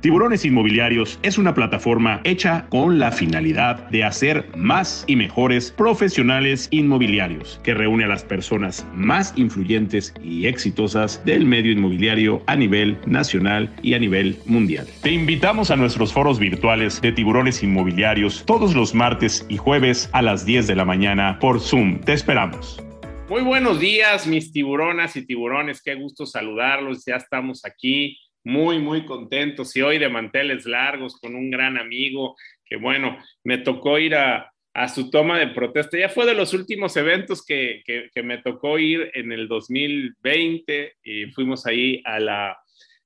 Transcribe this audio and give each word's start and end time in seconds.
Tiburones 0.00 0.46
Inmobiliarios 0.46 1.18
es 1.22 1.36
una 1.36 1.52
plataforma 1.52 2.22
hecha 2.24 2.64
con 2.70 2.98
la 2.98 3.12
finalidad 3.12 3.86
de 3.90 4.02
hacer 4.02 4.48
más 4.56 5.04
y 5.06 5.14
mejores 5.14 5.72
profesionales 5.72 6.68
inmobiliarios, 6.70 7.60
que 7.62 7.74
reúne 7.74 8.04
a 8.04 8.08
las 8.08 8.24
personas 8.24 8.86
más 8.94 9.34
influyentes 9.36 10.14
y 10.22 10.46
exitosas 10.46 11.22
del 11.26 11.44
medio 11.44 11.72
inmobiliario 11.72 12.42
a 12.46 12.56
nivel 12.56 12.96
nacional 13.04 13.70
y 13.82 13.92
a 13.92 13.98
nivel 13.98 14.38
mundial. 14.46 14.86
Te 15.02 15.10
invitamos 15.10 15.70
a 15.70 15.76
nuestros 15.76 16.14
foros 16.14 16.38
virtuales 16.38 17.02
de 17.02 17.12
Tiburones 17.12 17.62
Inmobiliarios 17.62 18.44
todos 18.46 18.74
los 18.74 18.94
martes 18.94 19.44
y 19.50 19.58
jueves 19.58 20.08
a 20.14 20.22
las 20.22 20.46
10 20.46 20.66
de 20.66 20.76
la 20.76 20.86
mañana 20.86 21.38
por 21.40 21.60
Zoom. 21.60 22.00
Te 22.00 22.14
esperamos. 22.14 22.82
Muy 23.28 23.42
buenos 23.42 23.78
días, 23.78 24.26
mis 24.26 24.50
tiburonas 24.50 25.14
y 25.16 25.26
tiburones. 25.26 25.82
Qué 25.82 25.94
gusto 25.94 26.24
saludarlos. 26.24 27.04
Ya 27.04 27.16
estamos 27.16 27.66
aquí 27.66 28.16
muy, 28.44 28.78
muy 28.78 29.04
contentos 29.04 29.74
y 29.76 29.82
hoy 29.82 29.98
de 29.98 30.08
manteles 30.08 30.66
largos 30.66 31.18
con 31.18 31.34
un 31.34 31.50
gran 31.50 31.78
amigo 31.78 32.36
que, 32.64 32.76
bueno, 32.76 33.18
me 33.44 33.58
tocó 33.58 33.98
ir 33.98 34.14
a, 34.14 34.52
su 34.94 35.10
toma 35.10 35.38
de 35.38 35.48
protesta. 35.48 35.98
Ya 35.98 36.08
fue 36.08 36.24
de 36.24 36.34
los 36.34 36.54
últimos 36.54 36.96
eventos 36.96 37.44
que, 37.44 37.82
me 38.22 38.38
tocó 38.38 38.78
ir 38.78 39.10
en 39.14 39.32
el 39.32 39.46
2020 39.48 40.94
y 41.02 41.26
fuimos 41.32 41.66
ahí 41.66 42.00
a 42.04 42.18
la, 42.18 42.58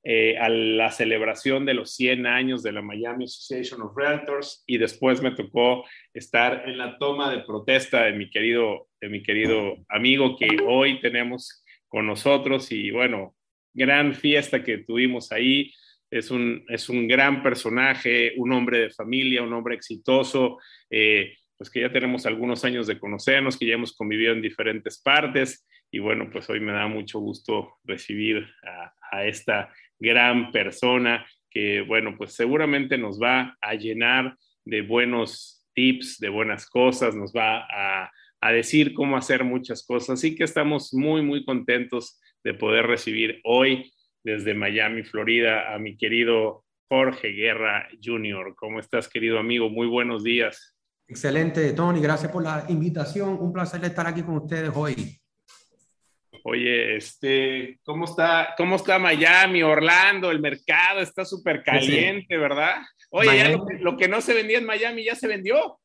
eh, 0.04 0.36
a 0.38 0.48
la 0.50 0.90
celebración 0.90 1.64
de 1.64 1.74
los 1.74 1.94
100 1.94 2.26
años 2.26 2.62
de 2.62 2.72
la 2.72 2.82
Miami 2.82 3.24
Association 3.24 3.82
of 3.82 3.96
Realtors 3.96 4.62
y 4.66 4.76
después 4.76 5.22
me 5.22 5.32
tocó 5.32 5.84
estar 6.12 6.68
en 6.68 6.78
la 6.78 6.98
toma 6.98 7.30
de 7.30 7.40
protesta 7.40 8.04
de 8.04 8.12
mi 8.12 8.30
querido, 8.30 8.88
de 9.00 9.08
mi 9.08 9.22
querido 9.22 9.78
amigo 9.88 10.36
que 10.36 10.58
hoy 10.64 11.00
tenemos 11.00 11.64
con 11.88 12.06
nosotros 12.06 12.70
y 12.70 12.90
bueno, 12.90 13.34
gran 13.74 14.14
fiesta 14.14 14.62
que 14.62 14.78
tuvimos 14.78 15.32
ahí. 15.32 15.72
Es 16.10 16.30
un, 16.30 16.64
es 16.68 16.88
un 16.88 17.08
gran 17.08 17.42
personaje, 17.42 18.32
un 18.36 18.52
hombre 18.52 18.78
de 18.78 18.90
familia, 18.90 19.42
un 19.42 19.52
hombre 19.52 19.74
exitoso, 19.74 20.58
eh, 20.88 21.34
pues 21.58 21.70
que 21.70 21.80
ya 21.80 21.92
tenemos 21.92 22.24
algunos 22.26 22.64
años 22.64 22.86
de 22.86 22.98
conocernos, 22.98 23.58
que 23.58 23.66
ya 23.66 23.74
hemos 23.74 23.96
convivido 23.96 24.32
en 24.32 24.42
diferentes 24.42 25.00
partes 25.00 25.66
y 25.94 26.00
bueno, 26.00 26.28
pues 26.28 26.50
hoy 26.50 26.58
me 26.58 26.72
da 26.72 26.88
mucho 26.88 27.20
gusto 27.20 27.78
recibir 27.84 28.44
a, 29.12 29.24
esta 29.26 29.72
gran 30.00 30.50
persona 30.50 31.24
que 31.48 31.82
bueno, 31.82 32.16
pues 32.18 32.32
seguramente 32.32 32.98
nos 32.98 33.22
va 33.22 33.56
a 33.60 33.74
llenar 33.74 34.36
de 34.64 34.82
buenos 34.82 35.64
tips, 35.72 36.18
de 36.18 36.30
buenas 36.30 36.68
cosas, 36.68 37.14
nos 37.14 37.32
va 37.32 37.64
a, 37.70 38.10
a 38.44 38.52
decir 38.52 38.92
cómo 38.92 39.16
hacer 39.16 39.42
muchas 39.42 39.86
cosas. 39.86 40.18
Así 40.18 40.36
que 40.36 40.44
estamos 40.44 40.92
muy, 40.92 41.22
muy 41.22 41.46
contentos 41.46 42.20
de 42.44 42.52
poder 42.52 42.86
recibir 42.86 43.40
hoy 43.42 43.90
desde 44.22 44.52
Miami, 44.52 45.02
Florida, 45.02 45.74
a 45.74 45.78
mi 45.78 45.96
querido 45.96 46.62
Jorge 46.90 47.28
Guerra 47.28 47.88
Jr. 48.04 48.54
¿Cómo 48.54 48.80
estás, 48.80 49.08
querido 49.08 49.38
amigo? 49.38 49.70
Muy 49.70 49.86
buenos 49.86 50.22
días. 50.22 50.76
Excelente, 51.08 51.72
Tony. 51.72 52.02
Gracias 52.02 52.30
por 52.30 52.42
la 52.42 52.66
invitación. 52.68 53.30
Un 53.40 53.50
placer 53.50 53.82
estar 53.82 54.06
aquí 54.06 54.22
con 54.22 54.36
ustedes 54.36 54.70
hoy. 54.74 54.94
Oye, 56.44 56.96
este, 56.96 57.80
¿cómo 57.82 58.04
está, 58.04 58.52
cómo 58.58 58.76
está 58.76 58.98
Miami, 58.98 59.62
Orlando? 59.62 60.30
El 60.30 60.40
mercado 60.40 61.00
está 61.00 61.24
súper 61.24 61.62
caliente, 61.62 62.36
¿verdad? 62.36 62.82
Oye, 63.08 63.56
lo, 63.80 63.96
que, 63.96 64.06
no 64.06 64.20
se 64.20 64.34
vendía 64.34 64.58
en 64.58 64.66
Miami 64.66 65.02
ya 65.02 65.14
se 65.14 65.28
vendió. 65.28 65.78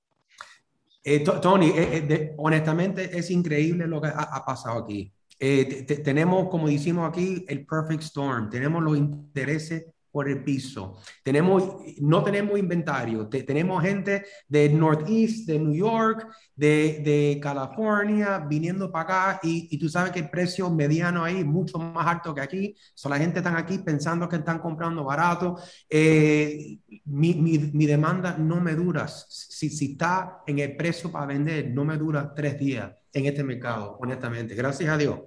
Eh, 1.03 1.23
Tony, 1.23 1.69
eh, 1.69 2.05
eh, 2.09 2.33
honestamente 2.38 3.17
es 3.17 3.31
increíble 3.31 3.88
lo 3.88 4.02
que 4.02 4.09
ha 4.09 4.44
pasado 4.45 4.80
aquí. 4.80 5.14
Tenemos, 5.39 6.50
como 6.50 6.67
decimos 6.67 7.08
aquí, 7.08 7.45
el 7.47 7.66
perfect 7.66 8.03
storm. 8.03 8.50
Tenemos 8.50 8.83
los 8.83 8.97
intereses 8.97 9.86
por 10.11 10.27
el 10.27 10.43
piso. 10.43 10.97
Tenemos, 11.23 11.63
no 11.99 12.23
tenemos 12.23 12.57
inventario. 12.57 13.27
tenemos 13.27 13.83
gente 13.83 14.25
de 14.47 14.69
Northeast, 14.69 15.47
de 15.47 15.59
New 15.59 15.73
York, 15.73 16.27
de, 16.55 17.02
de 17.03 17.39
California, 17.41 18.39
viniendo 18.39 18.92
para 18.92 19.03
acá 19.03 19.39
y, 19.43 19.67
y, 19.71 19.77
tú 19.80 19.87
sabes 19.87 20.11
que 20.11 20.19
el 20.19 20.30
precio 20.30 20.69
mediano 20.69 21.23
ahí 21.23 21.39
es 21.39 21.45
mucho 21.45 21.77
más 21.77 22.05
alto 22.05 22.33
que 22.33 22.42
aquí. 22.42 22.75
So, 22.93 23.09
la 23.09 23.17
gente 23.17 23.39
está 23.39 23.58
aquí 23.58 23.77
pensando 23.80 24.27
que 24.27 24.37
están 24.37 24.59
comprando 24.59 25.03
barato. 25.03 25.58
Eh, 25.89 26.80
mi, 27.05 27.33
mi, 27.36 27.58
mi, 27.58 27.86
demanda 27.86 28.37
no 28.37 28.59
me 28.59 28.75
dura. 28.75 29.08
Si, 29.08 29.69
si 29.69 29.92
está 29.93 30.42
en 30.45 30.59
el 30.59 30.75
precio 30.75 31.11
para 31.11 31.27
vender, 31.27 31.71
no 31.71 31.86
me 31.86 31.98
dura 31.98 32.33
tres 32.36 32.59
días 32.59 32.92
en 33.14 33.25
este 33.25 33.43
mercado, 33.43 33.98
honestamente. 33.99 34.55
Gracias 34.55 34.89
a 34.89 34.98
Dios. 34.98 35.19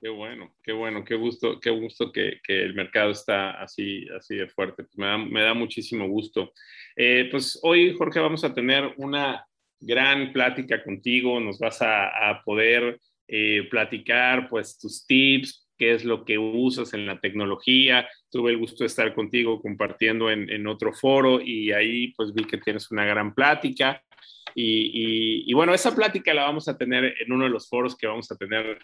Qué 0.00 0.08
bueno, 0.08 0.54
qué 0.62 0.72
bueno, 0.72 1.04
qué 1.04 1.14
gusto, 1.14 1.60
qué 1.60 1.68
gusto 1.68 2.10
que, 2.10 2.40
que 2.42 2.62
el 2.62 2.72
mercado 2.72 3.10
está 3.10 3.50
así, 3.62 4.06
así 4.16 4.34
de 4.34 4.48
fuerte. 4.48 4.84
Pues 4.84 4.96
me, 4.96 5.06
da, 5.06 5.18
me, 5.18 5.42
da, 5.42 5.52
muchísimo 5.52 6.08
gusto. 6.08 6.54
Eh, 6.96 7.28
pues 7.30 7.60
hoy, 7.62 7.94
Jorge, 7.98 8.18
vamos 8.18 8.42
a 8.42 8.54
tener 8.54 8.94
una 8.96 9.46
gran 9.78 10.32
plática 10.32 10.82
contigo. 10.82 11.38
Nos 11.38 11.58
vas 11.58 11.82
a, 11.82 12.30
a 12.30 12.42
poder 12.42 12.98
eh, 13.28 13.68
platicar, 13.70 14.48
pues, 14.48 14.78
tus 14.78 15.06
tips, 15.06 15.68
qué 15.76 15.92
es 15.92 16.06
lo 16.06 16.24
que 16.24 16.38
usas 16.38 16.94
en 16.94 17.04
la 17.04 17.20
tecnología. 17.20 18.08
Tuve 18.30 18.52
el 18.52 18.56
gusto 18.56 18.84
de 18.84 18.88
estar 18.88 19.14
contigo 19.14 19.60
compartiendo 19.60 20.30
en, 20.30 20.48
en 20.48 20.66
otro 20.66 20.94
foro 20.94 21.42
y 21.42 21.72
ahí, 21.72 22.14
pues, 22.16 22.32
vi 22.32 22.44
que 22.44 22.56
tienes 22.56 22.90
una 22.90 23.04
gran 23.04 23.34
plática. 23.34 24.02
Y, 24.54 25.52
bueno, 25.52 25.74
esa 25.74 25.94
plática 25.94 26.34
la 26.34 26.44
vamos 26.44 26.68
a 26.68 26.76
tener 26.76 27.14
en 27.20 27.32
uno 27.32 27.44
de 27.44 27.50
los 27.50 27.68
foros 27.68 27.96
que 27.96 28.06
vamos 28.06 28.30
a 28.32 28.36
tener 28.36 28.78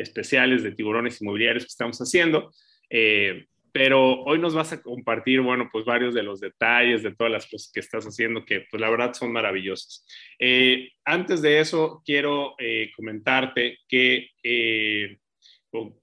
especiales 0.00 0.62
de 0.62 0.72
tiburones 0.72 1.20
inmobiliarios 1.20 1.64
que 1.64 1.68
estamos 1.68 1.98
haciendo. 1.98 2.50
Eh, 2.88 3.46
pero 3.72 4.22
hoy 4.24 4.40
nos 4.40 4.52
vas 4.52 4.72
a 4.72 4.82
compartir, 4.82 5.40
bueno, 5.42 5.68
pues 5.70 5.84
varios 5.84 6.12
de 6.12 6.24
los 6.24 6.40
detalles 6.40 7.04
de 7.04 7.14
todas 7.14 7.32
las 7.32 7.48
cosas 7.48 7.70
que 7.72 7.78
estás 7.78 8.04
haciendo, 8.04 8.44
que 8.44 8.66
pues 8.68 8.80
la 8.80 8.90
verdad 8.90 9.14
son 9.14 9.32
maravillosas. 9.32 10.04
Eh, 10.40 10.88
antes 11.04 11.40
de 11.40 11.60
eso, 11.60 12.02
quiero 12.04 12.56
eh, 12.58 12.90
comentarte 12.96 13.78
que 13.88 14.30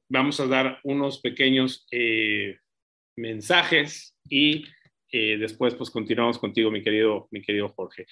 vamos 0.07 0.39
a 0.39 0.47
dar 0.47 0.79
unos 0.83 1.19
pequeños 1.19 1.85
mensajes 3.17 4.15
y 4.29 4.63
después, 5.11 5.75
pues 5.75 5.89
continuamos 5.89 6.37
contigo, 6.37 6.71
mi 6.71 6.81
querido, 6.81 7.27
mi 7.31 7.41
querido 7.41 7.67
Jorge. 7.67 8.05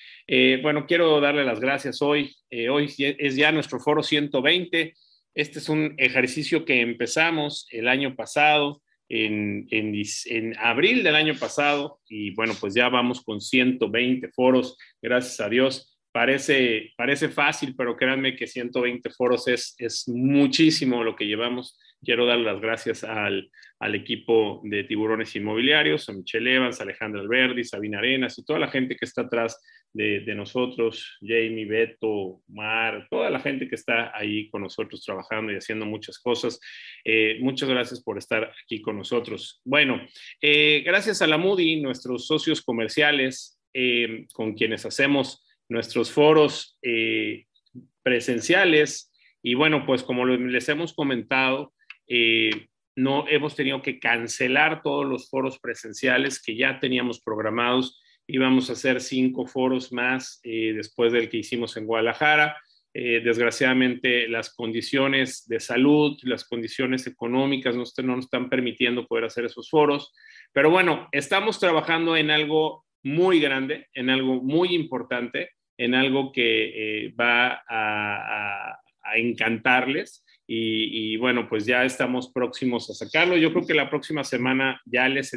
Bueno, 0.62 0.85
quiero 0.85 1.22
darle 1.22 1.46
las 1.46 1.62
gracias 1.62 2.02
hoy. 2.02 2.35
Hoy 2.69 2.94
es 2.97 3.38
ya 3.38 3.53
nuestro 3.53 3.79
foro 3.79 4.03
120. 4.03 4.96
Este 5.35 5.59
es 5.59 5.69
un 5.69 5.94
ejercicio 5.97 6.63
que 6.63 6.81
empezamos 6.81 7.68
el 7.72 7.88
año 7.88 8.16
pasado, 8.16 8.81
en, 9.07 9.68
en, 9.69 10.57
abril 10.57 11.03
del 11.03 11.16
año 11.16 11.35
pasado, 11.35 12.00
y 12.07 12.34
bueno, 12.34 12.53
pues 12.59 12.73
ya 12.73 12.90
vamos 12.90 13.22
con 13.22 13.40
120 13.40 14.29
foros, 14.29 14.78
gracias 15.01 15.40
a 15.41 15.50
Dios. 15.50 16.00
Parece, 16.12 16.94
parece 16.96 17.28
fácil, 17.28 17.75
pero 17.78 17.97
créanme 17.97 18.35
que 18.35 18.47
120 18.47 19.09
foros 19.12 19.47
es, 19.47 19.75
es 19.78 20.07
muchísimo 20.07 21.03
lo 21.03 21.16
que 21.16 21.28
llevamos 21.28 21.78
Quiero 22.06 22.28
dar 22.28 22.38
las 22.38 22.62
gracias 22.62 23.03
al, 23.03 23.50
al, 23.79 23.96
equipo 23.96 24.62
de 24.63 24.84
tiburones 24.84 25.35
inmobiliarios, 25.35 26.07
a 26.07 26.13
Michelle 26.13 26.56
Evans, 26.56 26.79
Alejandra 26.79 27.22
Alberdi, 27.22 27.63
Sabina 27.63 27.97
Arenas 27.97 28.38
y 28.38 28.46
toda 28.46 28.59
la 28.59 28.67
gente 28.67 28.96
que 28.96 29.06
está 29.06 29.23
atrás 29.23 29.59
de, 29.95 30.35
nosotros, 30.35 31.17
Jamie, 31.22 31.66
Beto, 31.66 32.41
Mar, 32.50 33.07
toda 33.09 33.29
la 33.29 33.39
gente 33.39 33.69
que 33.69 33.75
está 33.75 34.11
ahí 34.16 34.50
con 34.50 34.61
nosotros 34.61 35.01
trabajando 35.01 35.53
y 35.53 35.56
haciendo 35.56 35.85
muchas 35.85 36.19
cosas. 36.19 36.59
Eh, 37.06 37.38
muchas 37.39 37.69
gracias 37.69 38.03
por 38.03 38.17
estar 38.17 38.51
aquí 38.63 38.81
con 38.81 38.97
nosotros. 38.97 39.61
Bueno, 39.63 40.05
eh, 40.41 40.84
gracias 40.85 41.22
a 41.22 41.28
la 41.28 41.38
Moody, 41.38 41.79
nuestros 41.79 42.28
socios 42.28 42.61
comerciales 42.61 43.57
eh, 43.73 44.25
con 44.34 44.53
quienes 44.53 44.85
hacemos 44.85 45.45
nuestros 45.69 46.11
foros 46.11 46.78
presenciales. 48.03 49.13
Y 49.41 49.53
bueno, 49.53 49.85
pues 49.85 50.03
como 50.03 50.25
les 50.25 50.67
hemos 50.67 50.94
comentado, 50.94 51.73
no 52.97 53.28
hemos 53.29 53.55
tenido 53.55 53.81
que 53.81 54.00
cancelar 54.00 54.81
todos 54.84 55.05
los 55.05 55.29
foros 55.29 55.57
presenciales 55.57 56.41
que 56.41 56.58
ya 56.58 56.81
teníamos 56.81 57.22
programados. 57.22 58.02
Íbamos 58.27 58.69
a 58.69 58.73
hacer 58.73 59.01
cinco 59.01 59.45
foros 59.45 59.91
más 59.91 60.39
eh, 60.43 60.73
después 60.75 61.13
del 61.13 61.29
que 61.29 61.37
hicimos 61.37 61.77
en 61.77 61.85
Guadalajara. 61.85 62.57
Eh, 62.93 63.22
desgraciadamente, 63.23 64.27
las 64.27 64.53
condiciones 64.53 65.47
de 65.47 65.59
salud, 65.59 66.17
las 66.23 66.45
condiciones 66.45 67.07
económicas 67.07 67.75
no, 67.75 67.83
no 68.03 68.16
nos 68.16 68.25
están 68.25 68.49
permitiendo 68.49 69.05
poder 69.05 69.25
hacer 69.25 69.45
esos 69.45 69.69
foros. 69.69 70.13
Pero 70.53 70.69
bueno, 70.69 71.07
estamos 71.11 71.59
trabajando 71.59 72.16
en 72.17 72.31
algo 72.31 72.85
muy 73.03 73.39
grande, 73.39 73.87
en 73.93 74.09
algo 74.09 74.41
muy 74.41 74.73
importante, 74.73 75.51
en 75.78 75.93
algo 75.93 76.31
que 76.31 77.13
va 77.19 77.63
a, 77.67 78.79
a 79.05 79.17
encantarles 79.17 80.24
y, 80.47 81.17
bueno, 81.17 81.49
pues 81.49 81.65
ya 81.65 81.85
estamos 81.85 82.31
próximos 82.31 82.89
a 82.89 82.93
sacarlo. 82.93 83.35
Yo 83.35 83.51
creo 83.51 83.65
que 83.65 83.73
la 83.73 83.89
próxima 83.89 84.23
semana 84.23 84.79
ya 84.85 85.09
les, 85.09 85.35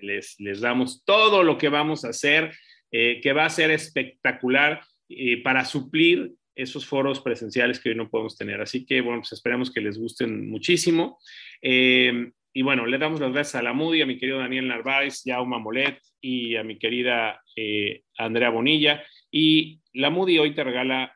les, 0.00 0.40
les 0.40 0.60
damos 0.60 1.04
todo 1.04 1.42
lo 1.42 1.58
que 1.58 1.68
vamos 1.68 2.04
a 2.04 2.08
hacer, 2.10 2.52
eh, 2.90 3.20
que 3.22 3.32
va 3.32 3.44
a 3.44 3.50
ser 3.50 3.70
espectacular 3.70 4.80
eh, 5.08 5.42
para 5.42 5.64
suplir 5.64 6.32
esos 6.54 6.86
foros 6.86 7.20
presenciales 7.20 7.78
que 7.78 7.90
hoy 7.90 7.96
no 7.96 8.08
podemos 8.08 8.38
tener. 8.38 8.60
Así 8.62 8.86
que 8.86 9.02
bueno, 9.02 9.20
pues 9.20 9.32
esperamos 9.32 9.70
que 9.70 9.82
les 9.82 9.98
gusten 9.98 10.48
muchísimo. 10.48 11.18
Eh, 11.60 12.30
y 12.54 12.62
bueno, 12.62 12.86
le 12.86 12.96
damos 12.96 13.20
las 13.20 13.32
gracias 13.32 13.56
a 13.56 13.62
la 13.62 13.74
Moody, 13.74 14.00
a 14.00 14.06
mi 14.06 14.16
querido 14.16 14.38
Daniel 14.38 14.68
Narváez, 14.68 15.20
Jaume 15.22 15.58
Molet 15.58 16.00
y 16.22 16.56
a 16.56 16.64
mi 16.64 16.78
querida 16.78 17.42
Andrea 18.16 18.48
Bonilla. 18.48 19.04
Y 19.30 19.82
la 19.92 20.08
Moody 20.08 20.38
hoy 20.38 20.54
te 20.54 20.64
regala 20.64 21.12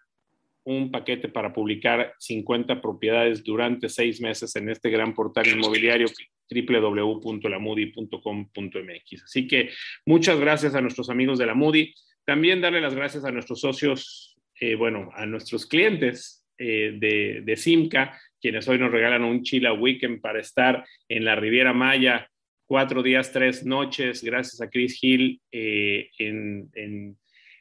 un 0.65 0.91
paquete 0.91 1.29
para 1.29 1.53
publicar 1.53 2.15
50 2.19 2.81
propiedades 2.81 3.45
durante 3.45 3.89
seis 3.89 4.21
meses 4.21 4.57
en 4.57 4.69
este 4.69 4.91
gran 4.91 5.15
portal 5.15 5.47
inmobiliario 5.49 6.09
www.lamudi.com.mx. 6.51 9.25
Así 9.25 9.47
que 9.47 9.71
muchas 10.05 10.41
gracias 10.41 10.75
a 10.75 10.81
nuestros 10.81 11.11
amigos 11.11 11.39
de 11.39 11.47
la 11.47 11.55
Moody. 11.55 11.95
También 12.25 12.61
darle 12.61 12.81
las 12.81 12.95
gracias 12.95 13.25
a 13.25 13.31
nuestros 13.31 13.61
socios, 13.61 14.37
eh, 14.61 14.75
bueno, 14.75 15.11
a 15.15 15.27
nuestros 15.27 15.67
clientes 15.67 16.45
eh, 16.59 16.97
de, 16.99 17.43
de, 17.45 17.57
Simca, 17.57 18.21
quienes 18.41 18.67
hoy 18.69 18.79
nos 18.79 18.93
regalan 18.93 19.25
un 19.25 19.43
Chila 19.43 19.73
Weekend 19.73 20.21
para 20.21 20.41
estar 20.41 20.85
en 21.09 21.25
la 21.25 21.37
Riviera 21.37 21.73
Maya 21.73 22.29
cuatro 22.71 23.03
días, 23.03 23.33
tres 23.33 23.67
noches, 23.67 24.23
gracias 24.23 24.61
a 24.61 24.71
Chris 24.71 25.03
Hill 25.03 25.41
eh, 25.51 26.09
en, 26.19 27.19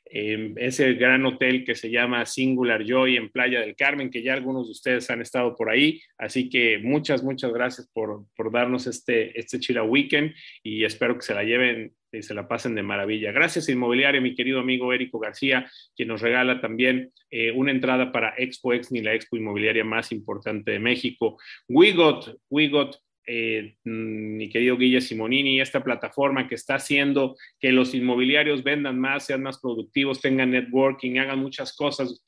ese 0.09 0.93
gran 0.93 1.25
hotel 1.25 1.63
que 1.63 1.75
se 1.75 1.91
llama 1.91 2.25
Singular 2.25 2.83
Joy 2.83 3.17
en 3.17 3.29
Playa 3.29 3.61
del 3.61 3.75
Carmen, 3.75 4.09
que 4.09 4.23
ya 4.23 4.33
algunos 4.33 4.67
de 4.67 4.71
ustedes 4.71 5.09
han 5.09 5.21
estado 5.21 5.55
por 5.55 5.69
ahí. 5.69 6.01
Así 6.17 6.49
que 6.49 6.79
muchas, 6.79 7.23
muchas 7.23 7.53
gracias 7.53 7.89
por, 7.93 8.25
por 8.35 8.51
darnos 8.51 8.87
este, 8.87 9.39
este 9.39 9.59
Chila 9.59 9.83
Weekend 9.83 10.33
y 10.63 10.83
espero 10.83 11.15
que 11.15 11.21
se 11.21 11.33
la 11.33 11.43
lleven 11.43 11.93
y 12.11 12.23
se 12.23 12.33
la 12.33 12.47
pasen 12.47 12.75
de 12.75 12.83
maravilla. 12.83 13.31
Gracias 13.31 13.69
Inmobiliaria, 13.69 14.19
mi 14.19 14.35
querido 14.35 14.59
amigo 14.59 14.93
Érico 14.93 15.19
García, 15.19 15.69
quien 15.95 16.07
nos 16.07 16.21
regala 16.21 16.59
también 16.59 17.11
eh, 17.29 17.51
una 17.51 17.71
entrada 17.71 18.11
para 18.11 18.33
Expo 18.37 18.73
Exni, 18.73 19.01
la 19.01 19.13
expo 19.13 19.37
inmobiliaria 19.37 19.83
más 19.83 20.11
importante 20.11 20.71
de 20.71 20.79
México. 20.79 21.37
Wigot, 21.67 22.37
Wigot 22.49 22.99
eh, 23.25 23.75
mi 23.83 24.49
querido 24.49 24.77
Guille 24.77 25.01
Simonini, 25.01 25.61
esta 25.61 25.83
plataforma 25.83 26.47
que 26.47 26.55
está 26.55 26.75
haciendo 26.75 27.35
que 27.59 27.71
los 27.71 27.93
inmobiliarios 27.93 28.63
vendan 28.63 28.99
más, 28.99 29.25
sean 29.25 29.43
más 29.43 29.59
productivos, 29.59 30.21
tengan 30.21 30.51
networking, 30.51 31.17
hagan 31.17 31.39
muchas 31.39 31.75
cosas. 31.75 32.23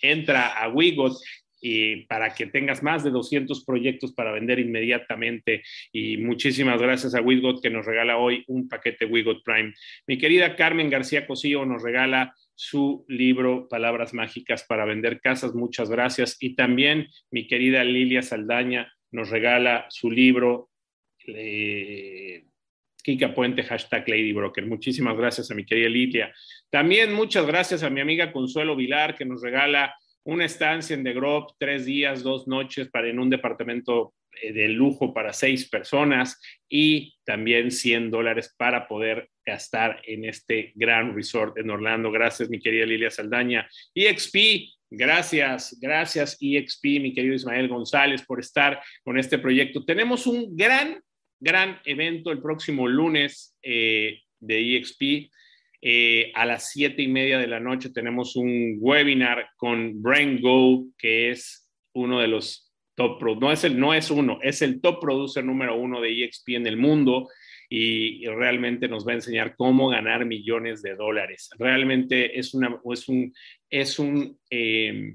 entra 0.00 0.48
a 0.62 0.68
Wigot 0.68 1.18
y 1.60 2.06
para 2.06 2.34
que 2.34 2.46
tengas 2.46 2.82
más 2.82 3.04
de 3.04 3.10
200 3.10 3.64
proyectos 3.64 4.12
para 4.12 4.32
vender 4.32 4.58
inmediatamente. 4.58 5.62
Y 5.92 6.16
muchísimas 6.18 6.80
gracias 6.80 7.14
a 7.14 7.20
Wigot 7.20 7.62
que 7.62 7.70
nos 7.70 7.86
regala 7.86 8.16
hoy 8.16 8.44
un 8.46 8.68
paquete 8.68 9.06
Wigot 9.06 9.42
Prime. 9.44 9.74
Mi 10.06 10.18
querida 10.18 10.56
Carmen 10.56 10.90
García 10.90 11.26
Cosillo 11.26 11.64
nos 11.64 11.82
regala 11.82 12.34
su 12.54 13.04
libro 13.08 13.68
Palabras 13.68 14.14
Mágicas 14.14 14.64
para 14.64 14.84
vender 14.84 15.20
casas. 15.20 15.54
Muchas 15.54 15.90
gracias. 15.90 16.36
Y 16.40 16.56
también 16.56 17.08
mi 17.30 17.46
querida 17.46 17.84
Lilia 17.84 18.22
Saldaña 18.22 18.92
nos 19.12 19.30
regala 19.30 19.86
su 19.88 20.10
libro. 20.10 20.70
Kika 23.02 23.34
Puente, 23.34 23.62
hashtag 23.62 24.08
Lady 24.08 24.32
Broker. 24.32 24.66
Muchísimas 24.66 25.16
gracias 25.16 25.50
a 25.50 25.54
mi 25.54 25.64
querida 25.64 25.88
Lilia. 25.88 26.32
También 26.70 27.12
muchas 27.12 27.46
gracias 27.46 27.82
a 27.82 27.90
mi 27.90 28.00
amiga 28.00 28.32
Consuelo 28.32 28.76
Vilar, 28.76 29.14
que 29.14 29.24
nos 29.24 29.42
regala 29.42 29.94
una 30.24 30.44
estancia 30.44 30.94
en 30.94 31.04
The 31.04 31.14
Grove, 31.14 31.46
tres 31.58 31.86
días, 31.86 32.22
dos 32.22 32.46
noches 32.46 32.88
para 32.88 33.08
en 33.08 33.18
un 33.18 33.30
departamento 33.30 34.14
eh, 34.42 34.52
de 34.52 34.68
lujo 34.68 35.14
para 35.14 35.32
seis 35.32 35.68
personas 35.68 36.38
y 36.68 37.16
también 37.24 37.70
100 37.70 38.10
dólares 38.10 38.54
para 38.56 38.86
poder 38.86 39.30
gastar 39.44 40.02
en 40.06 40.26
este 40.26 40.72
gran 40.74 41.14
resort 41.14 41.56
en 41.58 41.70
Orlando. 41.70 42.10
Gracias, 42.10 42.50
mi 42.50 42.60
querida 42.60 42.84
Lilia 42.84 43.10
Saldaña. 43.10 43.68
EXP, 43.94 44.36
Gracias, 44.90 45.76
gracias 45.80 46.38
EXP, 46.40 46.84
mi 47.00 47.12
querido 47.12 47.34
Ismael 47.34 47.68
González, 47.68 48.22
por 48.24 48.40
estar 48.40 48.80
con 49.04 49.18
este 49.18 49.38
proyecto. 49.38 49.84
Tenemos 49.84 50.26
un 50.26 50.56
gran, 50.56 50.98
gran 51.38 51.78
evento 51.84 52.30
el 52.30 52.40
próximo 52.40 52.88
lunes 52.88 53.54
eh, 53.62 54.20
de 54.40 54.76
EXP. 54.76 55.30
Eh, 55.82 56.32
a 56.34 56.46
las 56.46 56.70
siete 56.70 57.02
y 57.02 57.08
media 57.08 57.38
de 57.38 57.46
la 57.46 57.60
noche 57.60 57.90
tenemos 57.90 58.34
un 58.34 58.78
webinar 58.80 59.50
con 59.56 60.00
Brain 60.02 60.40
Go, 60.40 60.86
que 60.96 61.30
es 61.30 61.70
uno 61.92 62.20
de 62.20 62.28
los 62.28 62.72
top, 62.94 63.22
no 63.38 63.52
es, 63.52 63.64
el, 63.64 63.78
no 63.78 63.92
es 63.92 64.10
uno, 64.10 64.38
es 64.42 64.62
el 64.62 64.80
top 64.80 65.00
producer 65.00 65.44
número 65.44 65.76
uno 65.76 66.00
de 66.00 66.24
EXP 66.24 66.48
en 66.54 66.66
el 66.66 66.78
mundo 66.78 67.28
y, 67.68 68.26
realmente 68.26 68.88
nos 68.88 69.06
va 69.06 69.12
a 69.12 69.16
enseñar 69.16 69.54
cómo 69.56 69.88
ganar 69.88 70.24
millones 70.24 70.82
de 70.82 70.94
dólares. 70.94 71.50
Realmente 71.58 72.38
es, 72.38 72.52
es 72.84 73.08
un, 73.08 73.34
es 73.70 73.98
un 73.98 74.38
eh, 74.50 75.14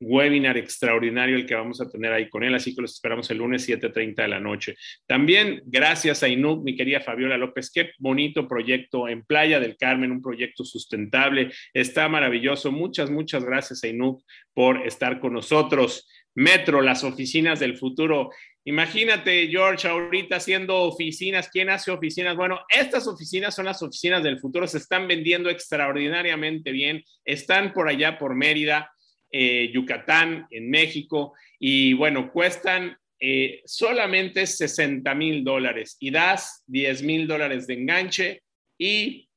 webinar 0.00 0.56
extraordinario 0.56 1.36
el 1.36 1.46
que 1.46 1.54
vamos 1.54 1.80
a 1.80 1.90
tener 1.90 2.12
ahí 2.12 2.28
con 2.28 2.44
él, 2.44 2.54
así 2.54 2.74
que 2.74 2.82
los 2.82 2.94
esperamos 2.94 3.30
el 3.30 3.38
lunes 3.38 3.68
7.30 3.68 4.14
de 4.14 4.28
la 4.28 4.40
noche. 4.40 4.76
También 5.06 5.62
gracias 5.66 6.22
a 6.22 6.28
Inuk, 6.28 6.62
mi 6.62 6.76
querida 6.76 7.00
Fabiola 7.00 7.36
López, 7.36 7.70
qué 7.72 7.90
bonito 7.98 8.46
proyecto 8.46 9.08
en 9.08 9.24
Playa 9.24 9.60
del 9.60 9.76
Carmen, 9.76 10.12
un 10.12 10.22
proyecto 10.22 10.64
sustentable, 10.64 11.50
está 11.72 12.08
maravilloso. 12.08 12.70
Muchas, 12.70 13.10
muchas 13.10 13.44
gracias 13.44 13.82
a 13.82 13.88
Inuk 13.88 14.22
por 14.54 14.86
estar 14.86 15.20
con 15.20 15.32
nosotros. 15.32 16.08
Metro, 16.38 16.80
las 16.82 17.02
oficinas 17.02 17.58
del 17.58 17.76
futuro. 17.76 18.30
Imagínate, 18.64 19.48
George, 19.48 19.88
ahorita 19.88 20.36
haciendo 20.36 20.82
oficinas. 20.82 21.48
¿Quién 21.48 21.68
hace 21.68 21.90
oficinas? 21.90 22.36
Bueno, 22.36 22.60
estas 22.68 23.08
oficinas 23.08 23.56
son 23.56 23.64
las 23.64 23.82
oficinas 23.82 24.22
del 24.22 24.38
futuro. 24.38 24.68
Se 24.68 24.78
están 24.78 25.08
vendiendo 25.08 25.50
extraordinariamente 25.50 26.70
bien. 26.70 27.02
Están 27.24 27.72
por 27.72 27.88
allá, 27.88 28.18
por 28.18 28.36
Mérida, 28.36 28.88
eh, 29.32 29.72
Yucatán, 29.74 30.46
en 30.52 30.70
México. 30.70 31.34
Y 31.58 31.94
bueno, 31.94 32.30
cuestan 32.30 32.96
eh, 33.18 33.60
solamente 33.64 34.46
60 34.46 35.12
mil 35.16 35.42
dólares 35.42 35.96
y 35.98 36.12
das 36.12 36.62
10 36.68 37.02
mil 37.02 37.26
dólares 37.26 37.66
de 37.66 37.74
enganche 37.74 38.42
y 38.78 39.28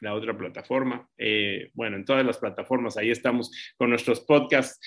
la 0.00 0.14
otra 0.14 0.36
plataforma. 0.36 1.08
Eh, 1.16 1.70
bueno, 1.74 1.96
en 1.96 2.04
todas 2.04 2.24
las 2.24 2.38
plataformas, 2.38 2.96
ahí 2.96 3.10
estamos 3.10 3.50
con 3.76 3.90
nuestros 3.90 4.20
podcasts. 4.20 4.80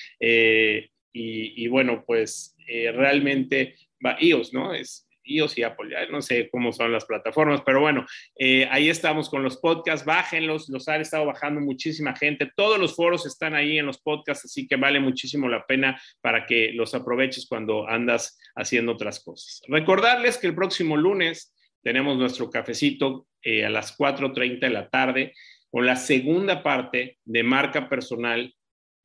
Y, 1.11 1.67
bueno, 1.67 2.03
pues 2.05 2.55
realmente, 2.67 3.75
iOS, 4.21 4.53
¿no? 4.53 4.73
Es 4.73 5.08
iOS 5.29 5.57
y 5.57 5.63
Apple, 5.63 6.07
no 6.09 6.21
sé 6.21 6.49
cómo 6.49 6.71
son 6.71 6.91
las 6.91 7.05
plataformas, 7.05 7.61
pero 7.65 7.81
bueno, 7.81 8.05
eh, 8.37 8.67
ahí 8.71 8.89
estamos 8.89 9.29
con 9.29 9.43
los 9.43 9.57
podcasts, 9.57 10.05
bájenlos, 10.05 10.69
los 10.69 10.87
ha 10.87 10.97
estado 10.97 11.25
bajando 11.25 11.61
muchísima 11.61 12.15
gente, 12.15 12.51
todos 12.55 12.79
los 12.79 12.95
foros 12.95 13.25
están 13.25 13.55
ahí 13.55 13.77
en 13.77 13.85
los 13.85 13.99
podcasts, 13.99 14.45
así 14.45 14.67
que 14.67 14.75
vale 14.75 14.99
muchísimo 14.99 15.47
la 15.47 15.65
pena 15.65 16.01
para 16.21 16.45
que 16.45 16.71
los 16.73 16.93
aproveches 16.93 17.47
cuando 17.47 17.87
andas 17.87 18.37
haciendo 18.55 18.93
otras 18.93 19.23
cosas. 19.23 19.61
Recordarles 19.67 20.37
que 20.37 20.47
el 20.47 20.55
próximo 20.55 20.97
lunes 20.97 21.53
tenemos 21.81 22.17
nuestro 22.17 22.49
cafecito 22.49 23.27
eh, 23.41 23.65
a 23.65 23.69
las 23.69 23.97
4.30 23.97 24.59
de 24.59 24.69
la 24.69 24.89
tarde 24.89 25.33
con 25.69 25.85
la 25.85 25.95
segunda 25.95 26.63
parte 26.63 27.19
de 27.23 27.43
marca 27.43 27.87
personal 27.87 28.53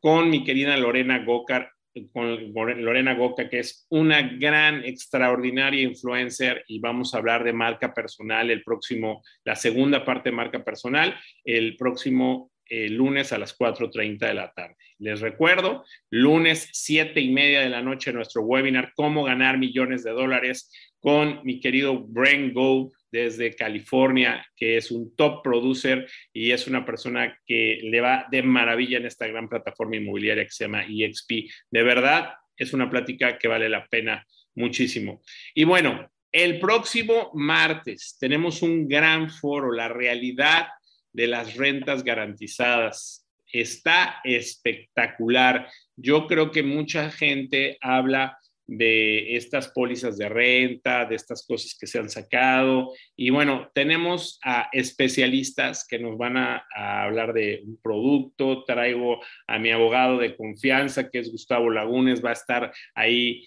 con 0.00 0.28
mi 0.28 0.44
querida 0.44 0.76
Lorena 0.76 1.24
Gokar, 1.24 1.70
con 2.12 2.52
Lorena 2.82 3.14
Goca, 3.14 3.48
que 3.48 3.60
es 3.60 3.86
una 3.90 4.22
gran, 4.22 4.84
extraordinaria 4.84 5.82
influencer 5.82 6.64
y 6.68 6.80
vamos 6.80 7.14
a 7.14 7.18
hablar 7.18 7.44
de 7.44 7.52
marca 7.52 7.94
personal 7.94 8.50
el 8.50 8.62
próximo, 8.62 9.22
la 9.44 9.56
segunda 9.56 10.04
parte 10.04 10.30
de 10.30 10.36
marca 10.36 10.64
personal, 10.64 11.16
el 11.44 11.76
próximo 11.76 12.50
eh, 12.66 12.88
lunes 12.88 13.32
a 13.32 13.38
las 13.38 13.56
4.30 13.58 14.26
de 14.26 14.34
la 14.34 14.52
tarde. 14.52 14.76
Les 14.98 15.20
recuerdo, 15.20 15.84
lunes 16.10 16.68
7 16.72 17.20
y 17.20 17.30
media 17.30 17.60
de 17.60 17.68
la 17.68 17.82
noche, 17.82 18.12
nuestro 18.12 18.42
webinar, 18.42 18.92
cómo 18.94 19.24
ganar 19.24 19.58
millones 19.58 20.02
de 20.02 20.12
dólares 20.12 20.70
con 20.98 21.40
mi 21.44 21.60
querido 21.60 22.00
Brent 22.00 22.54
Gold 22.54 22.92
desde 23.14 23.54
California, 23.54 24.44
que 24.56 24.76
es 24.76 24.90
un 24.90 25.14
top 25.14 25.40
producer 25.40 26.04
y 26.32 26.50
es 26.50 26.66
una 26.66 26.84
persona 26.84 27.38
que 27.46 27.78
le 27.84 28.00
va 28.00 28.26
de 28.28 28.42
maravilla 28.42 28.98
en 28.98 29.06
esta 29.06 29.28
gran 29.28 29.48
plataforma 29.48 29.94
inmobiliaria 29.94 30.42
que 30.42 30.50
se 30.50 30.64
llama 30.64 30.84
EXP. 30.84 31.48
De 31.70 31.82
verdad, 31.84 32.32
es 32.56 32.72
una 32.72 32.90
plática 32.90 33.38
que 33.38 33.46
vale 33.46 33.68
la 33.68 33.86
pena 33.86 34.26
muchísimo. 34.56 35.22
Y 35.54 35.62
bueno, 35.62 36.10
el 36.32 36.58
próximo 36.58 37.30
martes 37.34 38.16
tenemos 38.18 38.62
un 38.62 38.88
gran 38.88 39.30
foro, 39.30 39.70
la 39.70 39.88
realidad 39.88 40.66
de 41.12 41.28
las 41.28 41.54
rentas 41.54 42.02
garantizadas. 42.02 43.28
Está 43.52 44.20
espectacular. 44.24 45.68
Yo 45.94 46.26
creo 46.26 46.50
que 46.50 46.64
mucha 46.64 47.12
gente 47.12 47.78
habla 47.80 48.36
de 48.66 49.36
estas 49.36 49.68
pólizas 49.68 50.16
de 50.16 50.28
renta, 50.28 51.04
de 51.04 51.16
estas 51.16 51.46
cosas 51.46 51.76
que 51.78 51.86
se 51.86 51.98
han 51.98 52.08
sacado. 52.08 52.92
Y 53.16 53.30
bueno, 53.30 53.70
tenemos 53.74 54.38
a 54.44 54.68
especialistas 54.72 55.86
que 55.88 55.98
nos 55.98 56.16
van 56.16 56.36
a, 56.36 56.64
hablar 56.74 57.32
de 57.32 57.62
un 57.64 57.78
producto. 57.82 58.64
Traigo 58.64 59.20
a 59.46 59.58
mi 59.58 59.70
abogado 59.70 60.18
de 60.18 60.36
confianza, 60.36 61.10
que 61.10 61.18
es 61.18 61.30
Gustavo 61.30 61.70
Lagunes, 61.70 62.24
va 62.24 62.30
a 62.30 62.34
estar 62.34 62.72
ahí 62.94 63.46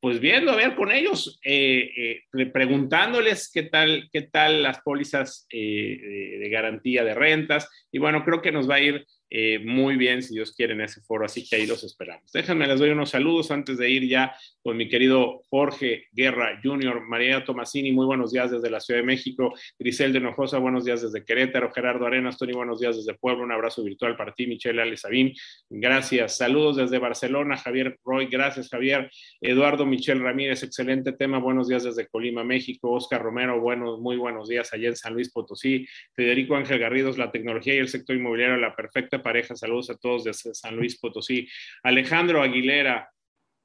pues 0.00 0.18
viendo 0.18 0.50
a 0.50 0.56
ver 0.56 0.74
con 0.74 0.90
ellos, 0.90 1.38
eh, 1.44 2.22
eh, 2.34 2.46
preguntándoles 2.46 3.50
qué 3.52 3.64
tal, 3.64 4.08
qué 4.12 4.22
tal 4.22 4.62
las 4.62 4.80
pólizas 4.80 5.46
eh, 5.50 6.38
de 6.40 6.48
garantía 6.48 7.04
de 7.04 7.14
rentas. 7.14 7.68
Y 7.92 7.98
bueno, 7.98 8.24
creo 8.24 8.40
que 8.40 8.52
nos 8.52 8.68
va 8.68 8.76
a 8.76 8.80
ir 8.80 9.06
eh, 9.30 9.58
muy 9.58 9.96
bien, 9.96 10.22
si 10.22 10.34
Dios 10.34 10.52
quiere, 10.54 10.74
en 10.74 10.80
ese 10.80 11.00
foro. 11.02 11.24
Así 11.24 11.46
que 11.48 11.56
ahí 11.56 11.66
los 11.66 11.84
esperamos. 11.84 12.30
Déjenme, 12.32 12.66
les 12.66 12.78
doy 12.78 12.90
unos 12.90 13.10
saludos 13.10 13.50
antes 13.50 13.78
de 13.78 13.90
ir 13.90 14.08
ya 14.08 14.34
con 14.62 14.76
mi 14.76 14.88
querido 14.88 15.42
Jorge 15.48 16.08
Guerra 16.12 16.60
Jr., 16.62 17.00
María 17.00 17.44
Tomasini, 17.44 17.92
muy 17.92 18.06
buenos 18.06 18.32
días 18.32 18.50
desde 18.50 18.68
la 18.68 18.80
Ciudad 18.80 19.00
de 19.00 19.06
México, 19.06 19.54
Grisel 19.78 20.12
de 20.12 20.20
Nojosa, 20.20 20.58
buenos 20.58 20.84
días 20.84 21.00
desde 21.00 21.24
Querétaro, 21.24 21.72
Gerardo 21.72 22.06
Arenas, 22.06 22.36
Tony, 22.36 22.52
buenos 22.52 22.80
días 22.80 22.96
desde 22.96 23.14
Puebla, 23.14 23.44
un 23.44 23.52
abrazo 23.52 23.82
virtual 23.82 24.16
para 24.16 24.34
ti, 24.34 24.46
Michelle 24.46 24.82
Ale 24.82 24.96
Sabín, 24.96 25.32
gracias. 25.70 26.36
Saludos 26.36 26.76
desde 26.76 26.98
Barcelona, 26.98 27.56
Javier 27.56 27.98
Roy, 28.04 28.26
gracias, 28.26 28.68
Javier. 28.68 29.10
Eduardo 29.40 29.86
Michel 29.86 30.20
Ramírez, 30.20 30.62
excelente 30.62 31.12
tema, 31.12 31.38
buenos 31.38 31.68
días 31.68 31.84
desde 31.84 32.06
Colima, 32.06 32.44
México. 32.44 32.92
Oscar 32.92 33.22
Romero, 33.22 33.60
buenos, 33.60 34.00
muy 34.00 34.16
buenos 34.16 34.48
días 34.48 34.72
allá 34.72 34.88
en 34.88 34.96
San 34.96 35.14
Luis 35.14 35.30
Potosí. 35.30 35.86
Federico 36.14 36.56
Ángel 36.56 36.78
Garridos, 36.78 37.16
la 37.18 37.30
tecnología 37.30 37.74
y 37.74 37.78
el 37.78 37.88
sector 37.88 38.16
inmobiliario, 38.16 38.56
la 38.56 38.74
perfecta 38.76 39.17
pareja. 39.22 39.56
Saludos 39.56 39.90
a 39.90 39.96
todos 39.96 40.24
desde 40.24 40.54
San 40.54 40.76
Luis 40.76 40.98
Potosí. 40.98 41.48
Alejandro 41.82 42.42
Aguilera, 42.42 43.10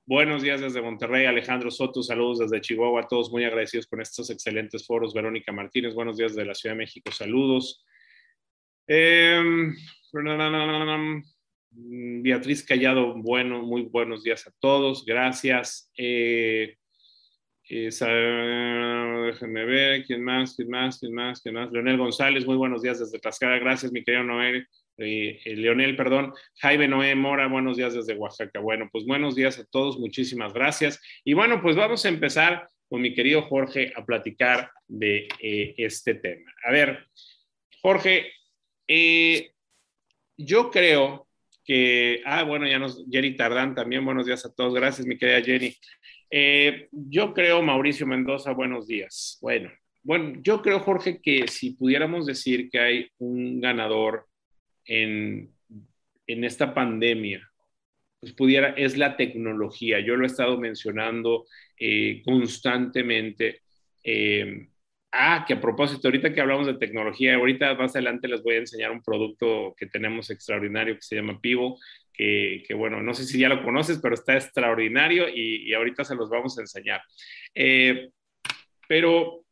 buenos 0.06 0.42
días 0.42 0.62
desde 0.62 0.82
Monterrey. 0.82 1.26
Alejandro 1.26 1.72
Soto, 1.72 2.04
saludos 2.04 2.40
desde 2.40 2.62
Chihuahua. 2.62 3.08
Todos 3.08 3.32
muy 3.32 3.44
agradecidos 3.44 3.88
con 3.88 4.02
estos 4.02 4.30
excelentes 4.30 4.86
foros. 4.86 5.14
Verónica 5.14 5.52
Martínez, 5.52 5.94
buenos 5.94 6.18
días 6.18 6.36
desde 6.36 6.48
la 6.48 6.56
Ciudad 6.56 6.76
de 6.76 6.80
México. 6.80 7.12
Saludos. 7.12 7.86
Em, 8.88 9.74
Beatriz 11.76 12.64
Callado, 12.64 13.16
bueno, 13.16 13.64
muy 13.64 13.84
buenos 13.84 14.24
días 14.24 14.46
a 14.48 14.52
todos. 14.60 15.06
Gracias. 15.06 15.92
Eh, 15.98 16.78
eh, 17.70 17.90
déjenme 19.26 19.66
ver, 19.66 20.06
¿quién 20.06 20.24
más? 20.24 20.56
¿Quién 20.56 20.70
más? 20.70 21.00
¿Quién 21.00 21.14
más? 21.14 21.42
¿Quién 21.42 21.56
más? 21.56 21.72
Leonel 21.72 21.98
González, 21.98 22.46
muy 22.46 22.58
buenos 22.58 22.82
días 22.82 23.00
desde 23.00 23.20
Tlaxcala. 23.20 23.58
Gracias, 23.58 23.92
mi 23.92 24.04
querido 24.04 24.24
Noel. 24.24 24.68
Eh, 24.98 25.40
eh, 25.44 25.56
Leonel, 25.56 25.96
perdón, 25.96 26.34
Jaime 26.60 26.88
Noé 26.88 27.16
Mora, 27.16 27.48
buenos 27.48 27.78
días 27.78 27.96
desde 27.96 28.16
Oaxaca. 28.16 28.60
Bueno, 28.60 28.90
pues 28.92 29.06
buenos 29.06 29.36
días 29.36 29.58
a 29.58 29.66
todos, 29.66 29.98
muchísimas 29.98 30.54
gracias. 30.54 31.02
Y 31.24 31.34
bueno, 31.34 31.62
pues 31.62 31.76
vamos 31.76 32.06
a 32.06 32.10
empezar 32.10 32.68
con 32.88 33.02
mi 33.02 33.14
querido 33.14 33.42
Jorge 33.42 33.92
a 33.96 34.06
platicar 34.06 34.70
de 34.88 35.28
eh, 35.40 35.74
este 35.78 36.16
tema. 36.16 36.52
A 36.64 36.72
ver, 36.72 37.08
Jorge, 37.82 38.32
yo 40.38 40.70
creo 40.70 41.28
que, 41.66 42.22
ah, 42.26 42.44
bueno, 42.44 42.68
ya 42.68 42.78
nos, 42.78 43.04
Jenny 43.10 43.36
Tardán 43.36 43.74
también, 43.74 44.06
buenos 44.06 44.28
días 44.28 44.46
a 44.46 44.54
todos, 44.54 44.76
gracias 44.76 45.08
mi 45.08 45.18
querida 45.18 45.42
Jenny. 45.42 45.76
yo 46.92 47.34
creo, 47.34 47.64
Mauricio 47.64 48.06
Mendoza, 48.06 48.52
buenos 48.52 48.88
días. 48.88 49.40
Bueno, 49.42 49.72
bueno, 50.04 50.40
yo 50.44 50.62
creo, 50.62 50.80
Jorge, 50.80 51.20
que 51.20 51.48
si 51.48 51.72
pudiéramos 51.72 52.28
decir 52.28 52.70
que 52.70 52.80
hay 52.80 53.08
un 53.18 53.60
ganador 53.60 54.28
en, 54.86 55.54
esta 56.28 56.74
pandemia, 56.74 57.50
pues 58.20 58.34
pudiera, 58.34 58.70
es 58.70 58.98
la 58.98 59.18
tecnología. 59.18 60.00
Yo 60.00 60.16
lo 60.16 60.24
he 60.24 60.28
estado 60.28 60.58
mencionando 60.58 61.46
eh, 61.78 62.22
constantemente. 62.24 63.62
Eh, 64.04 64.68
ah, 65.12 65.46
que 65.48 65.54
a 65.54 65.62
propósito, 65.62 66.08
ahorita 66.08 66.34
que 66.34 66.42
hablamos 66.42 66.68
de 66.68 66.75
tecnología, 66.75 67.36
ahorita 67.36 67.75
más 67.75 67.96
adelante 67.96 68.28
les 68.28 68.42
voy 68.44 68.56
a 68.56 68.60
enseñar 68.60 68.92
un 68.92 69.04
producto 69.04 69.75
que 69.78 69.88
tenemos 69.88 70.30
extraordinario 70.30 70.96
que 70.96 71.02
se 71.02 71.16
llama 71.16 71.40
Pivo, 71.40 71.78
que, 72.13 72.74
bueno, 72.75 73.02
no 73.02 73.13
sé 73.13 73.25
si 73.25 73.40
ya 73.40 73.50
lo 73.50 73.63
conoces, 73.63 74.00
pero 74.02 74.16
está 74.16 74.36
extraordinario 74.36 75.28
y, 75.30 75.74
ahorita 75.74 76.04
se 76.04 76.16
los 76.16 76.30
vamos 76.30 76.58
a 76.58 76.62
enseñar. 76.62 77.02
Eh, 77.56 78.10
pero 78.88 79.43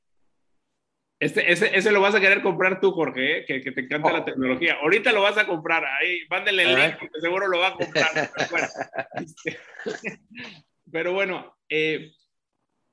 este, 1.22 1.52
ese, 1.52 1.70
ese, 1.78 1.92
lo 1.92 2.02
vas 2.02 2.16
a 2.16 2.20
querer 2.20 2.42
comprar 2.42 2.82
tú, 2.82 2.94
Jorge, 2.94 3.38
¿eh? 3.38 3.46
que, 3.46 3.60
te 3.60 3.82
encanta 3.82 4.12
la 4.12 4.22
oh. 4.22 4.26
tecnología. 4.26 4.80
Ahorita 4.82 5.12
lo 5.12 5.22
vas 5.22 5.38
a 5.38 5.46
comprar. 5.46 5.86
Ahí, 5.86 6.22
mándenle 6.28 6.64
el 6.64 6.76
link, 6.76 6.96
porque 7.00 7.22
seguro 7.22 7.48
lo 7.48 7.60
va 7.60 7.68
a 7.68 7.74
comprar. 7.76 8.10
pero 10.92 11.14
bueno, 11.14 11.56
este, 11.70 11.96
eh, 12.06 12.12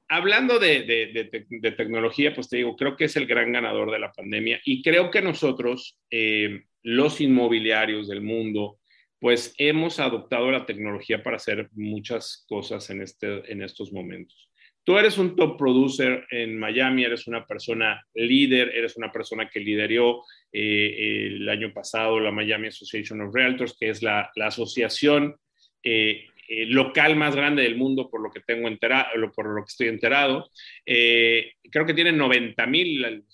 hablando 0.09 0.59
de, 0.59 0.83
de, 0.83 1.73
tecnología, 1.73 2.35
pues 2.35 2.51
te 2.51 2.59
digo, 2.59 2.77
creo 2.77 2.97
que 2.97 3.07
es 3.07 3.17
el 3.17 3.27
gran 3.27 3.51
ganador 3.51 3.91
de 3.91 3.99
la 3.99 4.13
pandemia 4.13 4.61
y 4.63 4.83
creo 4.83 5.11
que 5.11 5.23
nosotros, 5.23 5.99
eh, 6.11 6.65
los 6.83 7.23
inmobiliarios 7.23 8.09
del 8.09 8.21
mundo, 8.21 8.79
pues 9.21 9.55
hemos 9.57 10.01
adoptado 10.01 10.51
la 10.51 10.67
tecnología 10.67 11.23
para 11.23 11.37
hacer 11.37 11.71
muchas 11.73 12.45
cosas 12.47 12.91
en, 12.91 13.01
este, 13.01 13.51
en 13.51 13.63
estos 13.63 13.91
momentos. 13.91 14.48
Tú 14.89 14.97
eres 14.97 15.19
un 15.19 15.37
top 15.37 15.59
producer 15.59 16.27
en 16.31 16.59
Miami, 16.59 17.05
eres 17.05 17.27
una 17.27 17.45
persona 17.45 18.03
líder, 18.15 18.75
eres 18.75 18.97
una 18.97 19.13
persona 19.13 19.47
que 19.47 19.61
lideró 19.61 20.25
eh, 20.51 21.27
el 21.27 21.47
año 21.47 21.75
pasado 21.75 22.19
la 22.19 22.33
Miami 22.33 22.69
Association 22.69 23.21
of 23.21 23.35
Realtors, 23.35 23.77
que 23.79 23.91
es 23.91 24.03
la, 24.03 24.31
asociación 24.43 25.37
eh, 25.83 26.25
eh, 26.49 26.65
local 26.65 27.17
más 27.17 27.37
grande 27.37 27.65
del 27.65 27.77
mundo, 27.77 28.09
por 28.09 28.23
lo 28.23 28.31
que 28.31 28.41
tengo 28.41 28.67
enterado, 28.67 29.09
por 29.37 29.55
lo 29.55 29.63
que 29.63 29.69
estoy 29.69 29.89
enterado. 29.89 30.49
creo 30.87 31.85
que 31.85 31.93
tienen 31.93 32.17
90 32.17 32.67
mil 32.67 33.27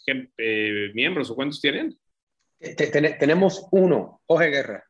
miembros, 0.93 1.31
¿o 1.31 1.37
cuántos 1.37 1.61
tienen? 1.61 1.97
tenemos 2.59 3.69
uno, 3.71 4.23
Jorge 4.27 4.51
Guerra. 4.51 4.85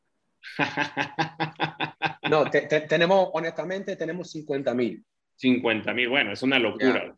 no, 2.31 2.51
tenemos, 2.89 3.29
honestamente, 3.35 3.97
tenemos 3.97 4.31
50 4.31 4.73
mil. 4.73 5.05
50 5.37 5.93
mil, 5.95 6.09
bueno, 6.09 6.33
es 6.33 6.43
una 6.43 6.59
locura. 6.59 7.17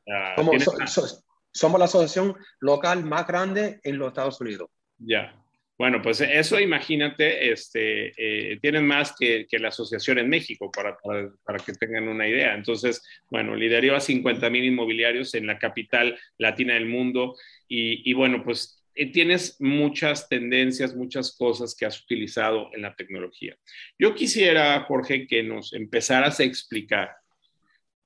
somos, 1.55 1.79
la 1.79 1.85
asociación 1.85 2.37
local 2.61 3.05
más 3.05 3.27
grande 3.27 3.81
en 3.83 3.99
los 3.99 4.09
Estados 4.09 4.41
Unidos. 4.41 4.69
Ya. 4.99 5.35
Bueno, 5.79 6.01
pues 6.01 6.23
eso 6.23 6.59
imagínate, 6.59 7.53
este, 7.53 8.13
eh, 8.17 8.59
tienen 8.63 8.87
más 8.87 9.15
que, 9.19 9.47
que, 9.47 9.59
la 9.59 9.69
asociación 9.69 10.19
en 10.19 10.29
México, 10.29 10.71
para, 10.71 10.97
para, 10.97 11.59
que 11.59 11.75
tengan 11.75 12.09
una 12.09 12.27
idea. 12.27 12.55
Entonces, 12.55 13.03
bueno, 13.31 13.55
lideró 13.55 13.95
a 13.95 14.01
50 14.01 14.49
mil 14.49 14.65
inmobiliarios 14.65 15.35
en 15.35 15.47
la 15.47 15.59
capital 15.59 16.19
latina 16.39 16.75
del 16.75 16.87
mundo 16.87 17.37
y, 17.69 18.11
y 18.11 18.15
bueno, 18.15 18.43
pues 18.43 18.83
eh, 18.99 19.13
tienes 19.13 19.61
muchas 19.61 20.27
tendencias, 20.27 20.97
muchas 20.97 21.37
cosas 21.37 21.75
que 21.75 21.85
has 21.85 22.03
utilizado 22.03 22.71
en 22.73 22.81
la 22.81 22.97
tecnología. 22.97 23.55
Yo 23.99 24.15
quisiera, 24.15 24.81
Jorge, 24.89 25.27
que 25.27 25.43
nos 25.43 25.75
empezaras 25.75 26.41
a 26.41 26.45
explicar 26.45 27.15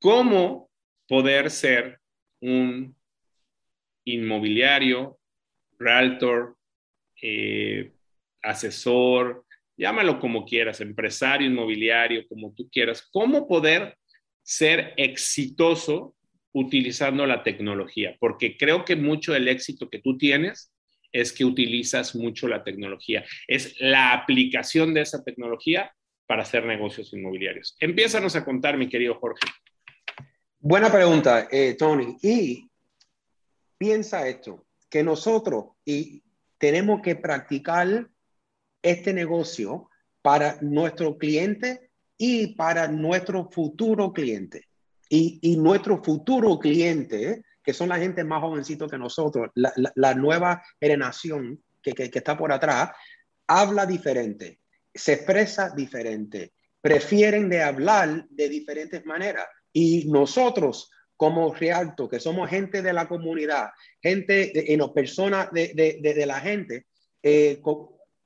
cómo 0.00 0.70
poder 1.06 1.50
ser 1.50 2.00
un 2.40 2.96
inmobiliario, 4.04 5.18
realtor, 5.78 6.56
eh, 7.22 7.92
asesor, 8.42 9.44
llámalo 9.76 10.18
como 10.18 10.44
quieras, 10.44 10.80
empresario 10.80 11.46
inmobiliario, 11.46 12.26
como 12.28 12.52
tú 12.54 12.68
quieras, 12.70 13.08
cómo 13.12 13.46
poder 13.46 13.96
ser 14.42 14.94
exitoso 14.96 16.14
utilizando 16.52 17.26
la 17.26 17.42
tecnología, 17.42 18.16
porque 18.18 18.56
creo 18.56 18.84
que 18.84 18.96
mucho 18.96 19.32
del 19.32 19.48
éxito 19.48 19.88
que 19.88 20.00
tú 20.00 20.18
tienes 20.18 20.72
es 21.12 21.32
que 21.32 21.44
utilizas 21.44 22.14
mucho 22.14 22.48
la 22.48 22.64
tecnología, 22.64 23.24
es 23.46 23.76
la 23.80 24.12
aplicación 24.12 24.94
de 24.94 25.02
esa 25.02 25.22
tecnología 25.22 25.92
para 26.26 26.42
hacer 26.42 26.64
negocios 26.64 27.12
inmobiliarios. 27.12 27.76
Empiézanos 27.80 28.36
a 28.36 28.44
contar, 28.44 28.76
mi 28.76 28.88
querido 28.88 29.14
Jorge. 29.16 29.46
Buena 30.62 30.92
pregunta, 30.92 31.48
eh, 31.50 31.74
Tony. 31.74 32.18
Y 32.20 32.70
piensa 33.78 34.28
esto, 34.28 34.66
que 34.90 35.02
nosotros 35.02 35.70
y 35.86 36.22
tenemos 36.58 37.00
que 37.00 37.16
practicar 37.16 38.10
este 38.82 39.14
negocio 39.14 39.88
para 40.20 40.58
nuestro 40.60 41.16
cliente 41.16 41.90
y 42.18 42.48
para 42.56 42.88
nuestro 42.88 43.48
futuro 43.50 44.12
cliente. 44.12 44.68
Y, 45.08 45.56
nuestro 45.56 46.04
futuro 46.04 46.58
cliente, 46.58 47.42
que 47.64 47.72
son 47.72 47.88
la 47.88 47.98
gente 47.98 48.22
más 48.22 48.42
jovencito 48.42 48.86
que 48.86 48.98
nosotros, 48.98 49.50
la, 49.54 50.14
nueva 50.14 50.62
generación 50.78 51.60
que, 51.82 51.94
que, 51.94 52.10
está 52.12 52.36
por 52.36 52.52
atrás, 52.52 52.90
habla 53.46 53.86
diferente, 53.86 54.60
se 54.94 55.14
expresa 55.14 55.70
diferente, 55.70 56.52
prefieren 56.82 57.48
de 57.48 57.62
hablar 57.62 58.26
de 58.28 58.48
diferentes 58.50 59.04
maneras. 59.06 59.46
Y 59.72 60.06
nosotros, 60.08 60.90
como 61.16 61.52
Rialto, 61.54 62.08
que 62.08 62.20
somos 62.20 62.48
gente 62.48 62.82
de 62.82 62.92
la 62.92 63.06
comunidad, 63.06 63.70
gente, 64.02 64.52
de, 64.54 64.76
no, 64.76 64.92
personas 64.92 65.50
de, 65.52 65.72
de, 65.74 66.12
de, 66.14 66.26
la 66.26 66.40
gente, 66.40 66.86
eh, 67.22 67.60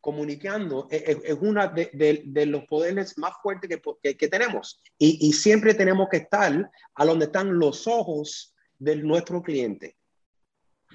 comunicando 0.04 0.86
es, 0.90 1.16
es 1.24 1.36
uno 1.40 1.66
de, 1.72 2.46
los 2.46 2.64
poderes 2.66 3.16
más 3.16 3.32
fuertes 3.42 3.80
que, 4.02 4.16
que, 4.16 4.28
tenemos. 4.28 4.80
Y, 4.98 5.26
y, 5.26 5.32
siempre 5.32 5.72
tenemos 5.72 6.08
que 6.10 6.18
estar 6.18 6.70
a 6.94 7.04
donde 7.06 7.24
están 7.24 7.58
los 7.58 7.86
ojos 7.86 8.54
de 8.78 8.96
nuestro 8.96 9.42
cliente. 9.42 9.96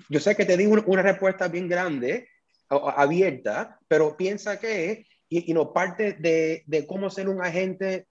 Yo 0.10 0.20
sé 0.20 0.36
que 0.36 0.46
te 0.46 0.56
digo 0.56 0.76
una, 0.86 1.02
respuesta 1.02 1.48
bien 1.48 1.68
grande, 1.68 2.30
abierta, 2.70 3.80
pero 3.88 4.16
piensa 4.16 4.60
que, 4.60 5.08
y, 5.28 5.50
y 5.50 5.54
no 5.56 5.74
parte 5.74 6.14
de, 6.14 6.64
de 6.68 6.86
cómo 6.86 7.10
ser 7.10 7.30
un 7.30 7.44
agente 7.44 8.08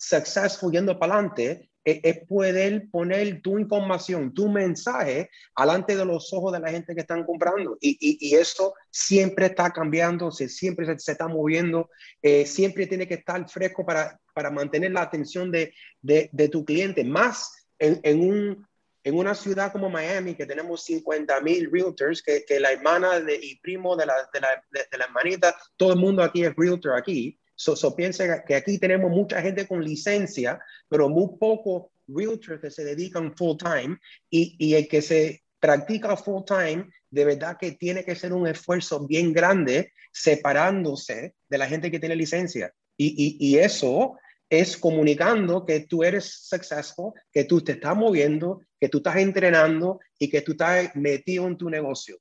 successful 0.00 0.72
yendo 0.72 0.98
para 0.98 1.14
adelante, 1.14 1.70
es, 1.84 2.26
poder 2.26 2.88
poner 2.90 3.40
tu 3.42 3.58
información, 3.58 4.32
tu 4.32 4.48
mensaje 4.48 5.30
alante 5.54 5.96
de 5.96 6.04
los 6.04 6.32
ojos 6.32 6.52
de 6.52 6.60
la 6.60 6.70
gente 6.70 6.94
que 6.94 7.00
están 7.00 7.24
comprando. 7.24 7.76
Y, 7.80 7.96
y, 8.00 8.34
eso 8.34 8.74
siempre 8.90 9.46
está 9.46 9.70
cambiando, 9.70 10.30
siempre 10.30 10.86
se, 10.86 11.12
está 11.12 11.28
moviendo, 11.28 11.90
eh, 12.22 12.46
siempre 12.46 12.86
tiene 12.86 13.06
que 13.06 13.14
estar 13.14 13.48
fresco 13.48 13.84
para, 13.84 14.20
para 14.34 14.50
mantener 14.50 14.92
la 14.92 15.02
atención 15.02 15.50
de, 15.50 15.72
de, 16.00 16.28
de 16.32 16.48
tu 16.48 16.64
cliente. 16.64 17.04
Más 17.04 17.66
en, 17.78 18.00
en, 18.02 18.20
un, 18.20 18.66
en, 19.02 19.14
una 19.14 19.34
ciudad 19.34 19.72
como 19.72 19.88
Miami, 19.88 20.34
que 20.34 20.46
tenemos 20.46 20.84
50 20.84 21.40
mil 21.40 21.70
realtors, 21.72 22.22
que, 22.22 22.44
que, 22.46 22.60
la 22.60 22.72
hermana 22.72 23.20
de, 23.20 23.36
y 23.36 23.58
primo 23.60 23.96
de 23.96 24.06
la, 24.06 24.14
de, 24.32 24.40
la, 24.40 24.48
de 24.70 24.98
la 24.98 25.04
hermanita, 25.04 25.56
todo 25.76 25.94
el 25.94 25.98
mundo 25.98 26.22
aquí 26.22 26.44
es 26.44 26.54
realtor 26.56 26.96
aquí. 26.96 27.39
So, 27.60 27.76
so 27.76 27.94
piensa 27.94 28.42
que 28.42 28.54
aquí 28.54 28.78
tenemos 28.78 29.10
mucha 29.10 29.42
gente 29.42 29.68
con 29.68 29.84
licencia, 29.84 30.58
pero 30.88 31.10
muy 31.10 31.36
poco 31.38 31.92
realtors 32.08 32.58
que 32.58 32.70
se 32.70 32.84
dedican 32.84 33.36
full 33.36 33.58
time 33.58 33.98
y, 34.30 34.56
y 34.58 34.76
el 34.76 34.88
que 34.88 35.02
se 35.02 35.42
practica 35.58 36.16
full 36.16 36.42
time, 36.46 36.88
de 37.10 37.24
verdad 37.26 37.58
que 37.60 37.72
tiene 37.72 38.02
que 38.02 38.14
ser 38.14 38.32
un 38.32 38.46
esfuerzo 38.46 39.06
bien 39.06 39.34
grande 39.34 39.92
separándose 40.10 41.34
de 41.50 41.58
la 41.58 41.66
gente 41.66 41.90
que 41.90 42.00
tiene 42.00 42.16
licencia. 42.16 42.72
Y, 42.96 43.08
y, 43.38 43.50
y 43.50 43.58
eso 43.58 44.16
es 44.48 44.78
comunicando 44.78 45.66
que 45.66 45.80
tú 45.80 46.02
eres 46.02 46.48
successful, 46.48 47.12
que 47.30 47.44
tú 47.44 47.60
te 47.60 47.72
estás 47.72 47.94
moviendo, 47.94 48.62
que 48.80 48.88
tú 48.88 48.98
estás 48.98 49.16
entrenando 49.16 50.00
y 50.18 50.30
que 50.30 50.40
tú 50.40 50.52
estás 50.52 50.96
metido 50.96 51.46
en 51.46 51.58
tu 51.58 51.68
negocio. 51.68 52.16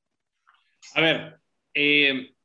A 0.96 1.02
ver, 1.02 1.40
eh, 1.74 2.36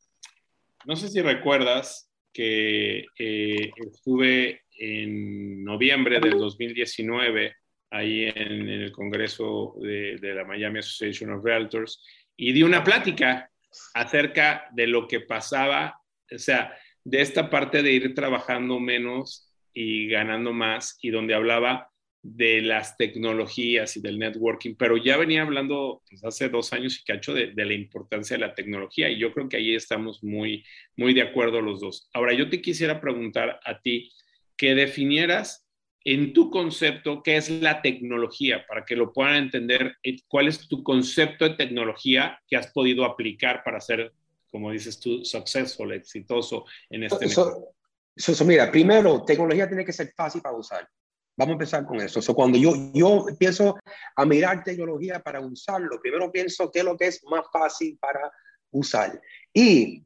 no 0.84 0.94
sé 0.94 1.08
si 1.08 1.20
recuerdas, 1.20 2.08
que 2.34 3.06
eh, 3.16 3.70
estuve 3.76 4.62
en 4.76 5.62
noviembre 5.62 6.18
del 6.18 6.36
2019 6.36 7.54
ahí 7.90 8.24
en, 8.24 8.68
el 8.68 8.90
Congreso 8.90 9.76
de, 9.80 10.18
la 10.20 10.44
Miami 10.44 10.80
Association 10.80 11.30
of 11.30 11.44
Realtors 11.44 12.02
y 12.36 12.52
di 12.52 12.64
una 12.64 12.82
plática 12.82 13.48
acerca 13.94 14.66
de 14.72 14.88
lo 14.88 15.06
que 15.06 15.20
pasaba, 15.20 16.00
o 16.30 16.38
sea, 16.38 16.76
de 17.04 17.20
esta 17.20 17.48
parte 17.48 17.82
de 17.82 17.92
ir 17.92 18.14
trabajando 18.14 18.80
menos 18.80 19.52
y 19.72 20.08
ganando 20.08 20.52
más 20.52 20.98
y 21.00 21.10
donde 21.10 21.34
hablaba 21.34 21.88
de 22.24 22.62
las 22.62 22.96
tecnologías 22.96 23.98
y 23.98 24.00
del 24.00 24.18
networking, 24.18 24.76
pero 24.76 24.96
ya 24.96 25.18
venía 25.18 25.42
hablando 25.42 26.02
pues, 26.08 26.24
hace 26.24 26.48
dos 26.48 26.72
años 26.72 26.98
y 26.98 27.04
cacho 27.04 27.34
de, 27.34 27.52
de, 27.52 27.64
la 27.66 27.74
importancia 27.74 28.36
de 28.36 28.46
la 28.46 28.54
tecnología 28.54 29.10
y 29.10 29.18
yo 29.18 29.30
creo 29.30 29.46
que 29.46 29.58
ahí 29.58 29.74
estamos 29.74 30.24
muy, 30.24 30.64
muy 30.96 31.12
de 31.12 31.20
acuerdo 31.20 31.60
los 31.60 31.80
dos. 31.80 32.08
Ahora, 32.14 32.32
yo 32.32 32.48
te 32.48 32.62
quisiera 32.62 32.98
preguntar 32.98 33.60
a 33.62 33.78
ti 33.78 34.10
que 34.56 34.74
definieras 34.74 35.64
en 36.04 36.32
tu 36.32 36.50
concepto 36.50 37.22
qué 37.22 37.36
es 37.36 37.50
la 37.50 37.82
tecnología, 37.82 38.64
para 38.66 38.86
que 38.86 38.96
lo 38.96 39.12
puedan 39.12 39.36
entender, 39.36 39.96
eh, 40.02 40.16
cuál 40.26 40.48
es 40.48 40.66
tu 40.66 40.82
concepto 40.82 41.46
de 41.46 41.56
tecnología 41.56 42.40
que 42.46 42.56
has 42.56 42.68
podido 42.68 43.04
aplicar 43.04 43.62
para 43.64 43.80
ser, 43.80 44.12
como 44.50 44.70
dices 44.70 44.98
tú, 44.98 45.24
successful, 45.24 45.92
exitoso 45.92 46.64
en 46.88 47.04
este 47.04 47.28
so, 47.28 47.70
so, 48.16 48.44
mira, 48.44 48.70
primero, 48.70 49.24
tecnología 49.24 49.66
tiene 49.66 49.84
que 49.84 49.92
ser 49.92 50.12
fácil 50.14 50.40
para 50.40 50.56
usar. 50.56 50.88
Vamos 51.36 51.52
a 51.52 51.54
empezar 51.54 51.86
con 51.86 52.00
eso. 52.00 52.22
So, 52.22 52.34
cuando 52.34 52.58
yo, 52.58 52.72
yo 52.92 53.26
empiezo 53.28 53.76
a 54.16 54.24
mirar 54.24 54.62
tecnología 54.62 55.20
para 55.20 55.40
usarlo, 55.40 56.00
primero 56.00 56.30
pienso 56.30 56.70
qué 56.70 56.80
es 56.80 56.84
lo 56.84 56.96
que 56.96 57.08
es 57.08 57.22
más 57.24 57.44
fácil 57.52 57.98
para 58.00 58.32
usar. 58.70 59.20
Y 59.52 60.04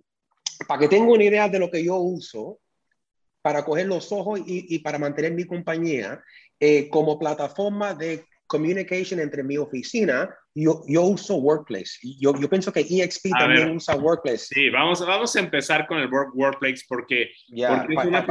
para 0.67 0.81
que 0.81 0.89
tenga 0.89 1.13
una 1.13 1.25
idea 1.25 1.49
de 1.49 1.59
lo 1.59 1.71
que 1.71 1.85
yo 1.85 1.97
uso, 1.97 2.61
para 3.43 3.65
coger 3.65 3.87
los 3.87 4.11
ojos 4.11 4.41
y, 4.47 4.75
y 4.75 4.79
para 4.81 4.99
mantener 4.99 5.33
mi 5.33 5.45
compañía, 5.45 6.23
eh, 6.59 6.89
como 6.89 7.19
plataforma 7.19 7.95
de 7.95 8.25
communication 8.49 9.21
entre 9.21 9.45
mi 9.45 9.57
oficina, 9.59 10.35
yo, 10.55 10.83
yo 10.89 11.03
uso 11.03 11.37
Workplace. 11.37 11.99
Yo, 12.19 12.35
yo 12.35 12.49
pienso 12.49 12.73
que 12.73 12.81
EXP 12.81 13.29
también 13.39 13.77
usa 13.77 13.95
Workplace. 13.95 14.47
Sí, 14.47 14.71
vamos, 14.71 15.07
vamos 15.07 15.37
a 15.37 15.41
empezar 15.41 15.87
con 15.87 15.99
el 15.99 16.11
work, 16.11 16.35
Workplace 16.35 16.83
porque, 16.89 17.31
yeah, 17.47 17.83
porque 17.83 17.95
es 17.95 18.05
una, 18.07 18.27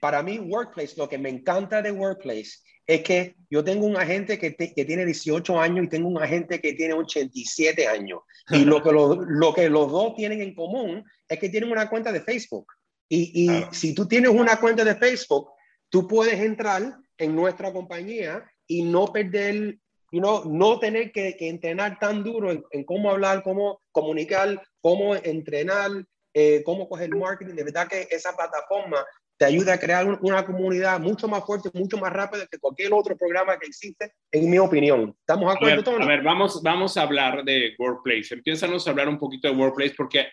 para 0.00 0.22
mí, 0.22 0.38
Workplace, 0.38 0.94
lo 0.96 1.08
que 1.08 1.18
me 1.18 1.28
encanta 1.28 1.82
de 1.82 1.90
Workplace 1.90 2.58
es 2.86 3.02
que 3.02 3.36
yo 3.50 3.62
tengo 3.62 3.84
un 3.84 3.96
agente 3.96 4.38
que, 4.38 4.56
que 4.56 4.84
tiene 4.84 5.04
18 5.04 5.60
años 5.60 5.84
y 5.84 5.88
tengo 5.88 6.08
un 6.08 6.22
agente 6.22 6.60
que 6.60 6.72
tiene 6.72 6.94
87 6.94 7.86
años. 7.86 8.20
Y 8.50 8.64
lo 8.64 8.82
que, 8.82 8.92
lo, 8.92 9.14
lo, 9.28 9.52
que 9.52 9.68
los 9.68 9.92
dos 9.92 10.14
tienen 10.14 10.40
en 10.40 10.54
común 10.54 11.04
es 11.28 11.38
que 11.38 11.50
tienen 11.50 11.70
una 11.70 11.90
cuenta 11.90 12.12
de 12.12 12.22
Facebook. 12.22 12.66
Y, 13.08 13.44
y 13.44 13.64
si 13.72 13.94
tú 13.94 14.08
tienes 14.08 14.30
una 14.30 14.58
cuenta 14.58 14.84
de 14.84 14.94
Facebook, 14.94 15.50
tú 15.90 16.08
puedes 16.08 16.40
entrar 16.40 16.96
en 17.18 17.36
nuestra 17.36 17.72
compañía 17.72 18.50
y 18.66 18.82
no 18.82 19.06
perder, 19.12 19.78
you 20.10 20.20
know, 20.20 20.44
no 20.46 20.78
tener 20.78 21.12
que, 21.12 21.36
que 21.36 21.48
entrenar 21.48 21.98
tan 21.98 22.24
duro 22.24 22.50
en, 22.50 22.64
en, 22.70 22.84
cómo 22.84 23.10
hablar, 23.10 23.42
cómo 23.42 23.82
comunicar, 23.92 24.62
cómo 24.80 25.14
entrenar, 25.14 25.90
eh, 26.32 26.62
cómo 26.64 26.88
coger 26.88 27.14
marketing. 27.14 27.54
De 27.54 27.64
verdad 27.64 27.88
que 27.88 28.08
esa 28.10 28.34
plataforma 28.36 29.04
te 29.38 29.44
ayuda 29.44 29.74
a 29.74 29.78
crear 29.78 30.18
una 30.20 30.44
comunidad 30.44 31.00
mucho 31.00 31.28
más 31.28 31.46
fuerte, 31.46 31.70
mucho 31.72 31.96
más 31.96 32.12
rápida 32.12 32.46
que 32.50 32.58
cualquier 32.58 32.92
otro 32.92 33.16
programa 33.16 33.56
que 33.58 33.68
existe, 33.68 34.12
en 34.32 34.50
mi 34.50 34.58
opinión. 34.58 35.14
¿Estamos 35.20 35.48
de 35.48 35.54
acuerdo, 35.54 35.84
Tony? 35.84 36.04
A 36.04 36.08
ver, 36.08 36.22
vamos, 36.22 36.60
vamos 36.62 36.96
a 36.96 37.02
hablar 37.02 37.44
de 37.44 37.74
Workplace. 37.78 38.34
Empiézanos 38.34 38.86
a 38.86 38.90
hablar 38.90 39.08
un 39.08 39.18
poquito 39.18 39.48
de 39.48 39.54
Workplace 39.54 39.94
porque 39.96 40.26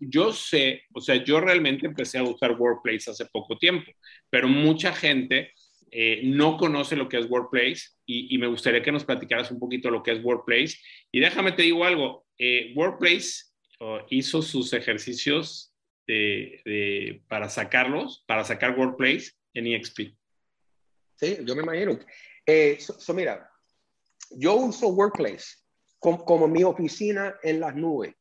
yo 0.00 0.32
sé, 0.32 0.82
o 0.94 1.00
sea, 1.00 1.16
yo 1.16 1.40
realmente 1.40 1.86
empecé 1.86 2.18
a 2.18 2.22
usar 2.22 2.52
Workplace 2.52 3.10
hace 3.10 3.26
poco 3.26 3.58
tiempo, 3.58 3.90
pero 4.30 4.46
mucha 4.46 4.92
gente 4.92 5.50
eh, 5.90 6.20
no 6.22 6.56
conoce 6.56 6.94
lo 6.94 7.08
que 7.08 7.18
es 7.18 7.28
Workplace 7.28 7.82
y, 8.06 8.32
y, 8.32 8.38
me 8.38 8.46
gustaría 8.46 8.82
que 8.82 8.92
nos 8.92 9.04
platicaras 9.04 9.50
un 9.50 9.58
poquito 9.58 9.90
lo 9.90 10.04
que 10.04 10.12
es 10.12 10.22
Workplace. 10.22 10.76
Y 11.10 11.18
déjame 11.18 11.52
te 11.52 11.62
digo 11.62 11.84
algo, 11.84 12.26
eh, 12.38 12.72
Workplace 12.76 13.44
oh, 13.80 14.00
hizo 14.10 14.40
sus 14.42 14.72
ejercicios 14.72 15.72
de, 16.06 17.22
para 17.28 17.48
sacarlos, 17.48 18.24
para 18.26 18.44
sacar 18.44 18.78
Workplace 18.78 19.32
en 19.54 19.66
EXP. 19.66 20.14
Sí, 21.16 21.38
yo 21.42 21.56
me 21.56 21.62
imagino. 21.62 21.98
Eh, 22.44 22.78
so, 22.80 23.14
mira, 23.14 23.50
yo 24.30 24.54
uso 24.54 24.88
Workplace 24.88 25.56
como, 25.98 26.24
como, 26.24 26.46
mi 26.46 26.62
oficina 26.62 27.36
en 27.42 27.60
las 27.60 27.74
nubes. 27.74 28.14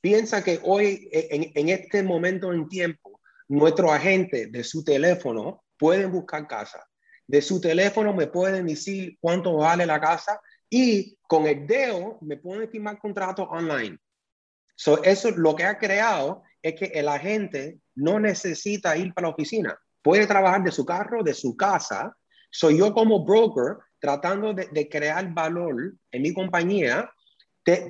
Piensa 0.00 0.44
que 0.44 0.60
hoy, 0.62 1.08
en, 1.10 1.50
en 1.54 1.68
este 1.70 2.02
momento 2.02 2.52
en 2.52 2.68
tiempo, 2.68 3.20
nuestro 3.48 3.90
agente 3.90 4.46
de 4.46 4.64
su 4.64 4.84
teléfono 4.84 5.64
pueden 5.76 6.12
buscar 6.12 6.46
casa. 6.46 6.86
de 7.26 7.40
su 7.40 7.58
teléfono 7.60 8.12
me 8.12 8.26
pueden 8.26 8.66
decir 8.66 9.16
cuánto 9.18 9.56
vale 9.56 9.86
la 9.86 9.98
casa 9.98 10.40
y 10.68 11.16
con 11.22 11.46
el 11.46 11.66
dedo 11.66 12.18
me 12.20 12.36
pueden 12.36 12.68
firmar 12.68 12.98
contrato 12.98 13.44
online. 13.44 13.98
So, 14.76 15.02
eso 15.02 15.30
lo 15.30 15.54
que 15.54 15.64
ha 15.64 15.78
creado 15.78 16.42
es 16.64 16.74
que 16.74 16.86
el 16.86 17.08
agente 17.08 17.78
no 17.94 18.18
necesita 18.18 18.96
ir 18.96 19.12
para 19.12 19.28
la 19.28 19.34
oficina. 19.34 19.78
Puede 20.02 20.26
trabajar 20.26 20.62
de 20.62 20.72
su 20.72 20.86
carro, 20.86 21.22
de 21.22 21.34
su 21.34 21.54
casa. 21.54 22.16
Soy 22.50 22.78
yo 22.78 22.94
como 22.94 23.22
broker 23.22 23.76
tratando 24.00 24.54
de, 24.54 24.88
crear 24.88 25.30
valor 25.34 25.94
en 26.10 26.22
mi 26.22 26.32
compañía. 26.32 27.12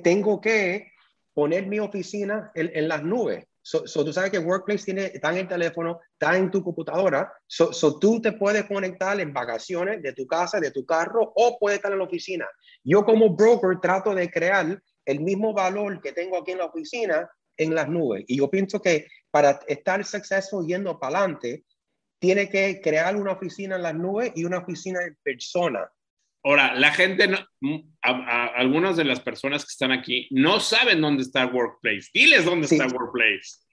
tengo 0.03 0.41
que 0.41 0.91
poner 1.33 1.67
mi 1.67 1.79
oficina 1.79 2.51
en 2.53 2.87
las 2.89 3.01
nubes. 3.01 3.45
So, 3.61 3.83
tú 4.05 4.13
sabes 4.13 4.29
que 4.29 4.39
Workplace 4.39 4.85
tiene, 4.85 5.05
está 5.05 5.31
en 5.31 5.37
el 5.37 5.47
teléfono, 5.47 5.99
está 6.11 6.37
en 6.37 6.51
tu 6.51 6.61
computadora. 6.61 7.33
So, 7.47 7.73
so, 7.73 7.97
tú 7.97 8.21
te 8.21 8.33
puedes 8.33 8.65
conectar 8.65 9.19
en 9.19 9.33
vacaciones 9.33 10.03
de 10.03 10.13
tu 10.13 10.27
casa, 10.27 10.59
de 10.59 10.69
tu 10.69 10.85
carro, 10.85 11.31
o 11.35 11.57
puedes 11.59 11.77
estar 11.77 11.91
en 11.91 11.97
la 11.97 12.03
oficina. 12.03 12.45
Yo 12.83 13.03
como 13.05 13.35
broker 13.35 13.79
trato 13.81 14.13
de 14.13 14.29
crear 14.29 14.79
el 15.05 15.19
mismo 15.21 15.53
valor 15.53 15.99
que 16.01 16.11
tengo 16.11 16.37
aquí 16.37 16.51
en 16.51 16.59
la 16.59 16.65
oficina 16.65 17.27
en 17.57 17.75
las 17.75 17.89
nubes. 17.89 18.25
Y 18.27 18.37
yo 18.37 18.49
pienso 18.49 18.81
que 18.81 19.07
para 19.31 19.59
estar 19.67 20.03
successful 20.05 20.65
yendo 20.65 20.99
para 20.99 21.19
adelante, 21.19 21.65
tiene 22.19 22.49
que 22.49 22.79
crear 22.81 23.15
una 23.15 23.33
oficina 23.33 23.75
en 23.75 23.83
las 23.83 23.95
nubes 23.95 24.31
y 24.35 24.45
una 24.45 24.59
oficina 24.59 25.03
en 25.03 25.17
persona. 25.21 25.89
Ahora, 26.43 26.75
la 26.75 26.91
gente, 26.91 27.27
no, 27.27 27.39
algunas 28.01 28.95
de 28.97 29.03
las 29.03 29.19
personas 29.19 29.63
que 29.63 29.71
están 29.71 29.91
aquí 29.91 30.27
no 30.31 30.59
saben 30.59 31.01
dónde 31.01 31.23
está 31.23 31.47
Workplace. 31.47 32.09
Diles 32.13 32.45
dónde 32.45 32.67
está 32.67 32.87
Workplace. 32.87 33.64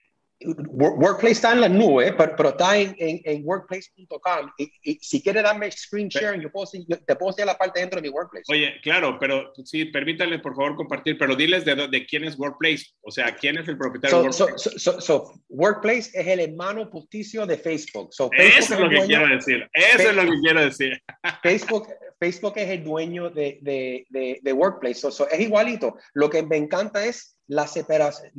Workplace 0.45 1.33
está 1.33 1.53
en 1.53 1.61
la 1.61 1.69
nube, 1.69 2.13
pero, 2.13 2.35
pero 2.37 2.49
está 2.51 2.77
en, 2.77 2.95
en, 2.99 3.43
workplace.com. 3.45 4.51
Y, 4.59 4.99
si 5.01 5.23
quieres 5.23 5.43
darme 5.43 5.71
screen 5.71 6.09
sharing, 6.09 6.41
yo, 6.41 6.51
puedo, 6.51 6.67
te 7.07 7.17
puedo 7.17 7.31
hacer 7.31 7.47
la 7.47 7.57
parte 7.57 7.81
dentro 7.81 8.01
de 8.01 8.09
mi 8.09 8.15
Workplace. 8.15 8.45
Oye, 8.51 8.75
claro, 8.83 9.19
pero 9.19 9.53
sí, 9.65 9.87
permítanle 9.87 10.39
por 10.39 10.55
favor 10.55 10.77
compartir, 10.77 11.19
pero 11.19 11.37
diles 11.37 11.65
de, 11.65 11.89
de 11.89 12.07
quién 12.07 12.25
es 12.25 12.39
Workplace, 12.39 12.87
o 13.01 13.11
sea, 13.11 13.35
quién 13.35 13.59
es 13.59 13.69
el 13.69 13.79
propietario 13.79 14.19
de 14.19 14.29
Workplace. 14.29 14.79
So, 14.79 15.35
Workplace 15.49 16.11
es 16.15 16.27
el 16.27 16.41
hermano 16.41 16.91
posticio 16.91 17.47
de 17.47 17.57
Facebook. 17.57 18.11
Facebook 18.13 18.35
Eso 18.39 18.75
es 18.75 18.81
lo 18.81 18.89
que 18.89 19.01
quiero 19.07 19.29
decir. 19.29 19.69
Eso 19.73 20.11
es 20.11 20.17
lo 20.17 20.23
que 20.23 20.41
quiero 20.41 20.61
decir. 20.65 21.03
Facebook, 21.43 21.89
Facebook 22.19 22.55
es 22.57 22.69
el 22.71 22.85
dueño 22.85 23.31
de, 23.31 23.59
de, 23.63 24.41
de, 24.43 24.53
Workplace. 24.53 25.09
es 25.09 25.41
igualito. 25.41 25.97
Lo 26.15 26.31
que 26.31 26.43
me 26.43 26.57
encanta 26.57 27.05
es 27.05 27.37
la, 27.47 27.67
separación, 27.67 28.31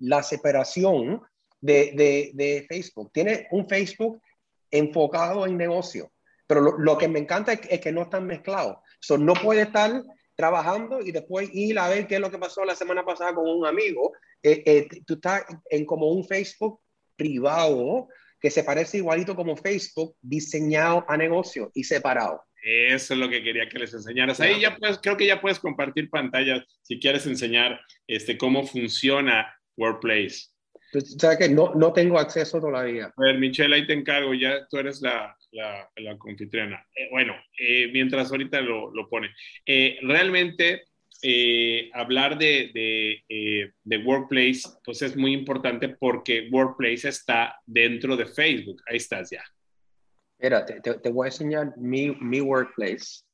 la 0.00 0.22
separación 0.22 1.22
de, 1.64 2.30
de, 2.34 2.66
Facebook. 2.68 3.10
Tiene 3.12 3.46
un 3.50 3.66
Facebook 3.68 4.20
enfocado 4.70 5.46
en 5.46 5.56
negocio, 5.56 6.12
pero 6.46 6.76
lo, 6.78 6.98
que 6.98 7.08
me 7.08 7.20
encanta 7.20 7.52
es, 7.52 7.80
que 7.80 7.92
no 7.92 8.02
están 8.02 8.26
mezclados. 8.26 8.76
So, 9.00 9.16
no 9.16 9.34
puede 9.34 9.62
estar 9.62 10.02
trabajando 10.36 11.00
y 11.00 11.12
después 11.12 11.48
ir 11.52 11.78
a 11.78 11.88
ver 11.88 12.06
qué 12.06 12.16
es 12.16 12.20
lo 12.20 12.30
que 12.30 12.38
pasó 12.38 12.64
la 12.64 12.74
semana 12.74 13.04
pasada 13.04 13.34
con 13.34 13.48
un 13.48 13.66
amigo. 13.66 14.12
Eh, 14.42 14.62
eh, 14.66 14.88
tú 15.06 15.14
estás 15.14 15.44
en 15.70 15.86
como 15.86 16.08
un 16.08 16.26
Facebook 16.26 16.80
privado 17.16 18.08
que 18.40 18.50
se 18.50 18.64
parece 18.64 18.98
igualito 18.98 19.34
como 19.34 19.56
Facebook, 19.56 20.16
diseñado 20.20 21.04
a 21.08 21.16
negocio 21.16 21.70
y 21.72 21.84
separado. 21.84 22.42
Eso 22.62 23.14
es 23.14 23.20
lo 23.20 23.28
que 23.28 23.42
quería 23.42 23.68
que 23.68 23.78
les 23.78 23.94
enseñaras. 23.94 24.40
Ahí 24.40 24.60
ya 24.60 24.76
puedes, 24.76 24.98
creo 24.98 25.16
que 25.16 25.26
ya 25.26 25.40
puedes 25.40 25.58
compartir 25.58 26.10
pantallas 26.10 26.62
si 26.82 26.98
quieres 26.98 27.26
enseñar 27.26 27.80
este, 28.06 28.36
cómo 28.36 28.66
funciona 28.66 29.54
Workplace. 29.76 30.53
Sabes 31.00 31.38
que 31.38 31.48
no, 31.48 31.74
no 31.74 31.92
tengo 31.92 32.18
acceso 32.18 32.60
todavía. 32.60 33.06
A 33.16 33.22
ver, 33.22 33.38
Michelle, 33.38 33.74
ahí 33.74 33.86
te 33.86 33.92
encargo, 33.92 34.34
ya 34.34 34.66
tú 34.68 34.78
eres 34.78 35.00
la, 35.00 35.36
la, 35.52 35.90
la 35.96 36.18
confitriona. 36.18 36.86
Eh, 36.94 37.08
bueno, 37.10 37.34
eh, 37.58 37.88
mientras 37.92 38.30
ahorita 38.30 38.60
lo, 38.60 38.92
lo 38.94 39.08
pone. 39.08 39.30
Eh, 39.66 39.98
realmente, 40.02 40.84
hablar 41.94 42.36
de, 42.36 42.70
de, 42.74 43.72
de, 43.82 43.98
Workplace, 43.98 44.62
pues 44.84 45.00
es 45.00 45.16
muy 45.16 45.32
importante 45.32 45.88
porque 45.88 46.48
Workplace 46.52 47.08
está 47.08 47.58
dentro 47.64 48.16
de 48.16 48.26
Facebook. 48.26 48.82
Ahí 48.86 48.98
estás 48.98 49.30
ya. 49.30 49.42
Espérate, 50.38 50.80
te, 50.80 50.94
te 50.94 51.08
voy 51.10 51.26
a 51.26 51.28
enseñar 51.28 51.72
mi, 51.78 52.10
mi 52.20 52.40
Workplace. 52.40 53.24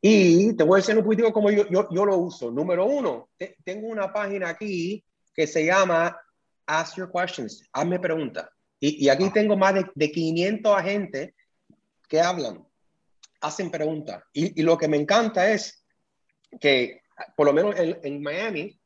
Y 0.00 0.56
te 0.56 0.64
voy 0.64 0.76
a 0.76 0.80
enseñar 0.80 0.98
un 0.98 1.04
poquito 1.04 1.32
cómo 1.32 1.50
yo, 1.50 1.68
yo, 1.68 1.88
yo, 1.90 2.04
lo 2.04 2.16
uso. 2.16 2.50
Número 2.50 2.84
uno, 2.84 3.30
tengo 3.64 3.88
una 3.88 4.12
página 4.12 4.48
aquí 4.48 5.04
que 5.38 5.46
se 5.46 5.64
llama 5.64 6.20
Ask 6.66 6.96
Your 6.96 7.12
Questions, 7.12 7.62
hazme 7.72 8.00
preguntas. 8.00 8.48
Y, 8.80 9.04
y, 9.04 9.08
aquí 9.08 9.30
tengo 9.30 9.56
más 9.56 9.72
de, 9.72 9.86
de 9.94 10.10
500 10.10 10.76
agentes 10.76 11.32
que 12.08 12.20
hablan, 12.20 12.66
hacen 13.40 13.70
preguntas. 13.70 14.20
Y, 14.32 14.60
y, 14.60 14.64
lo 14.64 14.76
que 14.76 14.88
me 14.88 14.96
encanta 14.96 15.48
es 15.52 15.86
que, 16.60 17.02
por 17.36 17.46
lo 17.46 17.52
menos 17.52 17.78
en, 17.78 18.00
en, 18.02 18.20
Miami, 18.20 18.80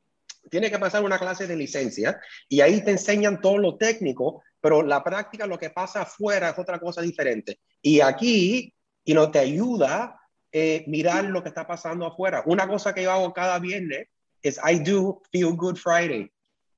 tiene 0.51 0.71
que 0.71 0.79
pasar 0.79 1.03
una 1.03 1.19
clase 1.19 1.47
de 1.47 1.57
licencia 1.57 2.21
y 2.51 2.61
ahí 2.61 2.85
te 2.85 2.91
enseñan 2.91 3.41
todo 3.41 3.57
lo 3.57 3.79
técnico, 3.79 4.43
pero 4.61 4.83
la 4.83 5.03
práctica, 5.03 5.47
lo 5.47 5.59
que 5.59 5.71
pasa 5.71 6.03
afuera 6.03 6.51
es 6.51 6.59
otra 6.59 6.79
cosa 6.79 7.01
diferente. 7.01 7.61
Y 7.81 8.01
aquí, 8.01 8.75
y 9.05 9.15
no 9.15 9.31
te 9.31 9.39
ayuda 9.39 10.21
eh, 10.53 10.85
mirar 10.87 11.25
lo 11.25 11.43
que 11.43 11.49
está 11.49 11.67
pasando 11.67 12.05
afuera. 12.05 12.43
Una 12.45 12.69
cosa 12.69 12.93
que 12.93 13.05
yo 13.05 13.11
hago 13.11 13.33
cada 13.33 13.59
viernes 13.59 14.09
es 14.43 14.61
I 14.63 14.81
do 14.81 15.23
Feel 15.31 15.57
Good 15.57 15.77
Friday. 15.77 16.31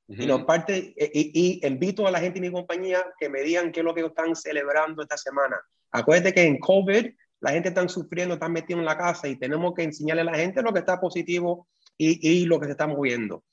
Y, 0.07 0.27
no, 0.27 0.45
parte, 0.45 0.95
eh, 0.97 1.11
y, 1.15 1.67
invito 1.67 2.07
a 2.07 2.11
la 2.11 2.21
gente 2.21 2.41
de 2.41 2.49
mi 2.49 2.53
compañía 2.53 3.05
que 3.19 3.29
me 3.29 3.43
digan 3.43 3.73
qué 3.73 3.81
es 3.81 3.85
lo 3.85 3.95
que 3.95 4.05
están 4.05 4.37
celebrando 4.37 5.03
esta 5.03 5.17
semana. 5.17 5.59
Acuérdate 5.93 6.35
que 6.35 6.43
en 6.43 6.59
COVID 6.59 7.07
la 7.41 7.51
gente 7.51 7.69
está 7.71 7.89
sufriendo, 7.89 8.35
está 8.35 8.49
metido 8.49 8.79
en 8.79 8.85
la 8.85 8.99
casa 8.99 9.29
y 9.29 9.37
tenemos 9.37 9.75
que 9.75 9.83
enseñarle 9.83 10.23
a 10.23 10.27
la 10.27 10.37
gente 10.37 10.63
lo 10.63 10.73
que 10.73 10.81
está 10.81 11.01
positivo 11.01 11.69
y, 11.97 12.29
y 12.29 12.45
lo 12.47 12.61
que 12.61 12.67
se 12.67 12.73
está 12.73 12.87
moviendo. 12.87 13.45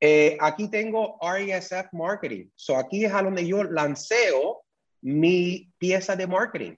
Eh, 0.00 0.38
aquí 0.40 0.70
tengo 0.70 1.18
RESF 1.20 1.92
Marketing. 1.92 2.48
So 2.54 2.76
aquí 2.76 3.04
es 3.04 3.12
a 3.12 3.22
donde 3.22 3.46
yo 3.46 3.64
lanceo 3.64 4.62
mi 5.02 5.70
pieza 5.78 6.16
de 6.16 6.26
marketing. 6.26 6.74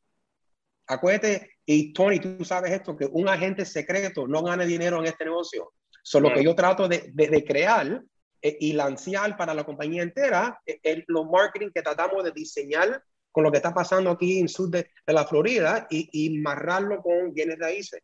Acuérdate, 0.88 1.52
y 1.64 1.92
Tony, 1.92 2.18
tú 2.18 2.44
sabes 2.44 2.72
esto, 2.72 2.96
que 2.96 3.06
un 3.06 3.28
agente 3.28 3.64
secreto 3.64 4.26
no 4.26 4.42
gana 4.42 4.64
dinero 4.64 4.98
en 4.98 5.06
este 5.06 5.24
negocio. 5.24 5.72
Solo 6.02 6.28
lo 6.28 6.34
que 6.34 6.44
yo 6.44 6.54
trato 6.56 6.88
de, 6.88 7.10
de, 7.12 7.28
de 7.28 7.44
crear 7.44 8.02
eh, 8.42 8.56
y 8.60 8.72
lanzar 8.72 9.36
para 9.36 9.54
la 9.54 9.64
compañía 9.64 10.02
entera 10.02 10.60
eh, 10.66 10.80
el, 10.82 11.04
los 11.06 11.26
marketing 11.30 11.70
que 11.72 11.82
tratamos 11.82 12.24
de 12.24 12.32
diseñar 12.32 13.02
con 13.30 13.44
lo 13.44 13.50
que 13.50 13.58
está 13.58 13.72
pasando 13.72 14.10
aquí 14.10 14.38
en 14.38 14.48
sur 14.48 14.68
de, 14.68 14.90
de 15.06 15.12
la 15.12 15.24
Florida 15.24 15.86
y, 15.88 16.08
y 16.12 16.38
marrarlo 16.40 17.00
con 17.00 17.32
bienes 17.32 17.58
raíces. 17.58 18.02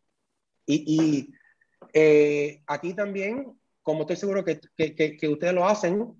Y, 0.65 0.83
y 0.87 1.29
eh, 1.93 2.61
aquí 2.67 2.93
también, 2.93 3.59
como 3.81 4.01
estoy 4.01 4.15
seguro 4.15 4.43
que, 4.43 4.59
que, 4.75 5.17
que, 5.17 5.27
ustedes 5.27 5.53
lo 5.53 5.67
hacen, 5.67 6.13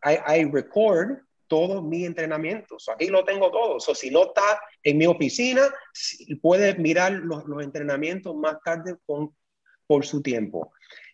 hay, 0.00 0.44
record 0.44 1.18
todos 1.48 1.82
mis 1.82 2.06
entrenamientos. 2.06 2.88
Aquí 2.88 3.06
lo 3.06 3.24
tengo 3.24 3.50
todo. 3.50 3.78
So, 3.80 3.94
si 3.94 4.10
no 4.10 4.24
está 4.24 4.60
en 4.82 4.98
mi 4.98 5.06
oficina, 5.06 5.62
puede 6.42 6.74
mirar 6.76 7.12
los, 7.12 7.44
los 7.46 7.62
entrenamientos 7.62 8.34
más 8.36 8.56
tarde 8.64 8.96
con, 9.06 9.34
por 9.86 10.04
su 10.04 10.22
tiempo. 10.22 10.72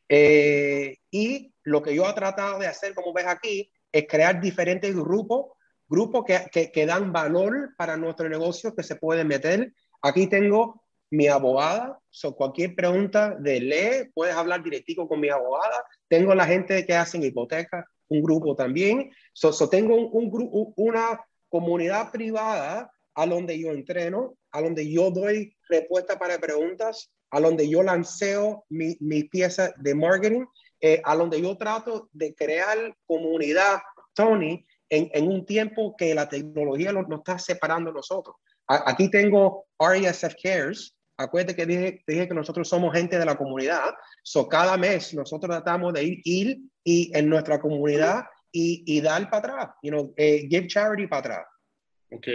Eh, 0.09 0.99
y 1.11 1.52
lo 1.65 1.83
que 1.83 1.95
yo 1.95 2.09
he 2.09 2.13
tratado 2.15 2.59
de 2.59 2.67
hacer, 2.67 2.95
como 2.95 3.13
ves 3.13 3.27
aquí, 3.27 3.71
es 3.91 4.07
crear 4.09 4.41
diferentes 4.41 4.95
grupos, 4.95 5.53
grupos 5.89 6.25
que, 6.25 6.71
que, 6.71 6.87
dan 6.87 7.13
valor 7.13 7.75
para 7.77 7.97
nuestro 7.97 8.29
negocio 8.29 8.75
que 8.75 8.83
se 8.83 8.97
pueden 8.97 9.29
meter. 9.29 9.73
Aquí 10.01 10.27
tengo 10.27 10.83
mi 11.11 11.29
abogada, 11.29 12.01
so 12.09 12.35
cualquier 12.35 12.75
pregunta 12.75 13.37
de 13.39 13.61
ley, 13.61 14.11
puedes 14.15 14.35
hablar 14.35 14.63
directico 14.63 15.07
con 15.07 15.21
mi 15.21 15.29
abogada. 15.29 15.85
Tengo 16.09 16.35
la 16.35 16.47
gente 16.47 16.87
que 16.87 16.95
hacen 16.95 17.23
hipoteca, 17.23 17.87
un 18.09 18.23
grupo 18.23 18.57
también. 18.57 19.11
So, 19.35 19.69
tengo 19.69 19.95
un, 19.95 20.31
un, 20.33 20.73
una 20.77 21.21
comunidad 21.51 22.11
privada 22.11 22.91
a 23.15 23.27
donde 23.27 23.59
yo 23.59 23.73
entreno, 23.73 24.35
a 24.53 24.63
donde 24.63 24.91
yo 24.91 25.11
doy 25.11 25.55
respuesta 25.69 26.19
para 26.19 26.39
preguntas, 26.39 27.11
a 27.31 27.41
donde 27.41 27.69
yo 27.69 27.83
lanceo 27.83 28.65
mi, 28.71 28.97
mi 29.01 29.25
pieza 29.25 29.75
de 29.79 29.95
marketing 29.95 30.47
eh, 30.85 31.01
a 31.05 31.15
donde 31.15 31.41
yo 31.41 31.57
trato 31.57 32.09
de 32.13 32.35
crear 32.35 32.77
comunidad, 33.07 33.81
Tony, 34.15 34.67
en, 34.91 35.09
en 35.15 35.29
un 35.29 35.47
tiempo 35.47 35.95
que 35.97 36.13
la 36.13 36.29
tecnología 36.29 36.93
nos, 36.93 37.07
está 37.09 37.39
separando 37.39 37.93
nosotros. 37.93 38.37
aquí 38.67 39.09
tengo 39.09 39.67
RESF 39.79 40.35
Cares. 40.43 40.97
Acuérdate 41.17 41.55
que 41.55 41.67
dije, 41.67 42.03
dije, 42.05 42.27
que 42.27 42.35
nosotros 42.35 42.69
somos 42.69 42.93
gente 42.93 43.17
de 43.17 43.25
la 43.25 43.37
comunidad. 43.37 43.95
So, 44.25 44.49
cada 44.49 44.77
mes 44.77 45.15
nosotros 45.15 45.49
tratamos 45.49 45.93
de 45.93 46.03
ir, 46.03 46.21
ir 46.25 46.59
y 46.83 47.17
en 47.17 47.29
nuestra 47.29 47.61
comunidad 47.61 48.25
y, 48.51 48.83
y 48.85 49.01
dar 49.01 49.31
para 49.31 49.39
atrás, 49.39 49.77
you 49.83 49.91
know, 49.91 50.13
eh, 50.17 50.49
give 50.51 50.67
charity 50.67 51.07
para 51.07 51.21
atrás. 51.21 51.47
Ok, 52.11 52.27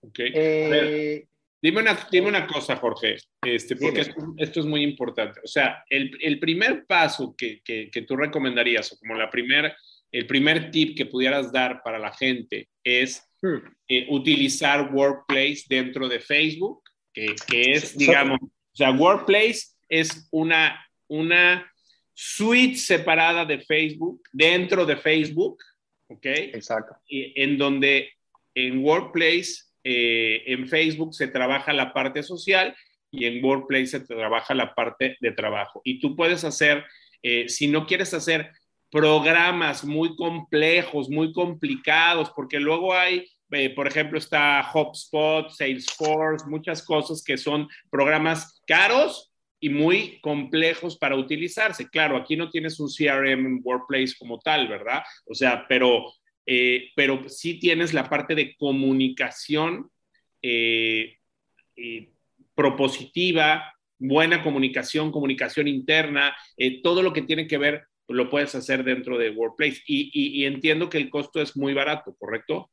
ok. 0.00 0.18
Eh, 0.18 1.28
Dime 1.62 1.80
una, 1.80 2.08
dime 2.10 2.26
una 2.26 2.44
cosa, 2.44 2.74
Jorge, 2.74 3.18
este, 3.40 3.76
porque 3.76 4.00
esto, 4.36 4.60
es 4.60 4.66
muy 4.66 4.82
importante. 4.82 5.40
O 5.44 5.46
sea, 5.46 5.84
el, 5.88 6.10
el 6.20 6.40
primer 6.40 6.84
paso 6.86 7.36
que, 7.38 7.62
que, 7.62 7.88
que, 7.88 8.02
tú 8.02 8.16
recomendarías, 8.16 8.92
o 8.92 8.98
como 8.98 9.14
la 9.14 9.30
primer, 9.30 9.72
el 10.10 10.26
primer 10.26 10.72
tip 10.72 10.96
que 10.96 11.06
pudieras 11.06 11.52
dar 11.52 11.80
para 11.84 12.00
la 12.00 12.12
gente 12.12 12.68
es 12.82 13.24
hmm. 13.42 13.58
eh, 13.86 14.06
utilizar 14.10 14.92
Workplace 14.92 15.62
dentro 15.68 16.08
de 16.08 16.18
Facebook, 16.18 16.82
que, 17.14 17.36
que 17.48 17.62
es, 17.72 17.96
digamos, 17.96 18.40
o 18.42 18.76
sea, 18.76 18.90
Workplace 18.90 19.60
es 19.88 20.28
una, 20.32 20.84
una 21.06 21.70
suite 22.12 22.76
separada 22.76 23.44
de 23.44 23.60
Facebook, 23.60 24.22
dentro 24.32 24.84
de 24.84 24.96
Facebook, 24.96 25.62
¿ok? 26.08 26.26
Exacto. 26.26 26.96
En 27.08 27.56
donde 27.56 28.10
en 28.54 28.84
Workplace, 28.84 29.62
eh, 29.84 30.42
en 30.46 30.68
Facebook 30.68 31.14
se 31.14 31.28
trabaja 31.28 31.72
la 31.72 31.92
parte 31.92 32.22
social 32.22 32.74
y 33.10 33.26
en 33.26 33.44
Workplace 33.44 33.86
se 33.86 34.00
trabaja 34.00 34.54
la 34.54 34.74
parte 34.74 35.16
de 35.20 35.32
trabajo. 35.32 35.82
Y 35.84 36.00
tú 36.00 36.16
puedes 36.16 36.44
hacer, 36.44 36.84
eh, 37.22 37.48
si 37.48 37.68
no 37.68 37.86
quieres 37.86 38.14
hacer 38.14 38.50
programas 38.90 39.84
muy 39.84 40.16
complejos, 40.16 41.08
muy 41.08 41.32
complicados, 41.32 42.30
porque 42.30 42.60
luego 42.60 42.94
hay, 42.94 43.26
eh, 43.50 43.70
por 43.70 43.86
ejemplo, 43.86 44.18
está 44.18 44.70
HubSpot, 44.72 45.50
Salesforce, 45.50 46.46
muchas 46.46 46.82
cosas 46.82 47.22
que 47.24 47.36
son 47.36 47.68
programas 47.90 48.62
caros 48.66 49.32
y 49.60 49.70
muy 49.70 50.20
complejos 50.20 50.98
para 50.98 51.16
utilizarse. 51.16 51.88
Claro, 51.88 52.16
aquí 52.16 52.36
no 52.36 52.50
tienes 52.50 52.80
un 52.80 52.88
CRM 52.88 53.46
en 53.46 53.60
Workplace 53.62 54.14
como 54.18 54.38
tal, 54.38 54.68
¿verdad? 54.68 55.02
O 55.24 55.34
sea, 55.34 55.66
pero, 55.68 56.12
eh, 56.46 56.90
pero 56.96 57.28
sí 57.28 57.58
tienes 57.58 57.94
la 57.94 58.08
parte 58.08 58.34
de 58.34 58.56
comunicación 58.56 59.90
eh, 60.42 61.18
eh, 61.76 62.10
propositiva, 62.54 63.74
buena 63.98 64.42
comunicación, 64.42 65.12
comunicación 65.12 65.68
interna, 65.68 66.36
todo 66.82 67.02
lo 67.02 67.12
que 67.12 67.22
tiene 67.22 67.46
que 67.46 67.58
ver 67.58 67.84
lo 68.08 68.28
puedes 68.28 68.54
hacer 68.54 68.84
dentro 68.84 69.18
de 69.18 69.30
Workplace. 69.30 69.80
Y, 69.86 70.44
entiendo 70.44 70.88
que 70.88 70.98
el 70.98 71.10
costo 71.10 71.40
es 71.40 71.56
muy 71.56 71.72
barato, 71.74 72.14
¿correcto? 72.18 72.70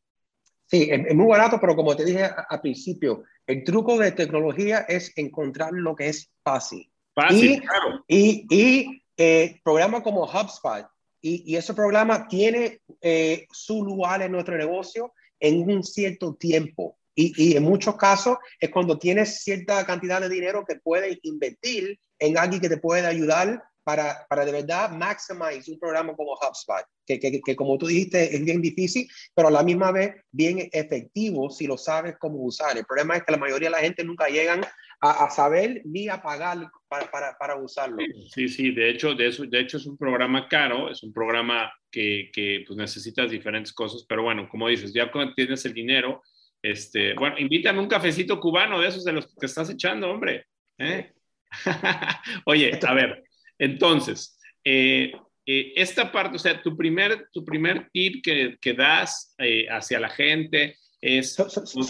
Sí, 0.65 0.89
es, 0.91 1.15
muy 1.15 1.27
barato, 1.27 1.59
pero 1.59 1.75
como 1.75 1.95
te 1.95 2.05
dije 2.05 2.29
al 2.49 2.61
principio, 2.61 3.23
el 3.47 3.63
truco 3.63 3.97
de 3.97 4.11
tecnología 4.11 4.79
es 4.79 5.17
encontrar 5.17 5.71
lo 5.73 5.95
que 5.95 6.09
es 6.09 6.31
fácil. 6.43 6.91
Fácil, 7.15 7.51
y, 7.51 7.59
claro. 7.59 8.03
Y, 8.07 8.45
y 8.49 9.03
eh, 9.17 9.59
programas 9.63 10.03
como 10.03 10.23
HubSpot, 10.23 10.87
y, 11.21 11.43
y 11.51 11.55
ese 11.55 11.73
programa 11.73 12.27
tiene 12.27 12.81
eh, 13.01 13.47
su 13.51 13.83
lugar 13.83 14.21
en 14.21 14.31
nuestro 14.31 14.57
negocio 14.57 15.13
en 15.39 15.69
un 15.69 15.83
cierto 15.83 16.35
tiempo. 16.35 16.97
Y, 17.15 17.33
y, 17.35 17.57
en 17.57 17.63
muchos 17.63 17.97
casos 17.97 18.37
es 18.59 18.69
cuando 18.69 18.97
tienes 18.97 19.43
cierta 19.43 19.85
cantidad 19.85 20.21
de 20.21 20.29
dinero 20.29 20.63
que 20.65 20.75
puedes 20.75 21.19
invertir 21.23 21.99
en 22.17 22.37
alguien 22.37 22.61
que 22.61 22.69
te 22.69 22.77
puede 22.77 23.05
ayudar 23.05 23.61
para, 23.83 24.25
para 24.29 24.45
de 24.45 24.51
verdad 24.51 24.91
maximize 24.91 25.71
un 25.71 25.79
programa 25.79 26.15
como 26.15 26.33
HubSpot, 26.33 26.85
que, 27.05 27.19
que, 27.19 27.41
que, 27.41 27.55
como 27.55 27.77
tú 27.77 27.87
dijiste 27.87 28.35
es 28.35 28.43
bien 28.43 28.61
difícil, 28.61 29.09
pero 29.33 29.47
a 29.47 29.51
la 29.51 29.63
misma 29.63 29.91
vez 29.91 30.15
bien 30.31 30.69
efectivo 30.71 31.49
si 31.49 31.65
lo 31.65 31.77
sabes 31.77 32.15
cómo 32.19 32.37
usar. 32.39 32.77
El 32.77 32.85
problema 32.85 33.17
es 33.17 33.23
que 33.23 33.31
la 33.31 33.39
mayoría 33.39 33.69
de 33.69 33.75
la 33.75 33.81
gente 33.81 34.03
nunca 34.03 34.27
llegan 34.27 34.61
a, 35.01 35.25
a 35.25 35.29
saber 35.29 35.81
ni 35.85 36.09
a 36.09 36.21
pagar 36.21 36.69
para, 36.87 37.09
para, 37.09 37.37
para, 37.37 37.55
usarlo. 37.55 37.97
Sí, 38.33 38.47
sí, 38.47 38.71
de 38.71 38.89
hecho, 38.89 39.13
de, 39.13 39.27
eso, 39.27 39.45
de 39.45 39.59
hecho 39.59 39.77
es 39.77 39.85
un 39.85 39.97
programa 39.97 40.47
caro, 40.47 40.89
es 40.89 41.03
un 41.03 41.13
programa 41.13 41.71
que, 41.91 42.29
que 42.33 42.63
pues 42.67 42.77
necesitas 42.77 43.31
diferentes 43.31 43.73
cosas, 43.73 44.05
pero 44.07 44.23
bueno, 44.23 44.47
como 44.49 44.67
dices, 44.67 44.93
ya 44.93 45.11
cuando 45.11 45.33
tienes 45.33 45.63
el 45.65 45.73
dinero, 45.73 46.21
este, 46.61 47.13
bueno, 47.13 47.37
invítame 47.39 47.79
un 47.79 47.87
cafecito 47.87 48.39
cubano 48.39 48.79
de 48.79 48.87
esos 48.89 49.05
de 49.05 49.13
los 49.13 49.27
que 49.27 49.35
te 49.39 49.45
estás 49.45 49.69
echando, 49.69 50.09
hombre. 50.09 50.47
¿eh? 50.77 51.13
Oye, 52.45 52.77
a 52.85 52.93
ver, 52.93 53.23
entonces, 53.57 54.37
eh, 54.63 55.11
eh, 55.45 55.73
esta 55.75 56.11
parte, 56.11 56.35
o 56.35 56.39
sea, 56.39 56.61
tu 56.61 56.75
primer, 56.75 57.27
tu 57.31 57.43
primer 57.43 57.89
tip 57.91 58.23
que, 58.23 58.57
que 58.61 58.73
das 58.73 59.33
eh, 59.37 59.67
hacia 59.69 59.99
la 59.99 60.09
gente 60.09 60.77
es... 61.01 61.37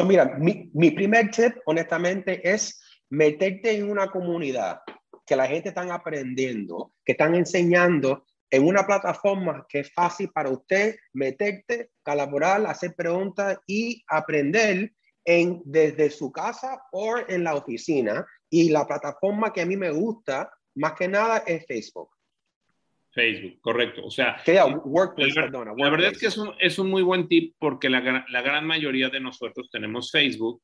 mira, 0.06 0.38
mi, 0.38 0.70
mi, 0.74 0.92
primer 0.92 1.30
tip, 1.32 1.56
honestamente, 1.66 2.40
es 2.48 2.80
meterte 3.10 3.76
en 3.76 3.90
una 3.90 4.08
comunidad 4.12 4.82
que 5.26 5.36
la 5.36 5.48
gente 5.48 5.70
está 5.70 5.94
aprendiendo, 5.94 6.94
que 7.06 7.12
están 7.12 7.36
enseñando 7.36 8.26
en 8.50 8.66
una 8.66 8.86
plataforma 8.86 9.66
que 9.70 9.82
es 9.82 9.94
fácil 9.94 10.30
para 10.30 10.50
usted 10.50 10.96
meterte, 11.14 11.92
colaborar, 12.02 12.66
hacer 12.66 12.96
preguntas 12.96 13.60
y 13.68 14.04
aprender 14.08 14.92
en, 15.24 15.62
desde 15.66 16.10
su 16.10 16.32
casa 16.32 16.82
o 16.92 17.18
en 17.28 17.44
la 17.44 17.56
oficina. 17.56 18.26
Y 18.50 18.70
la 18.70 18.88
plataforma 18.88 19.54
que 19.54 19.62
a 19.62 19.66
mí 19.66 19.78
me 19.78 19.92
gusta 19.92 20.52
más 20.76 20.94
que 20.94 21.08
nada 21.08 21.44
es 21.46 21.66
Facebook. 21.68 22.10
Facebook, 23.12 23.60
correcto. 23.62 24.06
O 24.06 24.12
sea, 24.12 24.38
workplace, 24.86 25.36
la, 25.36 25.44
perdona, 25.44 25.74
la 25.76 25.90
verdad 25.90 26.12
es 26.12 26.20
que 26.20 26.28
es 26.28 26.38
un, 26.38 26.54
es 26.60 26.80
un, 26.80 26.90
muy 26.90 27.02
buen 27.02 27.28
tip 27.28 27.56
porque 27.60 27.90
la, 27.90 28.26
la, 28.30 28.42
gran 28.42 28.66
mayoría 28.66 29.10
de 29.10 29.20
nosotros 29.20 29.70
tenemos 29.72 30.12
Facebook 30.12 30.62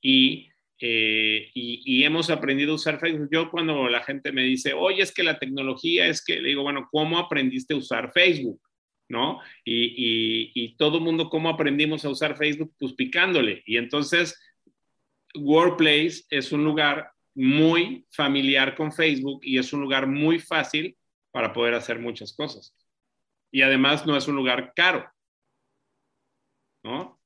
y, 0.00 0.48
eh, 0.80 1.50
y, 1.52 1.82
y, 1.84 2.04
hemos 2.04 2.30
aprendido 2.30 2.72
a 2.72 2.76
usar 2.76 2.98
Facebook. 2.98 3.28
Yo 3.30 3.50
cuando 3.50 3.88
la 3.88 4.02
gente 4.02 4.32
me 4.32 4.42
dice, 4.42 4.72
oye, 4.72 5.02
es 5.02 5.12
que 5.12 5.22
la 5.22 5.38
tecnología 5.38 6.06
es 6.06 6.24
que, 6.24 6.40
le 6.40 6.48
digo, 6.48 6.62
bueno, 6.62 6.88
¿cómo 6.90 7.18
aprendiste 7.18 7.74
a 7.74 7.76
usar 7.76 8.12
Facebook? 8.12 8.60
¿No? 9.08 9.40
Y, 9.64 10.52
y 10.54 10.76
todo 10.76 10.98
el 10.98 11.04
mundo, 11.04 11.28
¿cómo 11.28 11.50
aprendimos 11.50 12.04
a 12.04 12.10
usar 12.10 12.36
Facebook? 12.36 12.72
Pues 12.78 12.94
picándole. 12.94 13.62
Y 13.66 13.76
entonces, 13.76 14.40
Workplace 15.34 16.22
es 16.30 16.50
un 16.52 16.64
lugar 16.64 17.10
muy 17.34 18.06
familiar 18.10 18.74
con 18.74 18.92
Facebook 18.92 19.40
y 19.42 19.58
es 19.58 19.72
un 19.72 19.82
lugar 19.82 20.06
muy 20.06 20.38
fácil 20.38 20.96
para 21.30 21.52
poder 21.52 21.74
hacer 21.74 21.98
muchas 21.98 22.32
cosas. 22.32 22.74
Y 23.50 23.62
además 23.62 24.06
no 24.06 24.16
es 24.16 24.26
un 24.28 24.36
lugar 24.36 24.72
caro. 24.74 25.10
¿No? 26.82 27.19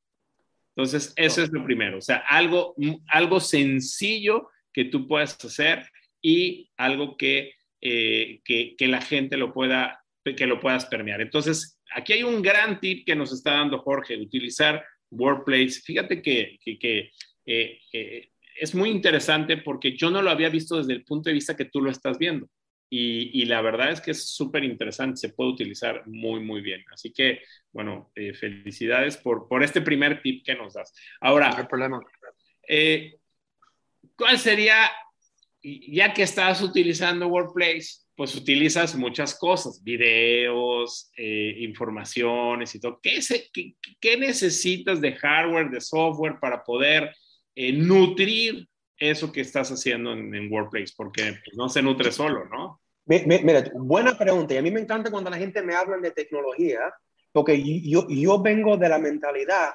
Entonces, 0.76 1.12
eso 1.16 1.42
es 1.42 1.52
lo 1.52 1.64
primero. 1.64 1.98
O 1.98 2.02
sea, 2.02 2.16
algo, 2.28 2.74
algo 3.08 3.40
sencillo 3.40 4.48
que 4.72 4.86
tú 4.86 5.06
puedas 5.06 5.42
hacer 5.44 5.86
y 6.20 6.70
algo 6.76 7.16
que, 7.16 7.52
eh, 7.80 8.40
que, 8.44 8.74
que, 8.76 8.88
la 8.88 9.00
gente 9.00 9.36
lo 9.36 9.52
pueda, 9.52 10.04
que 10.24 10.46
lo 10.46 10.58
puedas 10.60 10.86
permear. 10.86 11.20
Entonces, 11.20 11.80
aquí 11.94 12.14
hay 12.14 12.22
un 12.24 12.42
gran 12.42 12.80
tip 12.80 13.06
que 13.06 13.14
nos 13.14 13.32
está 13.32 13.52
dando 13.52 13.78
Jorge, 13.78 14.16
utilizar 14.16 14.84
Workplace. 15.10 15.80
Fíjate 15.84 16.22
que, 16.22 16.58
que, 16.60 16.78
que 16.78 17.10
eh, 17.46 17.78
eh, 17.92 18.30
es 18.60 18.74
muy 18.74 18.90
interesante 18.90 19.58
porque 19.58 19.96
yo 19.96 20.10
no 20.10 20.22
lo 20.22 20.30
había 20.30 20.48
visto 20.48 20.78
desde 20.78 20.94
el 20.94 21.04
punto 21.04 21.28
de 21.28 21.34
vista 21.34 21.56
que 21.56 21.66
tú 21.66 21.80
lo 21.80 21.90
estás 21.90 22.18
viendo. 22.18 22.48
Y, 22.96 23.42
y 23.42 23.46
la 23.46 23.60
verdad 23.60 23.90
es 23.90 24.00
que 24.00 24.12
es 24.12 24.28
súper 24.28 24.62
interesante, 24.62 25.16
se 25.16 25.30
puede 25.30 25.50
utilizar 25.50 26.06
muy, 26.06 26.38
muy 26.38 26.60
bien. 26.60 26.84
Así 26.92 27.12
que, 27.12 27.40
bueno, 27.72 28.12
eh, 28.14 28.32
felicidades 28.34 29.16
por, 29.16 29.48
por 29.48 29.64
este 29.64 29.80
primer 29.80 30.22
tip 30.22 30.44
que 30.44 30.54
nos 30.54 30.74
das. 30.74 30.94
Ahora, 31.20 31.50
no 31.50 31.66
problema. 31.66 32.00
Eh, 32.68 33.16
¿cuál 34.16 34.38
sería, 34.38 34.92
ya 35.60 36.14
que 36.14 36.22
estás 36.22 36.62
utilizando 36.62 37.26
Workplace, 37.26 38.04
pues 38.14 38.36
utilizas 38.36 38.94
muchas 38.94 39.36
cosas, 39.36 39.82
videos, 39.82 41.10
eh, 41.16 41.56
informaciones 41.58 42.76
y 42.76 42.80
todo. 42.80 43.00
¿Qué, 43.02 43.18
qué, 43.52 43.74
¿Qué 44.00 44.16
necesitas 44.16 45.00
de 45.00 45.14
hardware, 45.16 45.68
de 45.68 45.80
software 45.80 46.38
para 46.40 46.62
poder 46.62 47.12
eh, 47.56 47.72
nutrir 47.72 48.68
eso 48.96 49.32
que 49.32 49.40
estás 49.40 49.72
haciendo 49.72 50.12
en, 50.12 50.32
en 50.32 50.52
Workplace, 50.52 50.94
porque 50.96 51.24
pues, 51.44 51.56
no 51.56 51.68
se 51.68 51.82
nutre 51.82 52.12
solo, 52.12 52.44
¿no? 52.44 52.80
Mira, 53.06 53.70
buena 53.74 54.16
pregunta. 54.16 54.54
Y 54.54 54.56
a 54.56 54.62
mí 54.62 54.70
me 54.70 54.80
encanta 54.80 55.10
cuando 55.10 55.30
la 55.30 55.36
gente 55.36 55.62
me 55.62 55.74
habla 55.74 55.98
de 55.98 56.10
tecnología, 56.10 56.80
porque 57.32 57.62
yo, 57.82 58.06
yo 58.08 58.40
vengo 58.40 58.76
de 58.76 58.88
la 58.88 58.98
mentalidad, 58.98 59.70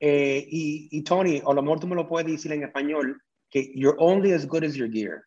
eh, 0.00 0.46
y, 0.48 0.88
y, 0.90 1.02
Tony, 1.02 1.40
a 1.44 1.52
lo 1.52 1.62
mejor 1.62 1.80
tú 1.80 1.86
me 1.86 1.96
lo 1.96 2.06
puedes 2.06 2.30
decir 2.30 2.52
en 2.52 2.62
español, 2.62 3.20
que 3.50 3.72
you're 3.74 3.96
only 3.98 4.32
as 4.32 4.46
good 4.46 4.64
as 4.64 4.74
your 4.74 4.88
gear. 4.88 5.24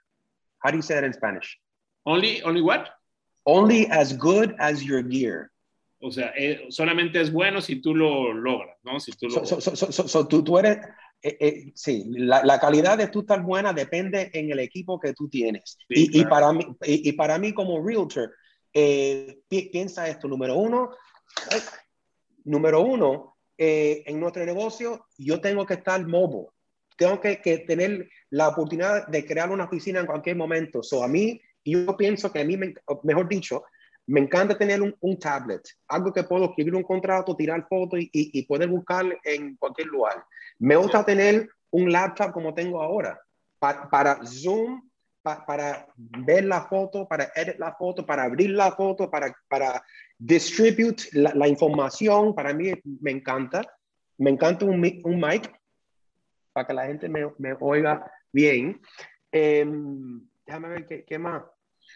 How 0.63 0.71
do 0.71 0.77
you 0.77 0.83
say 0.83 0.95
that 0.95 1.03
in 1.03 1.13
Spanish? 1.13 1.59
Only, 2.05 2.41
only 2.43 2.61
what? 2.61 2.89
Only 3.45 3.87
as 3.89 4.13
good 4.13 4.55
as 4.59 4.83
your 4.83 5.01
gear. 5.01 5.51
O 5.99 6.11
sea, 6.11 6.31
eh, 6.37 6.67
solamente 6.69 7.19
es 7.19 7.31
bueno 7.31 7.59
si 7.59 7.81
tú 7.81 7.95
lo 7.95 8.31
logras, 8.33 8.77
¿no? 8.83 8.99
Si 8.99 9.11
tú, 9.13 9.27
lo... 9.27 9.45
So, 9.45 9.59
so, 9.59 10.07
so, 10.07 10.27
tú, 10.27 10.43
tú 10.43 10.59
eres, 10.59 10.77
eh, 11.21 11.37
eh, 11.39 11.71
sí, 11.73 12.05
la, 12.09 12.43
la, 12.43 12.59
calidad 12.59 12.97
de 12.97 13.07
tú 13.07 13.21
estar 13.21 13.41
buena 13.41 13.73
depende 13.73 14.29
en 14.33 14.51
el 14.51 14.59
equipo 14.59 14.99
que 14.99 15.13
tú 15.13 15.27
tienes. 15.27 15.77
Sí, 15.89 16.09
y, 16.11 16.23
claro. 16.23 16.27
y, 16.27 16.29
para 16.29 16.53
mí, 16.53 16.77
y, 16.83 17.09
y, 17.09 17.11
para 17.13 17.37
mí 17.39 17.53
como 17.53 17.83
realtor, 17.83 18.33
eh, 18.71 19.39
pi 19.47 19.69
piensa 19.71 20.07
esto, 20.07 20.27
número 20.27 20.55
uno, 20.55 20.91
eh, 21.51 21.61
número 22.45 22.81
uno, 22.81 23.37
en 23.59 24.19
nuestro 24.19 24.45
negocio 24.45 25.07
yo 25.17 25.41
tengo 25.41 25.65
que 25.65 25.73
estar 25.73 26.05
mobile, 26.05 26.49
tengo 26.95 27.19
que, 27.19 27.41
que, 27.41 27.59
tener 27.59 28.07
la 28.29 28.49
oportunidad 28.49 29.07
de 29.07 29.25
crear 29.25 29.49
una 29.49 29.63
oficina 29.63 29.99
en 29.99 30.05
cualquier 30.05 30.35
momento. 30.35 30.83
So, 30.83 31.03
a 31.03 31.07
mí, 31.07 31.41
yo 31.65 31.97
pienso 31.97 32.31
que 32.31 32.41
a 32.41 32.45
mí, 32.45 32.55
me, 32.55 32.75
mejor 33.03 33.27
dicho, 33.27 33.63
me 34.05 34.21
encanta 34.21 34.57
tener 34.57 34.81
un, 34.81 34.95
un, 35.01 35.19
tablet, 35.19 35.61
algo 35.87 36.13
que 36.13 36.23
puedo 36.23 36.45
escribir 36.45 36.75
un 36.75 36.83
contrato, 36.83 37.35
tirar 37.35 37.65
fotos 37.67 37.99
y, 37.99 38.09
y, 38.13 38.39
y, 38.39 38.45
poder 38.45 38.69
buscar 38.69 39.05
en 39.23 39.57
cualquier 39.57 39.87
lugar. 39.87 40.23
Me 40.59 40.75
gusta 40.75 41.05
tener 41.05 41.49
un 41.71 41.91
laptop 41.91 42.31
como 42.31 42.53
tengo 42.53 42.81
ahora, 42.81 43.19
pa, 43.59 43.89
para 43.89 44.25
Zoom, 44.25 44.81
pa, 45.21 45.45
para 45.45 45.87
ver 45.97 46.45
la 46.45 46.61
foto, 46.61 47.07
para 47.07 47.31
edit 47.35 47.57
la 47.59 47.73
foto, 47.73 48.05
para 48.05 48.23
abrir 48.23 48.51
la 48.51 48.71
foto, 48.71 49.09
para, 49.09 49.33
para 49.47 49.83
distribute 50.17 51.03
la, 51.11 51.33
la 51.35 51.47
información. 51.47 52.33
Para 52.33 52.53
mí 52.53 52.71
me 53.01 53.11
encanta. 53.11 53.61
me 54.17 54.31
encanta 54.31 54.65
un, 54.65 54.81
un 55.03 55.21
mic 55.21 55.53
para 56.53 56.67
que 56.67 56.73
la 56.73 56.87
gente 56.87 57.07
me, 57.07 57.31
me 57.37 57.55
oiga 57.59 58.11
bien. 58.31 58.81
Em, 59.31 60.21
déjame 60.45 60.69
ver 60.69 60.87
qué, 60.87 61.03
qué 61.05 61.19
más. 61.19 61.43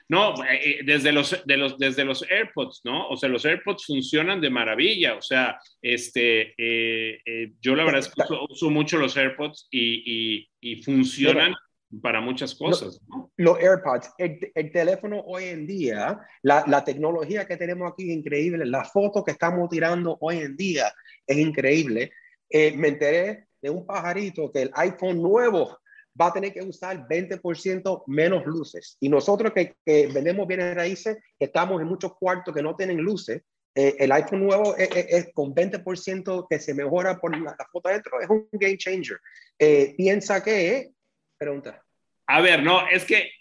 No, 0.07 0.33
eh, 0.43 0.59
eh, 0.63 0.79
desde 0.85 1.11
los, 1.11 1.41
de 1.45 1.57
los, 1.57 1.77
desde 1.77 2.03
los 2.03 2.25
AirPods, 2.29 2.81
¿no? 2.83 3.07
O 3.07 3.17
sea, 3.17 3.29
los 3.29 3.45
AirPods 3.45 3.85
funcionan 3.85 4.41
de 4.41 4.49
maravilla. 4.49 5.15
O 5.15 5.21
sea, 5.21 5.57
este, 5.81 6.53
eh, 6.57 7.53
yo 7.61 7.75
la 7.75 7.85
verdad 7.85 8.01
es 8.01 8.09
que 8.09 8.21
uso, 8.49 8.69
mucho 8.69 8.97
los 8.97 9.15
AirPods 9.15 9.67
y, 9.71 10.49
y, 10.59 10.81
funcionan 10.83 11.53
para 12.01 12.21
muchas 12.21 12.55
cosas. 12.55 13.01
¿no? 13.07 13.31
Los 13.37 13.57
AirPods, 13.59 14.11
el, 14.17 14.71
teléfono 14.71 15.21
hoy 15.25 15.45
en 15.45 15.65
día, 15.65 16.19
la, 16.41 16.63
la, 16.67 16.83
tecnología 16.83 17.45
que 17.45 17.57
tenemos 17.57 17.91
aquí 17.91 18.09
es 18.09 18.17
increíble. 18.17 18.65
La 18.65 18.83
foto 18.83 19.23
que 19.23 19.31
estamos 19.31 19.69
tirando 19.69 20.17
hoy 20.21 20.37
en 20.37 20.57
día 20.57 20.93
es 21.25 21.37
increíble. 21.37 22.11
me 22.51 22.89
enteré 22.89 23.47
de 23.61 23.69
un 23.69 23.85
pajarito 23.85 24.51
que 24.51 24.63
el 24.63 24.71
iPhone 24.73 25.21
nuevo 25.21 25.80
va 26.19 26.27
a 26.27 26.33
tener 26.33 26.53
que 26.53 26.61
usar 26.61 27.07
20% 27.07 28.03
menos 28.07 28.45
luces. 28.45 28.97
Y 28.99 29.09
nosotros 29.09 29.53
que, 29.53 29.75
que 29.85 30.07
vendemos 30.07 30.47
bienes 30.47 30.75
raíces, 30.75 31.17
que 31.39 31.45
estamos 31.45 31.81
en 31.81 31.87
muchos 31.87 32.15
cuartos 32.15 32.53
que 32.53 32.61
no 32.61 32.75
tienen 32.75 32.97
luces, 32.97 33.41
eh, 33.73 33.95
el 33.99 34.11
iPhone 34.11 34.45
nuevo 34.45 34.75
es, 34.75 35.29
con 35.33 35.55
20% 35.55 36.47
que 36.49 36.59
se 36.59 36.73
mejora 36.73 37.19
por 37.19 37.37
la, 37.37 37.55
foto 37.71 37.87
adentro, 37.87 38.19
es 38.19 38.29
un 38.29 38.47
game 38.51 38.77
changer. 38.77 39.17
Eh, 39.57 39.93
piensa 39.95 40.43
que, 40.43 40.91
pregunta. 41.37 41.81
A 42.27 42.41
ver, 42.41 42.63
no, 42.63 42.85
es 42.87 43.05
que 43.05 43.31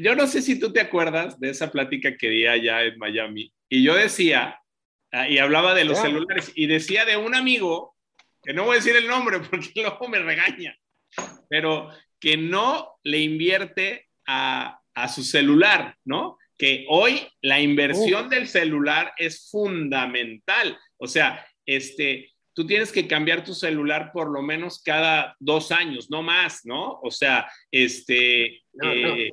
yo 0.00 0.14
no 0.14 0.26
sé 0.28 0.40
si 0.40 0.58
tú 0.58 0.72
te 0.72 0.80
acuerdas 0.80 1.38
de 1.40 1.50
esa 1.50 1.72
plática 1.72 2.16
que 2.16 2.28
di 2.28 2.46
allá 2.46 2.84
en 2.84 2.98
Miami. 2.98 3.52
Y 3.68 3.82
yo 3.82 3.94
decía, 3.94 4.60
ah, 5.10 5.28
y 5.28 5.38
hablaba 5.38 5.74
de 5.74 5.84
los 5.84 5.98
celulares, 5.98 6.52
y 6.54 6.66
decía 6.68 7.04
de 7.04 7.16
un 7.16 7.34
amigo, 7.34 7.96
que 8.42 8.52
no 8.52 8.64
voy 8.64 8.74
a 8.74 8.78
decir 8.78 8.94
el 8.96 9.08
nombre 9.08 9.40
porque 9.40 9.70
luego 9.74 10.08
me 10.08 10.20
regaña, 10.20 10.78
pero 11.48 11.90
que 12.22 12.36
no 12.36 13.00
le 13.02 13.18
invierte 13.18 14.08
a, 14.26 14.78
su 15.12 15.24
celular, 15.24 15.96
¿no? 16.04 16.38
Que 16.56 16.84
hoy 16.88 17.20
la 17.40 17.60
inversión 17.60 18.28
del 18.28 18.46
celular 18.46 19.12
es 19.16 19.48
fundamental. 19.50 20.78
O 20.98 21.08
sea, 21.08 21.44
este, 21.66 22.30
tú 22.52 22.64
tienes 22.64 22.92
que 22.92 23.08
cambiar 23.08 23.42
tu 23.42 23.54
celular 23.54 24.12
por 24.12 24.30
lo 24.30 24.40
menos 24.40 24.80
cada 24.82 25.34
dos 25.40 25.72
años, 25.72 26.10
no 26.10 26.22
más, 26.22 26.64
¿no? 26.64 27.00
O 27.02 27.10
sea, 27.10 27.50
este, 27.72 28.62
eh, 28.82 29.30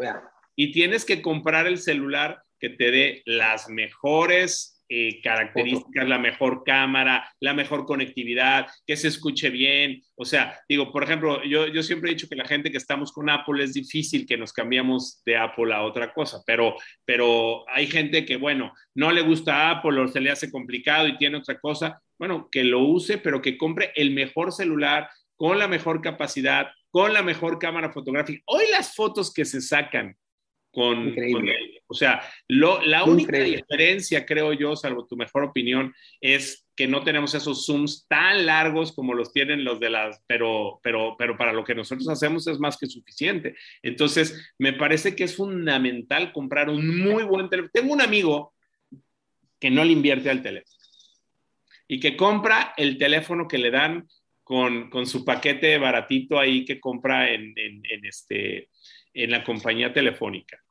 y 0.56 0.71
tienes 0.71 1.06
que 1.06 1.21
comprar 1.21 1.67
el 1.67 1.78
celular 1.78 2.41
que 2.60 2.69
te 2.69 2.89
dé 2.89 3.21
las 3.25 3.69
mejores 3.69 4.79
eh, 4.89 5.21
características, 5.21 6.08
la 6.08 6.17
mejor 6.17 6.63
cámara, 6.63 7.32
la 7.39 7.54
mejor 7.54 7.86
conectividad, 7.86 8.67
que 8.88 8.97
se 8.97 9.08
escuche 9.08 9.52
bien. 9.52 10.02
O 10.15 10.25
sea, 10.25 10.60
digo, 10.67 10.91
por 10.91 11.04
ejemplo, 11.04 11.43
yo, 11.43 11.67
yo 11.67 11.84
siempre 11.84 12.10
he 12.10 12.15
dicho 12.15 12.28
que 12.28 12.36
la 12.36 12.45
gente 12.45 12.71
que 12.71 12.78
estamos 12.78 13.12
con 13.12 13.30
Apple 13.30 13.63
es 13.63 13.73
difícil 13.73 14.25
que 14.25 14.38
nos 14.38 14.52
cambiamos 14.52 15.21
de 15.25 15.38
Apple 15.38 15.73
a 15.73 15.84
otra 15.84 16.12
cosa, 16.12 16.41
pero, 16.45 16.75
pero 17.06 17.63
hay 17.69 17.86
gente 17.86 18.25
que, 18.25 18.38
bueno, 18.38 18.73
no 18.95 19.12
le 19.12 19.21
gusta 19.21 19.69
Apple 19.69 19.99
o 19.99 20.08
se 20.08 20.21
le 20.21 20.32
hace 20.32 20.52
complicado 20.52 21.08
y 21.08 21.17
tiene 21.17 21.38
otra 21.38 21.60
cosa. 21.60 22.02
Bueno, 22.17 22.49
que 22.52 22.63
lo 22.63 22.80
use, 22.80 23.19
pero 23.19 23.41
que 23.41 23.58
compre 23.58 23.91
el 23.95 24.12
mejor 24.12 24.52
celular 24.52 25.08
con 25.36 25.58
la 25.58 25.67
mejor 25.67 26.02
capacidad, 26.02 26.67
con 26.89 27.13
la 27.13 27.21
mejor 27.21 27.60
cámara 27.60 27.91
fotográfica. 27.91 28.41
Hoy 28.47 28.65
las 28.71 28.95
fotos 28.95 29.34
que 29.34 29.45
se 29.45 29.62
sacan 29.62 30.17
con, 30.72 31.16
o 31.88 31.94
sea, 31.94 32.22
la 32.48 33.04
única 33.04 33.38
diferencia, 33.40 34.26
creo 34.26 34.54
yo, 34.54 34.76
salvo 34.76 35.08
tu 35.08 35.18
mejor 35.18 35.44
opinión, 35.44 35.94
es 36.22 36.68
que 36.76 36.88
no 36.88 37.04
tenemos 37.04 37.34
esos 37.34 37.66
zooms 37.66 38.06
tan 38.08 38.46
largos 38.46 38.94
como 38.94 39.14
los 39.14 39.34
tienen 39.34 39.66
los 39.66 39.80
de 39.80 39.90
las, 39.90 40.24
pero, 40.28 40.80
pero, 40.84 41.16
pero 41.18 41.38
para 41.38 41.54
lo 41.54 41.64
que 41.64 41.76
nosotros 41.76 42.08
hacemos 42.08 42.48
es 42.48 42.60
más 42.60 42.78
que 42.78 42.88
suficiente. 42.88 43.56
Entonces, 43.82 44.54
me 44.58 44.74
parece 44.74 45.16
que 45.16 45.26
es 45.26 45.36
fundamental 45.36 46.32
comprar 46.32 46.70
un 46.70 47.00
muy 47.00 47.24
buen 47.24 47.50
teléfono. 47.50 47.72
Tengo 47.74 47.94
un 47.94 48.02
amigo 48.02 48.54
que 49.60 49.70
no 49.70 49.84
le 49.84 49.92
invierte 49.92 50.30
al 50.30 50.42
teléfono 50.42 50.78
y 51.88 52.00
que 52.00 52.16
compra 52.16 52.74
el 52.78 52.98
teléfono 52.98 53.48
que 53.48 53.58
le 53.58 53.72
dan 53.72 54.08
con, 54.44 54.90
con 54.90 55.06
su 55.06 55.26
paquete 55.26 55.78
baratito 55.80 56.40
ahí 56.40 56.64
que 56.64 56.80
compra 56.80 57.30
en, 57.30 57.54
en, 57.58 57.82
en 57.90 58.06
este, 58.06 58.70
en 59.13 59.32
la 59.32 59.43
compañía 59.43 59.93
telefónica. 59.93 60.62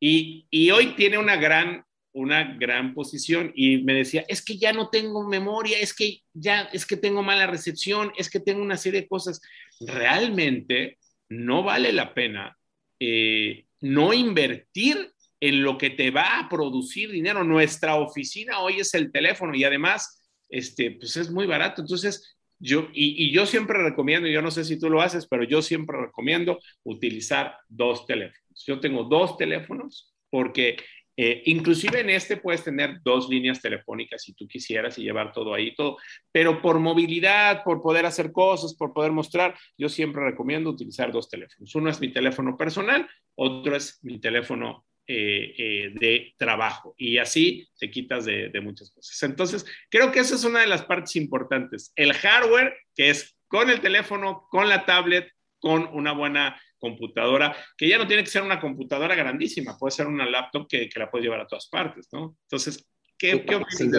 Y, 0.00 0.46
y, 0.50 0.70
hoy 0.70 0.94
tiene 0.96 1.18
una 1.18 1.36
gran, 1.36 1.84
una 2.12 2.44
gran 2.58 2.94
posición 2.94 3.52
y 3.54 3.78
me 3.78 3.94
decía, 3.94 4.24
es 4.28 4.44
que 4.44 4.58
ya 4.58 4.72
no 4.72 4.90
tengo 4.90 5.26
memoria, 5.26 5.78
es 5.78 5.94
que 5.94 6.22
ya, 6.32 6.62
es 6.72 6.84
que 6.84 6.96
tengo 6.96 7.22
mala 7.22 7.46
recepción, 7.46 8.12
es 8.16 8.28
que 8.28 8.40
tengo 8.40 8.62
una 8.62 8.76
serie 8.76 9.02
de 9.02 9.08
cosas. 9.08 9.40
Realmente 9.80 10.98
no 11.28 11.62
vale 11.62 11.92
la 11.92 12.12
pena 12.12 12.56
eh, 13.00 13.66
no 13.80 14.12
invertir 14.12 15.12
en 15.40 15.62
lo 15.62 15.76
que 15.76 15.90
te 15.90 16.10
va 16.10 16.38
a 16.38 16.48
producir 16.48 17.10
dinero. 17.10 17.44
Nuestra 17.44 17.96
oficina 17.96 18.60
hoy 18.60 18.80
es 18.80 18.94
el 18.94 19.12
teléfono 19.12 19.54
y 19.54 19.64
además, 19.64 20.22
este, 20.48 20.92
pues 20.92 21.16
es 21.16 21.30
muy 21.30 21.46
barato. 21.46 21.82
Entonces, 21.82 22.36
yo, 22.64 22.88
y, 22.92 23.26
y, 23.26 23.32
yo 23.32 23.46
siempre 23.46 23.82
recomiendo, 23.82 24.26
yo 24.28 24.40
no 24.40 24.50
sé 24.50 24.64
si 24.64 24.78
tú 24.78 24.88
lo 24.88 25.02
haces, 25.02 25.26
pero 25.26 25.44
yo 25.44 25.60
siempre 25.60 26.00
recomiendo 26.00 26.58
utilizar 26.82 27.58
dos 27.68 28.06
teléfonos. 28.06 28.64
Yo 28.66 28.80
tengo 28.80 29.04
dos 29.04 29.36
teléfonos 29.36 30.14
porque 30.30 30.76
eh, 31.16 31.42
inclusive 31.46 32.00
en 32.00 32.10
este 32.10 32.38
puedes 32.38 32.64
tener 32.64 33.00
dos 33.02 33.28
líneas 33.28 33.60
telefónicas 33.60 34.22
si 34.22 34.32
tú 34.32 34.48
quisieras 34.48 34.98
y 34.98 35.02
llevar 35.02 35.32
todo 35.32 35.54
ahí, 35.54 35.74
todo, 35.74 35.96
pero 36.32 36.60
por 36.60 36.80
movilidad, 36.80 37.62
por 37.62 37.82
poder 37.82 38.04
hacer 38.06 38.32
cosas, 38.32 38.74
por 38.74 38.92
poder 38.92 39.12
mostrar, 39.12 39.56
yo 39.78 39.88
siempre 39.88 40.24
recomiendo 40.24 40.70
utilizar 40.70 41.12
dos 41.12 41.28
teléfonos. 41.28 41.74
Uno 41.74 41.90
es 41.90 42.00
mi 42.00 42.12
teléfono 42.12 42.56
personal, 42.56 43.08
otro 43.36 43.76
es 43.76 44.00
mi 44.02 44.18
teléfono 44.18 44.84
eh, 45.06 45.54
eh, 45.58 45.92
de 45.94 46.34
trabajo 46.38 46.94
y 46.96 47.18
así 47.18 47.68
te 47.78 47.90
quitas 47.90 48.24
de, 48.24 48.48
de 48.48 48.60
muchas 48.60 48.90
cosas. 48.90 49.22
Entonces, 49.22 49.66
creo 49.90 50.10
que 50.10 50.20
esa 50.20 50.34
es 50.34 50.44
una 50.44 50.60
de 50.60 50.66
las 50.66 50.84
partes 50.84 51.16
importantes. 51.16 51.92
El 51.96 52.14
hardware, 52.14 52.74
que 52.94 53.10
es 53.10 53.36
con 53.48 53.70
el 53.70 53.80
teléfono, 53.80 54.46
con 54.50 54.68
la 54.68 54.86
tablet, 54.86 55.30
con 55.58 55.88
una 55.92 56.12
buena 56.12 56.60
computadora, 56.84 57.56
que 57.76 57.88
ya 57.88 57.96
no 57.96 58.06
tiene 58.06 58.22
que 58.22 58.30
ser 58.30 58.42
una 58.42 58.60
computadora 58.60 59.14
grandísima, 59.14 59.78
puede 59.78 59.92
ser 59.92 60.06
una 60.06 60.26
laptop 60.26 60.68
que, 60.68 60.88
que 60.88 61.00
la 61.00 61.10
puedes 61.10 61.24
llevar 61.24 61.40
a 61.40 61.46
todas 61.46 61.68
partes, 61.68 62.08
¿no? 62.12 62.36
Entonces, 62.42 62.86
¿qué, 63.16 63.44
qué 63.46 63.54
opinas 63.54 63.90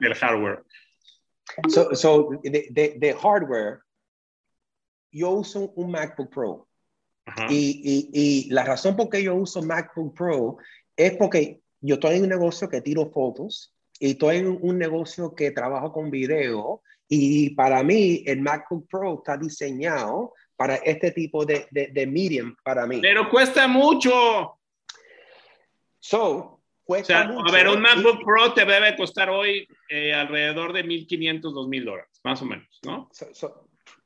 del, 0.00 0.14
hardware? 0.14 0.64
So, 1.68 1.94
so 1.94 2.30
de, 2.42 2.94
de, 2.96 3.14
hardware, 3.14 3.80
yo 5.12 5.30
uso 5.30 5.70
un 5.76 5.92
MacBook 5.92 6.32
Pro. 6.32 6.68
Y, 7.48 7.80
y, 7.84 8.10
y, 8.12 8.50
la 8.50 8.64
razón 8.64 8.96
por 8.96 9.08
qué 9.08 9.22
yo 9.22 9.34
uso 9.34 9.62
MacBook 9.62 10.16
Pro 10.16 10.56
es 10.96 11.12
porque 11.12 11.60
yo 11.80 11.94
estoy 11.94 12.16
en 12.16 12.22
un 12.24 12.28
negocio 12.28 12.68
que 12.68 12.80
tiro 12.80 13.10
fotos 13.10 13.72
y 14.00 14.12
estoy 14.12 14.38
en 14.38 14.58
un 14.60 14.78
negocio 14.78 15.34
que 15.34 15.52
trabajo 15.52 15.92
con 15.92 16.10
video 16.10 16.82
y 17.08 17.50
para 17.50 17.82
mí 17.82 18.24
el 18.26 18.40
MacBook 18.40 18.88
Pro 18.88 19.14
está 19.18 19.36
diseñado 19.36 20.32
para 20.56 20.76
este 20.76 21.10
tipo 21.10 21.44
de, 21.44 21.66
de, 21.70 22.06
medium 22.06 22.54
para 22.62 22.86
mí. 22.86 23.00
Pero 23.02 23.28
cuesta 23.28 23.68
mucho. 23.68 24.58
So, 25.98 26.62
cuesta 26.84 27.24
mucho. 27.24 27.48
A 27.48 27.52
ver, 27.52 27.68
un 27.68 27.82
MacBook 27.82 28.24
Pro 28.24 28.54
te 28.54 28.64
debe 28.64 28.96
costar 28.96 29.28
hoy 29.28 29.68
eh, 29.88 30.14
alrededor 30.14 30.72
de 30.72 30.84
1.500, 30.84 31.40
2.000 31.42 31.84
dólares, 31.84 32.20
más 32.24 32.40
o 32.42 32.46
menos, 32.46 32.80
¿no? 32.84 33.10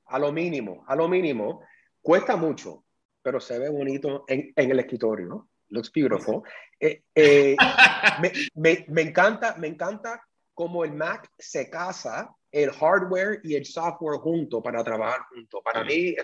a 0.06 0.18
lo 0.18 0.32
mínimo, 0.32 0.84
a 0.88 0.96
lo 0.96 1.08
mínimo. 1.08 1.62
Cuesta 2.00 2.36
mucho, 2.36 2.85
pero 3.26 3.40
se 3.40 3.58
ve 3.58 3.68
bonito 3.68 4.24
en, 4.28 4.52
en 4.54 4.70
el 4.70 4.78
escritorio, 4.78 5.26
¿no? 5.26 5.50
Looks 5.70 5.90
beautiful. 5.90 6.42
Eh, 6.78 7.02
eh, 7.12 7.56
me, 8.22 8.32
me, 8.54 8.84
me, 8.86 9.02
encanta, 9.02 9.56
me 9.56 9.66
encanta 9.66 10.24
cómo 10.54 10.84
el 10.84 10.92
Mac 10.92 11.28
se 11.36 11.68
casa 11.68 12.32
el 12.52 12.70
hardware 12.70 13.40
y 13.42 13.56
el 13.56 13.66
software 13.66 14.20
junto 14.20 14.62
para 14.62 14.84
trabajar 14.84 15.22
juntos. 15.28 15.60
Para 15.64 15.82
mí 15.82 16.14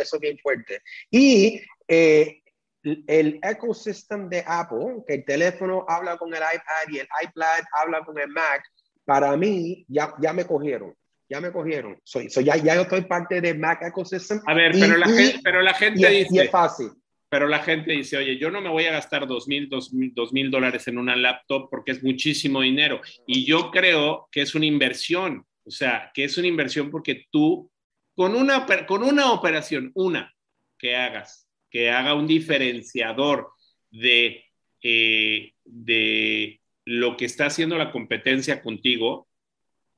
eso 0.00 0.16
es 0.16 0.20
bien 0.20 0.36
fuerte. 0.38 0.82
Y 1.12 1.62
eh, 1.86 2.42
el 2.82 3.38
ecosystem 3.40 4.28
de 4.28 4.42
Apple, 4.44 5.04
que 5.06 5.14
el 5.14 5.24
teléfono 5.24 5.84
habla 5.86 6.18
con 6.18 6.34
el 6.34 6.40
iPad 6.40 6.92
y 6.92 6.98
el 6.98 7.08
iPad 7.22 7.62
habla 7.70 8.04
con 8.04 8.18
el 8.18 8.30
Mac, 8.30 8.64
para 9.04 9.36
mí 9.36 9.86
ya, 9.88 10.12
ya 10.20 10.32
me 10.32 10.44
cogieron. 10.44 10.92
Ya 11.28 11.40
me 11.40 11.52
cogieron. 11.52 11.98
Soy, 12.04 12.30
soy 12.30 12.44
ya, 12.44 12.56
ya 12.56 12.74
yo 12.74 12.82
estoy 12.82 13.02
parte 13.02 13.40
del 13.40 13.58
Mac 13.58 13.82
ecosystem. 13.82 14.40
A 14.46 14.54
ver, 14.54 14.72
pero, 14.72 14.96
la 14.96 15.06
gente, 15.06 15.40
pero 15.42 15.62
la 15.62 15.74
gente 15.74 16.08
dice... 16.08 16.28
Y 16.30 16.38
es 16.38 16.50
fácil 16.50 16.90
pero 17.28 17.46
la 17.46 17.58
gente 17.60 17.92
dice, 17.92 18.16
oye, 18.16 18.38
yo 18.38 18.50
no 18.50 18.60
me 18.60 18.70
voy 18.70 18.86
a 18.86 18.92
gastar 18.92 19.26
dos 19.26 19.48
mil, 19.48 19.68
dos 19.68 20.32
mil 20.32 20.50
dólares 20.50 20.88
en 20.88 20.98
una 20.98 21.14
laptop 21.14 21.68
porque 21.70 21.92
es 21.92 22.02
muchísimo 22.02 22.62
dinero. 22.62 23.00
Y 23.26 23.44
yo 23.44 23.70
creo 23.70 24.28
que 24.32 24.42
es 24.42 24.54
una 24.54 24.66
inversión. 24.66 25.44
O 25.64 25.70
sea, 25.70 26.10
que 26.14 26.24
es 26.24 26.38
una 26.38 26.46
inversión 26.46 26.90
porque 26.90 27.26
tú, 27.30 27.70
con 28.14 28.34
una, 28.34 28.64
con 28.86 29.02
una 29.02 29.32
operación, 29.32 29.92
una 29.94 30.34
que 30.78 30.96
hagas, 30.96 31.46
que 31.70 31.90
haga 31.90 32.14
un 32.14 32.26
diferenciador 32.26 33.50
de, 33.90 34.44
eh, 34.82 35.52
de 35.64 36.60
lo 36.86 37.16
que 37.18 37.26
está 37.26 37.46
haciendo 37.46 37.76
la 37.76 37.90
competencia 37.90 38.62
contigo, 38.62 39.28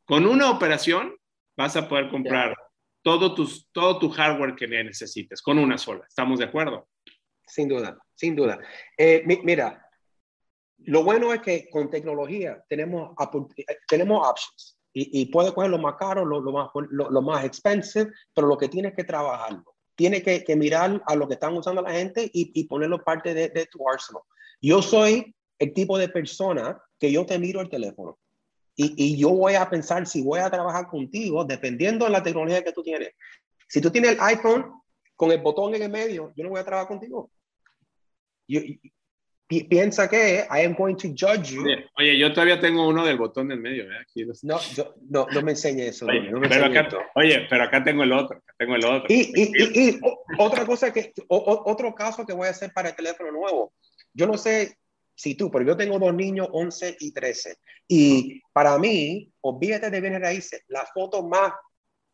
con 0.05 0.27
una 0.27 0.51
operación 0.51 1.15
vas 1.61 1.77
a 1.77 1.87
poder 1.87 2.09
comprar 2.09 2.57
todo, 3.03 3.35
tus, 3.35 3.71
todo 3.71 3.99
tu 3.99 4.09
hardware 4.09 4.55
que 4.55 4.67
necesites 4.67 5.43
con 5.43 5.59
una 5.59 5.77
sola. 5.77 6.05
¿Estamos 6.09 6.39
de 6.39 6.47
acuerdo? 6.47 6.89
Sin 7.47 7.69
duda, 7.69 7.99
sin 8.15 8.35
duda. 8.35 8.59
Eh, 8.97 9.23
mira, 9.45 9.87
lo 10.79 11.05
bueno 11.05 11.35
es 11.35 11.43
que 11.43 11.69
con 11.69 11.91
tecnología 11.91 12.65
tenemos, 12.67 13.15
tenemos 13.87 14.27
options 14.27 14.79
y, 14.95 15.21
y 15.21 15.27
puedes 15.27 15.53
coger 15.53 15.71
lo 15.71 15.79
más 15.79 15.97
caro, 15.97 16.25
lo, 16.25 16.41
lo 16.41 16.53
más, 16.53 16.71
lo, 16.91 17.23
más 17.23 17.45
expensive, 17.45 18.11
pero 18.35 18.47
lo 18.47 18.57
que 18.57 18.69
tienes 18.69 18.95
que 18.95 19.05
trabajarlo. 19.05 19.65
Tienes 19.95 20.23
que, 20.23 20.43
que, 20.43 20.57
mirar 20.57 21.03
a 21.05 21.15
lo 21.15 21.29
que 21.29 21.35
están 21.35 21.55
usando 21.55 21.83
la 21.83 21.93
gente 21.93 22.25
y, 22.33 22.53
y 22.59 22.65
ponerlo 22.65 23.05
parte 23.05 23.35
de, 23.35 23.51
de, 23.51 23.67
tu 23.67 23.87
arsenal. 23.87 24.23
Yo 24.63 24.81
soy 24.81 25.35
el 25.59 25.75
tipo 25.75 25.99
de 25.99 26.09
persona 26.09 26.81
que 26.99 27.13
yo 27.13 27.27
te 27.27 27.39
miro 27.39 27.61
el 27.61 27.69
teléfono 27.69 28.19
y, 28.83 28.95
y, 28.97 29.19
yo 29.19 29.31
voy 29.31 29.55
a 29.55 29.69
pensar 29.69 30.07
si 30.07 30.23
voy 30.23 30.41
a 30.41 30.51
trabajar 30.51 30.89
contigo 30.89 31.45
dependiendo 31.45 32.07
de 32.07 32.13
la 32.13 32.23
tecnología 32.23 32.65
que 32.65 32.73
tú 32.73 32.83
tienes. 32.83 33.11
Si 33.69 33.81
tú 33.81 33.91
tienes 33.91 34.13
el 34.13 34.21
iPhone 34.21 34.73
con 35.17 35.31
el 35.31 35.41
botón 35.41 35.75
en 35.75 35.83
el 35.83 35.91
medio, 35.91 36.33
yo 36.35 36.45
no 36.45 36.51
voy 36.51 36.61
a 36.61 36.65
trabajar 36.65 36.89
contigo. 36.89 37.31
Yo, 38.49 38.61
piensa 39.69 40.09
que 40.09 40.47
I 40.51 40.65
am 40.65 40.75
going 40.75 40.95
to 40.97 41.09
judge 41.09 41.51
you. 41.51 41.65
Oye, 41.99 42.19
yo 42.19 42.33
todavía 42.33 42.61
tengo 42.61 42.89
uno 42.89 43.05
del 43.05 43.19
botón 43.19 43.49
del 43.49 43.61
medio. 43.61 43.85
¿eh? 43.85 43.97
Aquí 44.01 44.25
no, 44.45 44.59
no, 45.09 45.27
no, 45.31 45.43
me 45.43 45.53
enseñe 45.53 45.89
eso. 45.89 46.07
Oye, 46.07 46.31
no 46.31 46.39
me 46.39 46.49
pero 46.49 46.67
acá, 46.67 46.89
oye, 47.17 47.47
pero 47.51 47.65
acá 47.65 47.83
tengo 47.83 48.03
el 48.05 48.13
otro. 48.13 48.43
Tengo 48.57 48.77
el 48.77 48.85
otro. 48.85 49.07
Y, 49.09 49.33
y, 49.35 49.91
y, 49.91 50.01
otra 50.39 50.65
cosa 50.65 50.93
que, 50.93 51.13
o, 51.29 51.63
otro 51.67 51.95
caso 51.95 52.25
que 52.25 52.33
voy 52.33 52.47
a 52.47 52.51
hacer 52.51 52.73
para 52.73 52.91
el 52.91 52.97
teléfono 52.97 53.33
nuevo. 53.33 53.73
Yo 54.15 54.27
no 54.27 54.39
sé 54.39 54.79
si 55.21 55.35
tú, 55.35 55.51
pero 55.51 55.67
yo 55.67 55.77
tengo 55.77 55.99
dos 55.99 56.15
niños, 56.15 56.49
11 56.51 56.97
y 56.99 57.13
13. 57.13 57.59
Y 57.87 58.41
para 58.55 58.79
mí, 58.79 59.31
olvídate 59.43 59.91
de 59.91 60.01
bienes 60.01 60.23
raíces, 60.23 60.63
las 60.69 60.91
fotos 60.95 61.23
más 61.27 61.53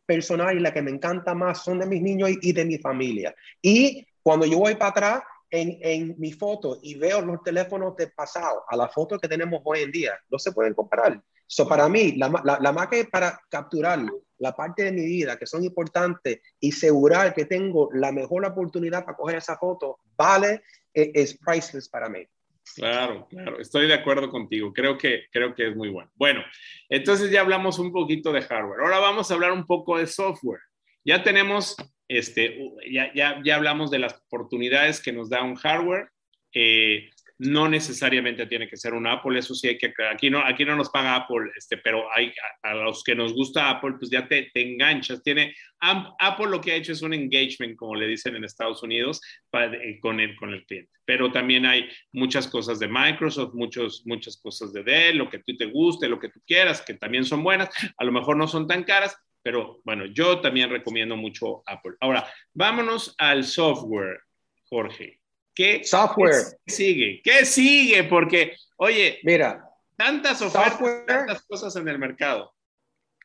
personales 0.05 0.57
y 0.57 0.59
las 0.59 0.73
que 0.73 0.81
me 0.81 0.91
encanta 0.91 1.33
más 1.33 1.63
son 1.63 1.79
de 1.79 1.85
mis 1.85 2.01
niños 2.01 2.31
y, 2.41 2.51
de 2.51 2.65
mi 2.65 2.77
familia. 2.79 3.33
Y 3.61 4.05
cuando 4.21 4.45
yo 4.45 4.59
voy 4.59 4.75
para 4.75 4.91
atrás, 4.91 5.21
en, 5.49 5.77
en 5.81 6.15
mi 6.17 6.33
foto 6.33 6.79
y 6.83 6.95
veo 6.95 7.21
los 7.21 7.41
teléfonos 7.41 7.95
del 7.95 8.11
pasado 8.11 8.65
a 8.67 8.75
la 8.75 8.89
foto 8.89 9.17
que 9.17 9.29
tenemos 9.29 9.61
hoy 9.63 9.83
en 9.83 9.91
día, 9.91 10.19
no 10.29 10.37
se 10.37 10.51
pueden 10.51 10.73
comparar. 10.73 11.23
So, 11.45 11.65
para 11.65 11.87
mí, 11.87 12.11
la, 12.17 12.27
la, 12.43 12.59
la 12.59 12.71
más 12.73 12.89
que 12.89 13.05
para 13.05 13.39
capturar 13.49 13.99
la 14.39 14.53
parte 14.53 14.83
de 14.83 14.91
mi 14.91 15.05
vida 15.05 15.37
que 15.37 15.45
son 15.45 15.63
importantes 15.63 16.41
y 16.59 16.73
asegurar 16.73 17.33
que 17.33 17.45
tengo 17.45 17.87
la 17.93 18.11
mejor 18.11 18.45
oportunidad 18.45 19.05
para 19.05 19.15
coger 19.15 19.37
esa 19.37 19.57
foto, 19.57 19.99
vale, 20.17 20.63
es, 20.93 21.09
es 21.13 21.37
priceless 21.37 21.87
para 21.87 22.09
mí. 22.09 22.27
Claro, 22.75 23.27
claro, 23.29 23.59
estoy 23.59 23.87
de 23.87 23.93
acuerdo 23.93 24.29
contigo. 24.29 24.73
Creo 24.73 24.97
que, 24.97 25.25
creo 25.31 25.55
que 25.55 25.69
es 25.69 25.75
muy 25.75 25.89
bueno. 25.89 26.11
Bueno, 26.15 26.43
entonces 26.89 27.31
ya 27.31 27.41
hablamos 27.41 27.79
un 27.79 27.91
poquito 27.91 28.31
de 28.31 28.41
hardware. 28.41 28.81
Ahora 28.81 28.99
vamos 28.99 29.29
a 29.29 29.33
hablar 29.33 29.51
un 29.51 29.65
poco 29.65 29.97
de 29.97 30.07
software. 30.07 30.61
Ya 31.03 31.23
tenemos 31.23 31.75
este, 32.07 32.71
ya, 32.89 33.11
ya, 33.13 33.41
ya 33.43 33.55
hablamos 33.55 33.91
de 33.91 33.99
las 33.99 34.15
oportunidades 34.27 35.01
que 35.01 35.11
nos 35.11 35.29
da 35.29 35.43
un 35.43 35.55
hardware. 35.55 36.09
Eh, 36.53 37.09
no 37.39 37.69
necesariamente 37.69 38.47
tiene 38.47 38.67
que 38.67 38.77
ser 38.77 38.93
un 38.93 39.05
Apple, 39.05 39.37
eso 39.37 39.53
sí 39.53 39.67
hay 39.67 39.77
que 39.77 39.93
aquí 40.11 40.29
no 40.29 40.39
aquí 40.39 40.65
no 40.65 40.75
nos 40.75 40.89
paga 40.89 41.15
Apple, 41.15 41.51
este, 41.55 41.77
pero 41.77 42.11
hay 42.11 42.31
a, 42.63 42.73
los 42.73 43.03
que 43.03 43.15
nos 43.15 43.33
gusta 43.33 43.69
Apple, 43.69 43.95
pues 43.99 44.09
ya 44.09 44.27
te, 44.27 44.49
te, 44.53 44.61
enganchas. 44.61 45.21
Tiene 45.21 45.53
Apple 45.79 46.47
lo 46.47 46.59
que 46.59 46.71
ha 46.71 46.75
hecho 46.75 46.93
es 46.93 47.01
un 47.01 47.13
engagement, 47.13 47.75
como 47.75 47.95
le 47.95 48.07
dicen 48.07 48.35
en 48.35 48.43
Estados 48.43 48.81
Unidos, 48.81 49.21
para, 49.49 49.75
eh, 49.75 49.99
con 49.99 50.19
el 50.19 50.35
con 50.35 50.51
el 50.51 50.65
cliente. 50.65 50.91
Pero 51.05 51.31
también 51.31 51.65
hay 51.65 51.87
muchas 52.11 52.47
cosas 52.47 52.79
de 52.79 52.87
Microsoft, 52.87 53.53
muchos 53.53 54.03
muchas 54.05 54.37
cosas 54.37 54.73
de 54.73 54.83
Dell, 54.83 55.17
lo 55.17 55.29
que 55.29 55.39
tú 55.39 55.55
te 55.55 55.65
guste, 55.65 56.09
lo 56.09 56.19
que 56.19 56.29
tú 56.29 56.41
quieras, 56.45 56.81
que 56.81 56.95
también 56.95 57.23
son 57.23 57.43
buenas. 57.43 57.69
A 57.97 58.03
lo 58.03 58.11
mejor 58.11 58.35
no 58.37 58.47
son 58.47 58.67
tan 58.67 58.83
caras, 58.83 59.15
pero 59.43 59.79
bueno, 59.85 60.05
yo 60.07 60.41
también 60.41 60.69
recomiendo 60.69 61.15
mucho 61.15 61.63
Apple. 61.67 61.93
Ahora, 62.01 62.27
vámonos 62.53 63.15
al 63.17 63.43
software, 63.43 64.19
Jorge. 64.65 65.16
¿Qué 65.57 65.83
software 65.83 66.59
¿qué 66.63 66.71
sigue? 66.71 67.21
¿Qué 67.23 67.43
sigue? 67.43 68.03
Porque, 68.03 68.55
oye, 68.75 69.17
mira, 69.23 69.67
tantas 69.95 70.39
ofertas, 70.39 70.73
software, 70.73 71.05
tantas 71.07 71.41
cosas 71.47 71.75
en 71.77 71.87
el 71.87 71.97
mercado. 71.97 72.53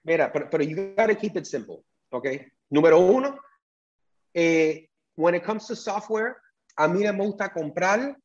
Mira, 0.02 0.32
pero, 0.32 0.48
pero 0.48 0.64
you 0.64 0.94
gotta 0.96 1.14
keep 1.14 1.36
it 1.36 1.44
simple, 1.44 1.84
¿ok? 2.08 2.26
Número 2.70 2.98
uno, 3.00 3.38
eh, 4.32 4.88
when 5.14 5.34
it 5.34 5.44
comes 5.44 5.66
to 5.66 5.76
software, 5.76 6.36
a 6.76 6.88
mí 6.88 7.00
me 7.00 7.12
gusta 7.12 7.52
comprar 7.52 8.16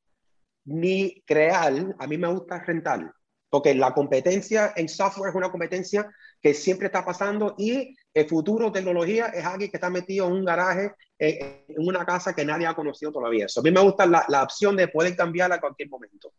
ni 0.64 1.22
crear, 1.26 1.74
a 2.00 2.08
mí 2.08 2.18
me 2.18 2.30
gusta 2.30 2.64
rentar. 2.64 3.14
Porque 3.50 3.76
la 3.76 3.94
competencia 3.94 4.72
en 4.78 4.88
software 4.88 5.32
es 5.32 5.36
una 5.36 5.52
competencia 5.52 6.10
que 6.42 6.54
siempre 6.54 6.86
está 6.86 7.04
pasando 7.04 7.56
y 7.58 7.94
el 8.14 8.26
futuro 8.30 8.72
tecnología 8.72 9.26
es 9.28 9.44
alguien 9.44 9.70
que 9.70 9.76
está 9.76 9.90
metido 9.90 10.28
en 10.28 10.32
un 10.32 10.46
garaje, 10.46 10.94
eh, 11.20 11.66
en 11.68 11.88
una 11.88 12.06
casa 12.06 12.36
que 12.36 12.46
nadie 12.46 12.68
ha 12.68 12.76
conocido 12.76 13.12
todavía. 13.12 13.48
a 13.56 13.62
mí 13.62 13.72
me 13.72 13.82
gusta 13.82 14.06
la, 14.06 14.24
la, 14.30 14.44
opción 14.44 14.76
de 14.76 14.88
poder 14.88 15.16
cambiar 15.16 15.52
a 15.52 15.60
cualquier 15.60 15.90
momento. 15.90 16.34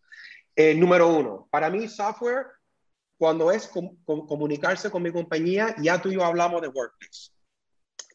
Eh, 0.54 0.74
número 0.74 1.08
uno, 1.08 1.48
para 1.50 1.68
mí 1.68 1.88
software, 1.88 2.46
cuando 3.16 3.50
es 3.50 3.66
com 3.66 3.96
com 4.04 4.24
comunicarse 4.26 4.88
con 4.88 5.02
mi 5.02 5.10
compañía, 5.10 5.74
ya 5.82 6.00
tú 6.00 6.10
y 6.10 6.14
yo 6.14 6.24
hablamos 6.24 6.62
de 6.62 6.68
Workplace, 6.68 7.32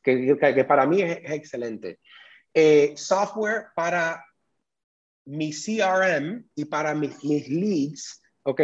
que, 0.01 0.37
que, 0.37 0.63
para 0.63 0.85
mí 0.85 1.01
es, 1.01 1.19
excelente. 1.31 1.99
Eh, 2.53 2.93
software 2.95 3.67
para 3.75 4.23
mi 5.25 5.51
CRM 5.51 6.49
y 6.55 6.65
para 6.65 6.93
mis, 6.93 7.21
leads 7.23 8.21
¿ok? 8.43 8.61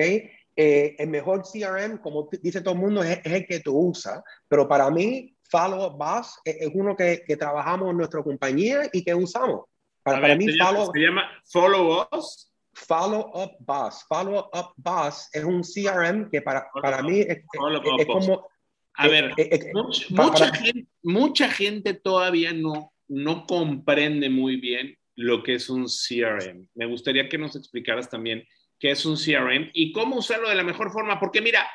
El 0.56 1.10
mejor 1.10 1.43
CRM, 1.43 2.00
como 2.00 2.30
dice 2.41 2.62
todo 2.62 2.74
el 2.74 2.82
mundo, 2.82 3.02
es, 3.02 3.20
es, 3.24 3.32
el 3.32 3.45
que 3.45 3.62
tú 3.62 3.78
usas, 3.78 4.22
pero 4.47 4.68
para 4.68 4.89
mí, 4.89 5.38
Follow 5.50 5.88
Up 5.88 5.97
Boss 5.97 6.39
es, 6.43 6.58
es 6.60 6.70
uno 6.74 6.95
que, 6.95 7.24
que, 7.26 7.38
trabajamos 7.38 7.91
en 7.91 7.97
nuestra 7.97 8.24
compañía 8.24 8.89
y 8.93 9.04
que 9.04 9.14
usamos. 9.14 9.66
Para, 10.04 10.20
ver, 10.20 10.30
para 10.30 10.36
mí, 10.36 10.45
se 10.45 10.58
Follow, 10.58 10.82
llama, 10.82 10.91
¿se 10.93 11.00
llama 11.00 11.30
Follow 11.52 12.08
Us? 12.18 12.52
Follow 12.74 13.32
Up 13.34 13.52
Boss. 13.60 14.06
Follow 14.08 14.50
Up 14.54 14.74
Boss 14.78 15.30
es 15.34 15.43
un 15.43 15.62
CRM 15.62 16.30
que 16.30 16.41
para, 16.41 16.68
para 16.82 17.02
mí 17.02 17.20
es, 17.20 17.38
es 17.38 18.06
como... 18.06 18.47
A 18.95 19.08
ver, 19.08 19.34
mucha, 19.74 20.06
mucha, 20.10 20.54
gente, 20.54 20.88
mucha 21.04 21.50
gente 21.50 21.93
todavía 21.93 22.52
no, 22.52 22.91
no 23.08 23.45
comprende 23.45 24.30
muy 24.30 24.58
bien 24.58 24.97
lo 25.16 25.41
que 25.41 25.56
es 25.56 25.70
un 25.70 25.86
CRM. 25.86 26.68
Me 26.76 26.86
gustaría 26.86 27.30
que 27.30 27.38
nos 27.38 27.56
explicaras 27.56 28.10
también 28.10 28.45
que 28.80 28.91
es 28.91 29.06
un 29.06 29.18
CRM, 29.18 29.70
y 29.74 29.91
cómo 29.91 30.18
usarlo 30.18 30.50
de 30.50 30.56
la 30.56 30.64
mejor 30.64 30.91
forma, 30.91 31.20
porque 31.20 31.41
mira, 31.41 31.70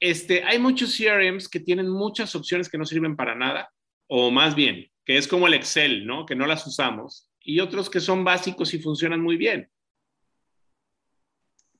este, 0.00 0.44
hay 0.44 0.58
muchos 0.58 0.96
CRMs 0.96 1.48
que 1.48 1.60
tienen 1.60 1.88
muchas 1.88 2.34
opciones 2.34 2.68
que 2.68 2.78
no 2.78 2.84
sirven 2.84 3.16
para 3.16 3.34
nada, 3.34 3.70
o 4.08 4.30
más 4.30 4.54
bien, 4.54 4.90
que 5.04 5.16
es 5.16 5.26
como 5.26 5.46
el 5.46 5.54
Excel, 5.54 6.06
¿no? 6.06 6.26
Que 6.26 6.34
no 6.34 6.46
las 6.46 6.66
usamos, 6.66 7.30
y 7.40 7.60
otros 7.60 7.88
que 7.88 8.00
son 8.00 8.24
básicos 8.24 8.74
y 8.74 8.78
funcionan 8.78 9.20
muy 9.20 9.36
bien. 9.36 9.70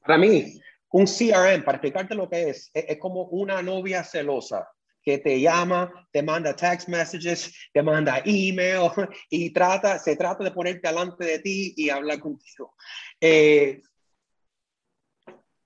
Para 0.01 0.19
mí, 0.19 0.61
un 0.91 1.07
CRM, 1.07 1.64
para 1.64 1.77
explicarte 1.77 2.14
lo 2.14 2.29
que 2.29 2.51
es, 2.51 2.71
es, 2.73 2.99
como 2.99 3.25
una 3.25 3.61
novia 3.61 4.05
celosa 4.05 4.69
que 5.03 5.19
te 5.19 5.41
llama, 5.41 6.09
te 6.12 6.23
manda 6.23 6.55
text 6.55 6.89
messages, 6.89 7.53
te 7.73 7.83
manda 7.83 8.23
email 8.25 8.91
y 9.31 9.53
trata, 9.53 9.99
se 9.99 10.17
trata 10.17 10.45
de 10.45 10.53
ponerte 10.53 10.89
delante 10.89 11.25
de 11.25 11.39
ti 11.41 11.75
y 11.77 11.91
hablar 11.91 12.21
contigo. 12.21 12.75
Eh, 13.21 13.83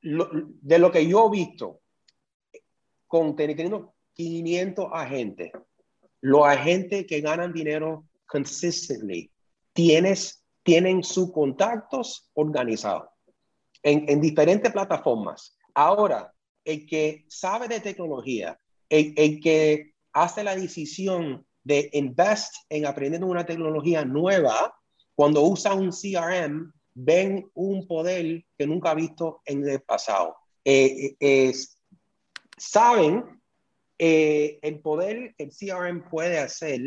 de 0.03 0.79
lo 0.79 0.91
que 0.91 1.07
yo 1.07 1.27
he 1.27 1.31
visto, 1.31 1.83
con 3.11 3.35
teniendo 3.35 3.93
500 4.13 4.87
agentes, 4.93 5.51
los 6.21 6.47
agentes 6.47 7.09
que 7.09 7.21
ganan 7.21 7.53
dinero 7.53 8.05
consistently, 8.25 9.29
tienes, 9.73 10.45
tienen 10.63 11.03
sus 11.03 11.33
contactos 11.33 12.31
organizados 12.35 13.09
en, 13.83 14.09
en 14.09 14.21
diferentes 14.21 14.71
plataformas. 14.71 15.59
Ahora, 15.75 16.33
el 16.65 16.87
que 16.87 17.25
sabe 17.29 17.67
de 17.67 17.81
tecnología, 17.81 18.57
el, 18.89 19.41
que 19.41 19.95
hace 20.13 20.45
la 20.45 20.55
decisión 20.55 21.45
de 21.65 21.91
invest 21.95 22.55
en 22.69 22.87
aprendiendo 22.87 23.27
una 23.27 23.45
tecnología 23.45 24.05
nueva, 24.05 24.73
cuando 25.17 25.43
usa 25.43 25.75
un 25.75 25.91
CRM, 25.91 26.73
ven 26.95 27.51
un 27.55 27.89
poder 27.89 28.45
que 28.57 28.69
nunca 28.69 28.93
ha 28.93 28.95
visto 28.95 29.43
en 29.47 29.69
el 29.69 29.83
pasado. 29.83 30.37
Eh, 30.65 31.17
eh, 31.19 31.53
saben 32.61 33.41
eh, 33.99 34.59
el 34.63 34.81
poder 34.81 35.35
que 35.37 35.45
el 35.45 35.51
CRM 35.51 36.09
puede 36.09 36.39
hacer. 36.39 36.81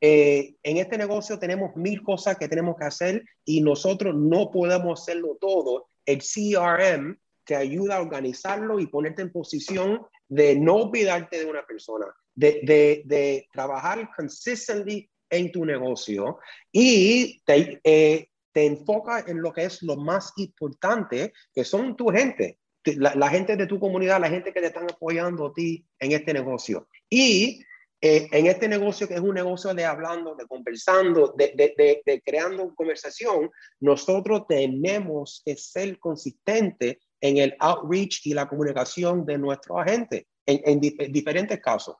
en 0.00 0.76
este 0.76 0.96
negocio 0.96 1.38
tenemos 1.38 1.74
mil 1.76 2.02
cosas 2.02 2.38
que 2.38 2.48
tenemos 2.48 2.76
que 2.76 2.84
hacer 2.84 3.24
y 3.44 3.60
nosotros 3.60 4.14
no 4.14 4.50
podemos 4.50 5.00
hacerlo 5.00 5.36
todo. 5.40 5.88
El 6.06 6.18
CRM 6.18 7.18
te 7.44 7.56
ayuda 7.56 7.96
a 7.96 8.02
organizarlo 8.02 8.78
y 8.78 8.86
ponerte 8.86 9.22
en 9.22 9.32
posición 9.32 10.06
de 10.28 10.54
no 10.54 10.76
olvidarte 10.76 11.38
de 11.38 11.46
una 11.46 11.64
persona, 11.64 12.06
de, 12.34 12.60
de, 12.62 13.02
de 13.06 13.48
trabajar 13.52 14.10
consistently 14.14 15.08
en 15.30 15.50
tu 15.50 15.64
negocio 15.64 16.38
y 16.70 17.40
te, 17.44 17.80
eh, 17.82 18.28
te 18.52 18.66
enfoca 18.66 19.24
en 19.26 19.40
lo 19.40 19.52
que 19.52 19.64
es 19.64 19.82
lo 19.82 19.96
más 19.96 20.32
importante, 20.36 21.32
que 21.54 21.64
son 21.64 21.96
tu 21.96 22.08
gente, 22.08 22.58
la, 22.96 23.28
gente 23.28 23.56
de 23.56 23.66
tu 23.66 23.78
comunidad, 23.78 24.20
la 24.20 24.30
gente 24.30 24.52
que 24.52 24.60
te 24.60 24.66
están 24.66 24.84
apoyando 24.84 25.46
a 25.46 25.52
ti 25.52 25.84
en 25.98 26.12
este 26.12 26.32
negocio. 26.32 26.88
Y 27.10 27.62
eh, 28.00 28.28
en 28.30 28.46
este 28.46 28.68
negocio 28.68 29.08
que 29.08 29.14
es 29.14 29.20
un 29.20 29.34
negocio 29.34 29.74
de 29.74 29.84
hablando, 29.84 30.36
de 30.36 30.46
conversando, 30.46 31.34
de, 31.36 32.22
creando 32.24 32.74
conversación, 32.74 33.50
nosotros 33.80 34.46
tenemos 34.48 35.42
que 35.44 35.56
ser 35.56 35.98
consistentes 35.98 36.98
en 37.20 37.38
el 37.38 37.56
outreach 37.58 38.24
y 38.24 38.34
la 38.34 38.48
comunicación 38.48 39.26
de 39.26 39.38
nuestros 39.38 39.78
agentes 39.80 40.26
en, 40.46 40.60
en, 40.64 41.12
diferentes 41.12 41.60
casos. 41.60 41.96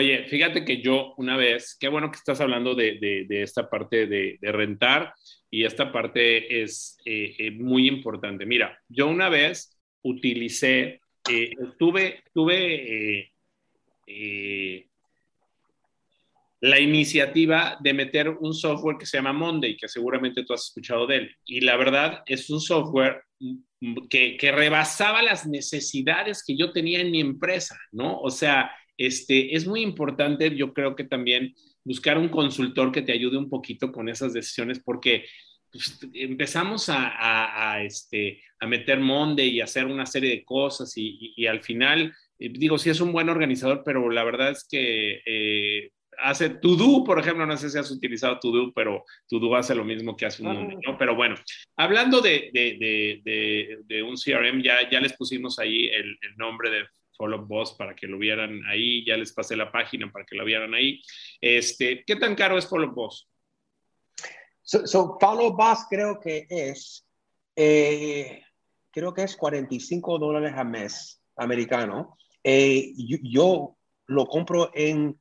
Oye, 0.00 0.26
fíjate 0.28 0.64
que 0.64 0.80
yo 0.80 1.12
una 1.16 1.36
vez, 1.36 1.76
qué 1.80 1.88
bueno 1.88 2.08
que 2.12 2.18
estás 2.18 2.40
hablando 2.40 2.76
de, 2.76 2.98
de 3.00 3.42
esta 3.42 3.68
parte 3.68 4.06
de, 4.06 4.38
rentar 4.42 5.12
y 5.50 5.64
esta 5.64 5.90
parte 5.90 6.62
es 6.62 6.96
eh, 7.04 7.34
eh, 7.36 7.50
muy 7.50 7.88
importante. 7.88 8.46
Mira, 8.46 8.78
yo 8.88 9.08
una 9.08 9.28
vez 9.28 9.76
utilicé, 10.02 11.00
eh, 11.28 11.50
tuve, 11.80 12.22
tuve 12.32 13.32
la 16.60 16.78
iniciativa 16.78 17.76
de 17.80 17.92
meter 17.92 18.28
un 18.28 18.54
software 18.54 18.98
que 18.98 19.06
se 19.06 19.16
llama 19.16 19.32
Monday, 19.32 19.76
que 19.76 19.88
seguramente 19.88 20.44
tú 20.44 20.54
has 20.54 20.66
escuchado 20.66 21.08
de 21.08 21.16
él. 21.16 21.36
Y 21.44 21.62
la 21.62 21.76
verdad 21.76 22.22
es 22.26 22.48
un 22.50 22.60
software 22.60 23.24
que, 24.08 24.36
que, 24.36 24.52
rebasaba 24.52 25.22
las 25.22 25.44
necesidades 25.44 26.44
que 26.46 26.56
yo 26.56 26.70
tenía 26.70 27.00
en 27.00 27.10
mi 27.10 27.20
empresa, 27.20 27.76
¿no? 27.90 28.20
O 28.20 28.30
sea, 28.30 28.70
este, 28.98 29.54
es 29.54 29.66
muy 29.66 29.80
importante, 29.80 30.54
yo 30.54 30.74
creo 30.74 30.96
que 30.96 31.04
también 31.04 31.54
buscar 31.84 32.18
un 32.18 32.28
consultor 32.28 32.92
que 32.92 33.02
te 33.02 33.12
ayude 33.12 33.38
un 33.38 33.48
poquito 33.48 33.92
con 33.92 34.08
esas 34.08 34.34
decisiones, 34.34 34.80
porque 34.80 35.24
pues, 35.70 36.00
empezamos 36.12 36.88
a, 36.88 37.72
a, 37.72 37.82
este, 37.82 38.42
a 38.58 38.66
meter 38.66 38.98
Monday 38.98 39.48
y 39.50 39.60
hacer 39.60 39.86
una 39.86 40.04
serie 40.04 40.30
de 40.30 40.44
cosas 40.44 40.92
y, 40.96 41.32
y, 41.36 41.46
al 41.46 41.60
final, 41.60 42.12
eh, 42.38 42.50
digo, 42.50 42.76
sí 42.76 42.90
es 42.90 43.00
un 43.00 43.12
buen 43.12 43.28
organizador, 43.28 43.82
pero 43.84 44.10
la 44.10 44.24
verdad 44.24 44.50
es 44.50 44.66
que 44.68 45.22
eh, 45.24 45.90
hace 46.18 46.50
Todo, 46.50 47.04
por 47.04 47.20
ejemplo, 47.20 47.46
no 47.46 47.56
sé 47.56 47.70
si 47.70 47.78
has 47.78 47.90
utilizado 47.90 48.38
Todo, 48.40 48.72
pero 48.72 49.04
Todo 49.28 49.54
hace 49.54 49.74
lo 49.74 49.84
mismo 49.84 50.16
que 50.16 50.26
hace 50.26 50.42
un 50.42 50.52
Monday, 50.52 50.78
¿no? 50.84 50.98
Pero 50.98 51.14
bueno, 51.14 51.36
hablando 51.76 52.20
de, 52.20 52.50
de, 52.52 53.20
de, 53.24 53.78
de, 53.84 54.02
un 54.02 54.16
CRM, 54.16 54.62
ya, 54.62 54.90
ya 54.90 55.00
les 55.00 55.12
pusimos 55.12 55.58
ahí 55.58 55.86
el, 55.86 56.18
el 56.20 56.36
nombre 56.36 56.70
de 56.70 56.86
Follow 57.18 57.44
Boss 57.44 57.74
para 57.74 57.94
que 57.94 58.06
lo 58.06 58.16
vieran 58.16 58.62
ahí, 58.66 59.04
ya 59.04 59.16
les 59.16 59.32
pasé 59.32 59.56
la 59.56 59.70
página 59.70 60.10
para 60.10 60.24
que 60.24 60.36
lo 60.36 60.44
vieran 60.44 60.72
ahí. 60.72 61.02
Este, 61.40 62.04
¿Qué 62.06 62.16
tan 62.16 62.34
caro 62.36 62.56
es 62.56 62.66
Follow 62.66 62.92
Boss? 62.92 63.28
So, 64.62 65.18
Follow 65.20 65.54
Boss 65.54 65.86
creo 65.90 66.20
que 66.20 66.46
es, 66.48 67.04
eh, 67.56 68.42
creo 68.90 69.12
que 69.12 69.24
es 69.24 69.36
45 69.36 70.18
dólares 70.18 70.54
al 70.56 70.68
mes 70.68 71.20
americano. 71.36 72.16
Eh, 72.44 72.92
yo, 72.96 73.74
lo 74.06 74.26
compro 74.26 74.70
en 74.74 75.20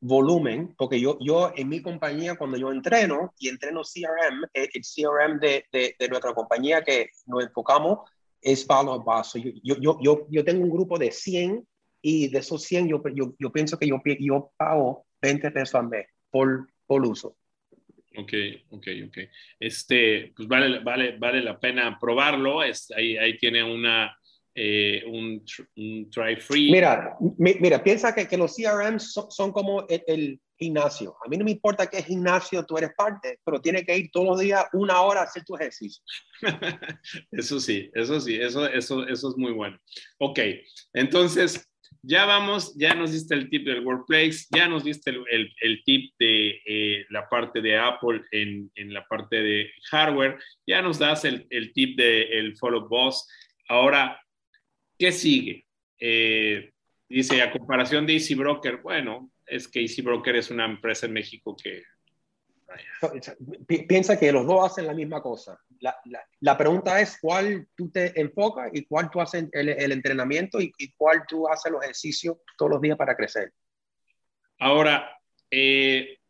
volumen, 0.00 0.74
porque 0.76 1.00
yo, 1.00 1.18
yo 1.20 1.52
en 1.54 1.68
mi 1.68 1.82
compañía, 1.82 2.36
cuando 2.36 2.56
yo 2.56 2.72
entreno 2.72 3.34
y 3.38 3.48
entreno 3.48 3.82
CRM, 3.82 4.48
el, 4.52 4.70
CRM 4.70 5.38
de, 5.38 5.66
de, 5.70 5.96
de, 5.98 6.08
nuestra 6.08 6.34
compañía 6.34 6.82
que 6.82 7.10
nos 7.26 7.44
enfocamos 7.44 8.00
es 8.42 8.66
Follow 8.66 9.02
Boss. 9.02 9.34
Yo, 9.34 9.76
yo, 9.80 9.98
yo, 10.02 10.26
yo, 10.28 10.44
tengo 10.44 10.64
un 10.64 10.70
grupo 10.70 10.98
de 10.98 11.10
100 11.10 11.66
y 12.02 12.28
de 12.28 12.38
esos 12.38 12.62
100 12.64 12.88
yo, 12.88 13.02
yo, 13.14 13.34
yo 13.38 13.52
pienso 13.52 13.78
que 13.78 13.86
yo, 13.86 14.00
yo 14.18 14.52
pago 14.56 15.06
20 15.22 15.50
pesos 15.52 15.76
al 15.76 15.88
mes 15.88 16.06
por, 16.30 16.68
por 16.86 17.06
uso. 17.06 17.36
Ok, 18.16 18.32
ok, 18.70 18.86
ok. 19.06 19.18
Este, 19.58 20.32
pues 20.36 20.46
vale, 20.46 20.80
vale, 20.80 21.16
vale 21.16 21.42
la 21.42 21.58
pena 21.58 21.96
probarlo. 21.98 22.62
Es, 22.62 22.90
ahí, 22.90 23.16
ahí 23.16 23.38
tiene 23.38 23.62
una, 23.62 24.14
eh, 24.54 25.02
un, 25.06 25.44
un, 25.76 26.10
try 26.10 26.36
free. 26.36 26.70
Mira, 26.70 27.16
mira, 27.38 27.82
piensa 27.82 28.14
que, 28.14 28.28
que 28.28 28.36
los 28.36 28.54
CRM 28.54 28.98
son, 28.98 29.30
son 29.30 29.52
como 29.52 29.86
el, 29.88 30.02
el, 30.06 30.40
gimnasio. 30.58 31.16
A 31.24 31.28
mí 31.28 31.36
no 31.36 31.44
me 31.44 31.50
importa 31.50 31.88
qué 31.88 32.02
gimnasio 32.02 32.64
tú 32.64 32.78
eres 32.78 32.92
parte, 32.96 33.40
pero 33.44 33.60
tienes 33.60 33.84
que 33.84 33.96
ir 33.96 34.10
todos 34.12 34.26
los 34.26 34.40
días 34.40 34.64
una 34.74 35.00
hora 35.00 35.20
a 35.20 35.24
hacer 35.24 35.42
tu 35.44 35.56
ejercicio. 35.56 36.04
eso 37.32 37.58
sí, 37.58 37.90
eso 37.94 38.20
sí, 38.20 38.36
eso, 38.36 38.66
eso, 38.66 39.06
eso 39.08 39.30
es 39.30 39.36
muy 39.36 39.52
bueno. 39.52 39.76
Ok, 40.18 40.38
entonces 40.92 41.68
ya 42.02 42.24
vamos, 42.24 42.74
ya 42.76 42.94
nos 42.94 43.12
diste 43.12 43.34
el 43.34 43.48
tip 43.48 43.66
del 43.66 43.84
workplace, 43.84 44.46
ya 44.50 44.68
nos 44.68 44.84
diste 44.84 45.10
el, 45.10 45.24
el, 45.30 45.54
el 45.60 45.82
tip 45.84 46.12
de 46.18 46.60
eh, 46.66 47.06
la 47.10 47.28
parte 47.28 47.60
de 47.60 47.78
Apple 47.78 48.22
en, 48.32 48.70
en, 48.74 48.92
la 48.92 49.06
parte 49.06 49.36
de 49.36 49.70
hardware, 49.90 50.38
ya 50.66 50.82
nos 50.82 50.98
das 50.98 51.24
el, 51.24 51.46
el 51.50 51.72
tip 51.72 51.96
del 51.96 52.32
el 52.32 52.56
follow 52.56 52.88
boss. 52.88 53.28
Ahora, 53.68 54.20
¿qué 55.02 55.10
sigue? 55.10 55.66
Eh, 55.98 56.70
dice, 57.08 57.42
a 57.42 57.50
comparación 57.50 58.06
de 58.06 58.12
Easy 58.12 58.36
Broker, 58.36 58.76
bueno, 58.76 59.32
es 59.44 59.66
que 59.66 59.80
Easy 59.80 60.00
Broker 60.00 60.36
es 60.36 60.48
una 60.48 60.64
empresa 60.64 61.06
en 61.06 61.12
México 61.12 61.56
que... 61.60 61.82
Piensa 63.66 64.16
que 64.16 64.30
los 64.30 64.46
dos 64.46 64.64
hacen 64.64 64.86
la 64.86 64.94
misma 64.94 65.20
cosa. 65.20 65.58
La, 65.80 65.96
la, 66.04 66.24
la, 66.38 66.56
pregunta 66.56 67.00
es 67.00 67.18
cuál 67.20 67.66
tú 67.74 67.90
te 67.90 68.18
enfocas 68.18 68.70
y 68.72 68.84
cuál 68.84 69.10
tú 69.10 69.20
haces 69.20 69.48
el, 69.50 69.70
el 69.70 69.90
entrenamiento 69.90 70.60
y, 70.60 70.72
y, 70.78 70.92
cuál 70.92 71.24
tú 71.26 71.48
haces 71.48 71.72
los 71.72 71.82
ejercicios 71.82 72.36
todos 72.56 72.70
los 72.70 72.80
días 72.80 72.96
para 72.96 73.16
crecer. 73.16 73.52
Ahora, 74.60 75.20
eh, 75.50 76.20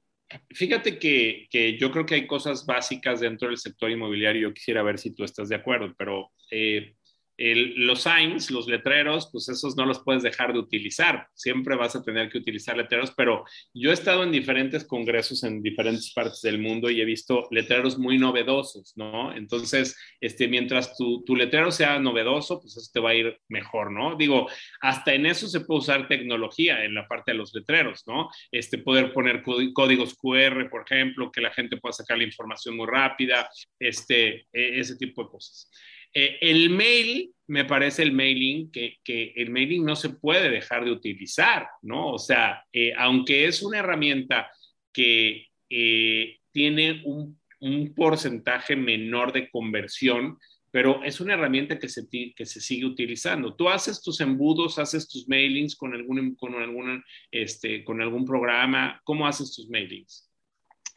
fíjate 0.48 0.98
que, 0.98 1.46
que, 1.50 1.76
yo 1.76 1.92
creo 1.92 2.06
que 2.06 2.14
hay 2.14 2.26
cosas 2.26 2.64
básicas 2.64 3.20
dentro 3.20 3.48
del 3.48 3.58
sector 3.58 3.90
inmobiliario. 3.90 4.48
Yo 4.48 4.54
quisiera 4.54 4.82
ver 4.82 4.98
si 4.98 5.14
tú 5.14 5.24
estás 5.24 5.50
de 5.50 5.56
acuerdo, 5.56 5.94
pero 5.96 6.32
eh, 6.50 6.96
el, 7.42 7.74
los 7.86 8.02
signs, 8.02 8.52
los 8.52 8.68
letreros, 8.68 9.28
pues 9.32 9.48
esos 9.48 9.76
no 9.76 9.84
los 9.84 9.98
puedes 10.04 10.22
dejar 10.22 10.52
de 10.52 10.60
utilizar. 10.60 11.26
Siempre 11.34 11.74
vas 11.74 11.96
a 11.96 12.02
tener 12.04 12.30
que 12.30 12.38
utilizar 12.38 12.76
letreros, 12.76 13.12
pero 13.16 13.44
yo 13.74 13.90
he 13.90 13.94
estado 13.94 14.22
en 14.22 14.30
diferentes 14.30 14.84
congresos 14.84 15.42
en 15.42 15.60
diferentes 15.60 16.12
partes 16.12 16.40
del 16.42 16.60
mundo 16.60 16.88
y 16.88 17.00
he 17.00 17.04
visto 17.04 17.48
letreros 17.50 17.98
muy 17.98 18.16
novedosos, 18.16 18.92
¿no? 18.96 19.34
Entonces, 19.34 19.96
este, 20.20 20.46
mientras 20.46 20.96
tu, 20.96 21.24
tu 21.24 21.34
letrero 21.34 21.72
sea 21.72 21.98
novedoso, 21.98 22.60
pues 22.60 22.76
eso 22.76 22.88
te 22.94 23.00
va 23.00 23.10
a 23.10 23.14
ir 23.14 23.36
mejor, 23.48 23.90
¿no? 23.90 24.14
Digo, 24.14 24.48
hasta 24.80 25.12
en 25.12 25.26
eso 25.26 25.48
se 25.48 25.62
puede 25.62 25.80
usar 25.80 26.06
tecnología 26.06 26.84
en 26.84 26.94
la 26.94 27.08
parte 27.08 27.32
de 27.32 27.38
los 27.38 27.52
letreros, 27.54 28.04
¿no? 28.06 28.30
Este, 28.52 28.78
poder 28.78 29.12
poner 29.12 29.42
códigos 29.42 30.14
QR, 30.14 30.70
por 30.70 30.84
ejemplo, 30.88 31.32
que 31.32 31.40
la 31.40 31.50
gente 31.50 31.76
pueda 31.76 31.92
sacar 31.92 32.18
la 32.18 32.24
información 32.24 32.76
muy 32.76 32.86
rápida, 32.86 33.50
este, 33.80 34.46
e, 34.52 34.78
ese 34.78 34.96
tipo 34.96 35.24
de 35.24 35.30
cosas. 35.30 35.68
Eh, 36.14 36.38
el 36.40 36.70
mail, 36.70 37.32
me 37.46 37.64
parece 37.64 38.02
el 38.02 38.12
mailing, 38.12 38.70
que, 38.70 38.98
que, 39.02 39.32
el 39.36 39.50
mailing 39.50 39.84
no 39.84 39.96
se 39.96 40.10
puede 40.10 40.50
dejar 40.50 40.84
de 40.84 40.92
utilizar, 40.92 41.68
¿no? 41.82 42.12
O 42.12 42.18
sea, 42.18 42.64
eh, 42.72 42.92
aunque 42.96 43.46
es 43.46 43.62
una 43.62 43.78
herramienta 43.78 44.50
que 44.92 45.48
eh, 45.70 46.38
tiene 46.50 47.02
un, 47.04 47.40
un, 47.60 47.94
porcentaje 47.94 48.76
menor 48.76 49.32
de 49.32 49.50
conversión, 49.50 50.38
pero 50.70 51.02
es 51.04 51.20
una 51.20 51.34
herramienta 51.34 51.78
que 51.78 51.88
se, 51.88 52.08
que 52.08 52.46
se 52.46 52.60
sigue 52.60 52.86
utilizando. 52.86 53.54
Tú 53.54 53.68
haces 53.68 54.02
tus 54.02 54.20
embudos, 54.20 54.78
haces 54.78 55.08
tus 55.08 55.28
mailings 55.28 55.76
con 55.76 55.94
algún, 55.94 56.34
con 56.34 56.54
algún, 56.54 57.04
este, 57.30 57.84
con 57.84 58.00
algún 58.00 58.24
programa. 58.24 59.00
¿Cómo 59.04 59.26
haces 59.26 59.54
tus 59.54 59.68
mailings? 59.68 60.30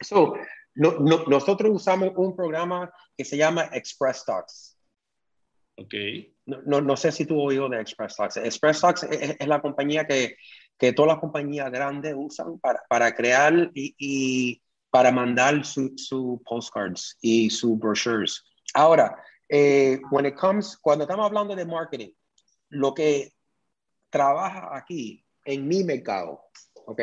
So, 0.00 0.34
no, 0.74 0.98
no, 0.98 1.24
nosotros 1.26 1.70
usamos 1.74 2.12
un 2.16 2.34
programa 2.34 2.90
que 3.16 3.24
se 3.24 3.36
llama 3.36 3.68
Express 3.72 4.24
Talks. 4.24 4.75
Ok. 5.78 5.94
No, 6.46 6.62
no, 6.64 6.80
no, 6.80 6.96
sé 6.96 7.12
si 7.12 7.26
tú 7.26 7.40
oído 7.40 7.68
de 7.68 7.80
Express 7.80 8.16
Talks. 8.16 8.36
Express 8.38 8.80
Talks 8.80 9.02
es, 9.04 9.36
es, 9.38 9.46
la 9.46 9.60
compañía 9.60 10.06
que, 10.06 10.36
que 10.78 10.92
todas 10.92 11.12
las 11.12 11.20
compañías 11.20 11.70
grandes 11.70 12.14
usan 12.16 12.58
para, 12.58 12.82
para 12.88 13.14
crear 13.14 13.70
y, 13.74 13.94
y, 13.98 14.62
para 14.90 15.12
mandar 15.12 15.64
sus 15.64 15.90
su 15.96 16.40
postcards 16.46 17.18
y 17.20 17.50
sus 17.50 17.78
brochures. 17.78 18.42
Ahora, 18.72 19.22
eh, 19.48 20.00
when 20.10 20.24
it 20.24 20.34
comes, 20.34 20.78
cuando 20.78 21.04
estamos 21.04 21.26
hablando 21.26 21.54
de 21.54 21.66
marketing, 21.66 22.12
lo 22.70 22.94
que 22.94 23.32
trabaja 24.08 24.74
aquí 24.74 25.24
en 25.44 25.68
mi 25.68 25.84
mercado, 25.84 26.40
¿ok? 26.86 27.00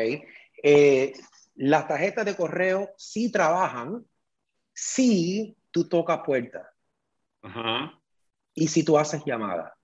Eh, 0.62 1.12
las 1.54 1.86
tarjetas 1.86 2.24
de 2.24 2.34
correo 2.34 2.90
sí 2.96 3.30
trabajan 3.30 4.04
si 4.72 5.56
tú 5.70 5.88
tocas 5.88 6.20
puerta. 6.24 6.68
Ajá 7.42 8.00
y 8.54 8.68
si 8.68 8.84
tú 8.84 8.96
haces 8.98 9.22
llamada. 9.24 9.74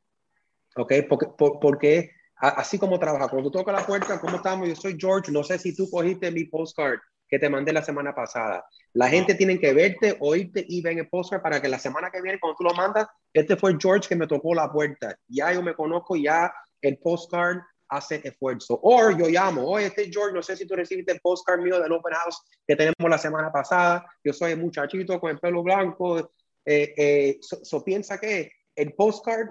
¿Ok? 0.76 0.92
Porque, 1.08 1.26
por, 1.26 1.58
porque 1.60 2.10
así 2.36 2.78
como 2.78 2.98
trabaja, 2.98 3.28
cuando 3.28 3.50
tú 3.50 3.58
tocas 3.58 3.74
la 3.74 3.86
puerta, 3.86 4.20
¿cómo 4.20 4.36
estamos? 4.36 4.68
Yo 4.68 4.76
soy 4.76 4.96
George, 4.98 5.30
no 5.30 5.42
sé 5.44 5.58
si 5.58 5.74
tú 5.74 5.90
cogiste 5.90 6.30
mi 6.30 6.44
postcard 6.44 6.98
que 7.28 7.38
te 7.38 7.48
mandé 7.48 7.72
la 7.72 7.82
semana 7.82 8.14
pasada. 8.14 8.64
La 8.94 9.08
gente 9.08 9.34
tiene 9.34 9.58
que 9.60 9.72
verte, 9.72 10.16
oírte 10.20 10.64
y 10.68 10.82
ver 10.82 10.98
el 10.98 11.08
postcard 11.08 11.42
para 11.42 11.62
que 11.62 11.68
la 11.68 11.78
semana 11.78 12.10
que 12.10 12.20
viene, 12.20 12.40
cuando 12.40 12.56
tú 12.56 12.64
lo 12.64 12.74
mandas, 12.74 13.06
este 13.32 13.56
fue 13.56 13.76
George 13.80 14.08
que 14.08 14.16
me 14.16 14.26
tocó 14.26 14.52
la 14.54 14.70
puerta. 14.70 15.16
Ya 15.28 15.52
yo 15.52 15.62
me 15.62 15.74
conozco, 15.74 16.16
ya 16.16 16.52
el 16.82 16.98
postcard 16.98 17.58
hace 17.88 18.20
esfuerzo. 18.24 18.80
O 18.82 19.10
yo 19.10 19.28
llamo, 19.28 19.64
oye, 19.64 19.86
este 19.86 20.02
es 20.02 20.10
George, 20.10 20.34
no 20.34 20.42
sé 20.42 20.56
si 20.56 20.66
tú 20.66 20.74
recibiste 20.74 21.12
el 21.12 21.20
postcard 21.20 21.60
mío 21.60 21.80
del 21.80 21.92
Open 21.92 22.14
House 22.14 22.42
que 22.66 22.74
tenemos 22.74 23.08
la 23.08 23.18
semana 23.18 23.52
pasada. 23.52 24.04
Yo 24.24 24.32
soy 24.32 24.52
el 24.52 24.58
muchachito 24.58 25.20
con 25.20 25.30
el 25.30 25.38
pelo 25.38 25.62
blanco. 25.62 26.32
Eh, 26.64 26.94
eh, 26.96 27.38
so, 27.40 27.64
so 27.64 27.84
piensa 27.84 28.18
que 28.18 28.50
el 28.80 28.94
postcard 28.94 29.48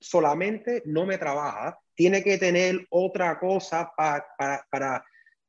solamente 0.00 0.82
no 0.84 1.06
me 1.06 1.18
trabaja, 1.18 1.78
tiene 1.94 2.22
que 2.22 2.38
tener 2.38 2.86
otra 2.90 3.38
cosa 3.38 3.90
para 3.96 5.04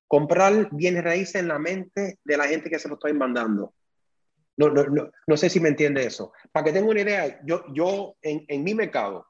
comprar 0.07 0.69
bienes 0.71 1.03
raíces 1.03 1.35
en 1.35 1.47
la 1.47 1.59
mente 1.59 2.19
de 2.23 2.37
la 2.37 2.47
gente 2.47 2.69
que 2.69 2.79
se 2.79 2.87
lo 2.87 2.95
estoy 2.95 3.13
mandando. 3.13 3.75
No, 4.57 4.69
no, 4.69 4.83
no, 4.85 5.09
no 5.27 5.37
sé 5.37 5.49
si 5.49 5.59
me 5.59 5.69
entiende 5.69 6.05
eso. 6.05 6.33
Para 6.51 6.65
que 6.65 6.73
tenga 6.73 6.89
una 6.89 7.01
idea, 7.01 7.39
yo, 7.45 7.63
yo 7.73 8.15
en, 8.21 8.43
en 8.47 8.63
mi 8.63 8.73
mercado, 8.73 9.27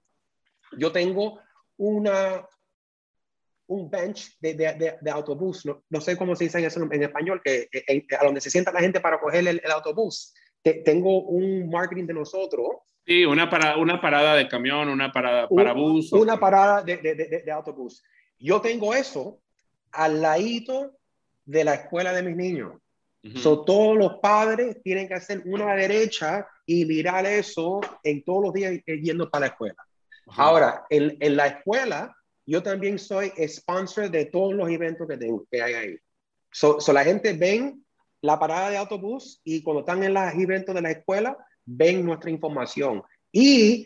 yo 0.77 0.91
tengo 0.91 1.39
una, 1.77 2.47
un 3.67 3.89
bench 3.89 4.39
de, 4.39 4.53
de, 4.53 4.97
de, 5.01 5.11
autobús, 5.11 5.65
no, 5.65 6.01
sé 6.01 6.17
cómo 6.17 6.35
se 6.35 6.45
dice 6.45 6.65
eso 6.65 6.81
en, 6.81 7.03
español, 7.03 7.41
que, 7.43 7.69
a 8.17 8.25
donde 8.25 8.41
se 8.41 8.49
sienta 8.49 8.71
la 8.71 8.79
gente 8.79 9.01
para 9.01 9.19
coger 9.19 9.47
el, 9.47 9.61
el 9.63 9.71
autobús. 9.71 10.33
tengo 10.63 11.23
un 11.23 11.69
marketing 11.69 12.07
de 12.07 12.13
nosotros. 12.13 12.69
Sí, 13.05 13.25
una, 13.25 13.49
para, 13.49 13.77
una 13.77 13.99
parada 13.99 14.35
de 14.35 14.47
camión, 14.47 14.89
una 14.89 15.11
parada 15.11 15.47
para 15.47 15.73
bus. 15.73 16.11
Una 16.13 16.39
parada 16.39 16.83
de, 16.83 16.97
de, 16.97 17.51
autobús. 17.51 18.03
Yo 18.37 18.61
tengo 18.61 18.93
eso 18.93 19.39
al 19.91 20.21
ladito 20.21 20.97
de 21.45 21.63
la 21.63 21.73
escuela 21.73 22.13
de 22.13 22.23
mis 22.23 22.35
niños. 22.35 22.73
so, 23.35 23.65
todos 23.65 23.97
los 23.97 24.15
padres 24.19 24.81
tienen 24.83 25.07
que 25.07 25.15
hacer 25.15 25.41
una 25.45 25.73
derecha 25.75 26.47
y 26.65 26.85
mirar 26.85 27.25
eso 27.25 27.81
en 28.03 28.23
todos 28.23 28.43
los 28.43 28.53
días 28.53 28.79
yendo 28.85 29.29
para 29.29 29.47
la 29.47 29.51
escuela. 29.51 29.75
Ahora, 30.27 30.85
en, 30.89 31.17
en 31.19 31.35
la 31.35 31.47
escuela, 31.47 32.15
yo 32.45 32.63
también 32.63 32.97
soy 32.97 33.31
sponsor 33.47 34.09
de 34.09 34.25
todos 34.25 34.53
los 34.53 34.69
eventos 34.69 35.07
que, 35.07 35.17
tengo, 35.17 35.45
que 35.51 35.61
hay 35.61 35.73
ahí. 35.73 35.97
So, 36.51 36.79
la 36.91 37.03
gente 37.03 37.33
ven 37.33 37.85
la 38.21 38.39
parada 38.39 38.71
de 38.71 38.77
autobús 38.77 39.39
y 39.43 39.61
cuando 39.61 39.81
están 39.81 40.03
en 40.03 40.15
los 40.15 40.33
eventos 40.33 40.73
de 40.73 40.81
la 40.81 40.91
escuela, 40.91 41.37
ven 41.69 42.05
nuestra 42.05 42.29
información. 42.29 43.03
Y 43.31 43.85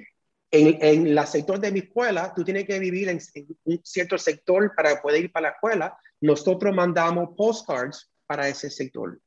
en, 0.51 0.77
en 0.81 1.07
el 1.07 1.27
sector 1.27 1.59
de 1.59 1.71
mi 1.71 1.79
escuela, 1.79 2.33
tú 2.35 2.43
tienes 2.43 2.65
que 2.65 2.79
vivir 2.79 3.09
en, 3.09 3.19
un 3.65 3.81
cierto 3.83 4.17
sector 4.17 4.73
para 4.75 5.01
poder 5.01 5.25
ir 5.25 5.31
para 5.31 5.49
la 5.49 5.53
escuela. 5.55 5.97
Nosotros 6.21 6.73
mandamos 6.73 7.29
postcards 7.35 8.09
para 8.25 8.47
ese 8.47 8.69
sector. 8.69 9.19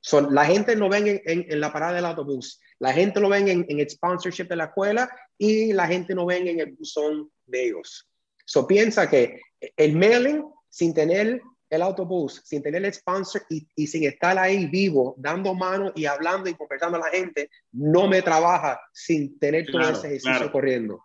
So, 0.00 0.20
la 0.30 0.44
gente 0.44 0.76
no 0.76 0.88
ven 0.88 1.08
en, 1.08 1.46
en, 1.50 1.60
la 1.60 1.72
parada 1.72 1.94
del 1.94 2.06
autobús, 2.06 2.60
la 2.78 2.92
gente 2.92 3.18
lo 3.18 3.28
ven 3.28 3.48
en, 3.48 3.66
el 3.68 3.90
sponsorship 3.90 4.44
de 4.44 4.56
la 4.56 4.66
escuela 4.66 5.10
y 5.36 5.72
la 5.72 5.88
gente 5.88 6.14
no 6.14 6.24
ven 6.24 6.46
en 6.46 6.60
el 6.60 6.72
buzón 6.72 7.30
de 7.46 7.66
ellos. 7.66 8.08
So 8.44 8.66
piensa 8.66 9.10
que 9.10 9.40
el 9.76 9.96
mailing, 9.96 10.44
sin 10.70 10.94
tener 10.94 11.42
el 11.70 11.82
autobús, 11.82 12.42
sin 12.44 12.62
tener 12.62 12.84
el 12.84 12.92
sponsor 12.92 13.42
y, 13.48 13.86
sin 13.86 14.04
estar 14.04 14.38
ahí 14.38 14.66
vivo, 14.66 15.14
dando 15.18 15.54
mano 15.54 15.92
y 15.94 16.06
hablando 16.06 16.48
y 16.48 16.54
conversando 16.54 16.96
a 16.96 17.00
la 17.00 17.10
gente, 17.10 17.50
no 17.72 18.08
me 18.08 18.22
trabaja 18.22 18.80
sin 18.92 19.38
tener 19.38 19.66
todo 19.66 19.88
ese 19.88 20.06
ejercicio 20.08 20.50
corriendo. 20.50 21.04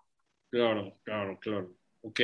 Claro, 0.49 0.97
claro, 1.03 1.39
claro. 1.39 1.75
Ok, 2.01 2.19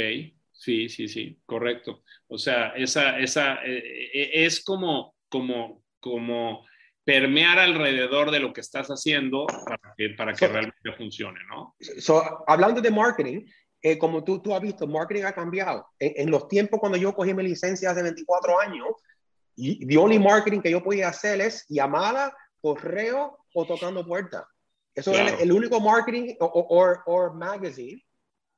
sí, 0.52 0.90
sí, 0.90 1.08
sí, 1.08 1.40
correcto. 1.46 2.04
O 2.28 2.38
sea, 2.38 2.70
esa, 2.70 3.20
esa 3.20 3.56
eh, 3.66 4.12
eh, 4.14 4.30
es 4.46 4.64
como, 4.64 5.16
como, 5.30 5.84
como 6.00 6.66
permear 7.04 7.58
alrededor 7.58 8.30
de 8.30 8.40
lo 8.40 8.54
que 8.54 8.62
estás 8.62 8.88
haciendo 8.90 9.48
para 9.48 9.94
que, 9.98 10.10
para 10.10 10.34
que 10.34 10.48
realmente 10.48 10.92
funcione, 10.96 11.40
¿no? 11.50 11.76
So, 12.00 12.22
hablando 12.48 12.82
de 12.82 12.92
marketing, 12.92 13.46
eh, 13.82 13.98
como 13.98 14.24
tú, 14.24 14.42
tú 14.42 14.54
has 14.54 14.62
visto, 14.62 14.88
marketing 14.88 15.24
ha 15.24 15.34
cambiado. 15.34 15.88
En, 16.00 16.30
los 16.30 16.48
tiempos 16.48 16.80
cuando 16.80 16.98
yo 16.98 17.14
cogí 17.14 17.34
mi 17.34 17.44
licencia 17.44 17.92
hace 17.92 18.04
24 18.04 18.60
años, 18.60 18.88
y 19.56 19.86
the 19.86 19.98
only 19.98 20.20
marketing 20.20 20.62
que 20.62 20.72
yo 20.72 20.84
podía 20.84 21.10
hacer 21.10 21.42
es 21.42 21.66
llamada, 21.70 22.36
correo 22.62 23.38
o 23.54 23.66
tocando 23.66 24.06
puerta. 24.06 24.48
Eso 24.96 25.14
es 25.14 25.40
el, 25.42 25.52
único 25.52 25.80
marketing 25.80 26.36
o, 26.40 27.32
magazine 27.34 28.04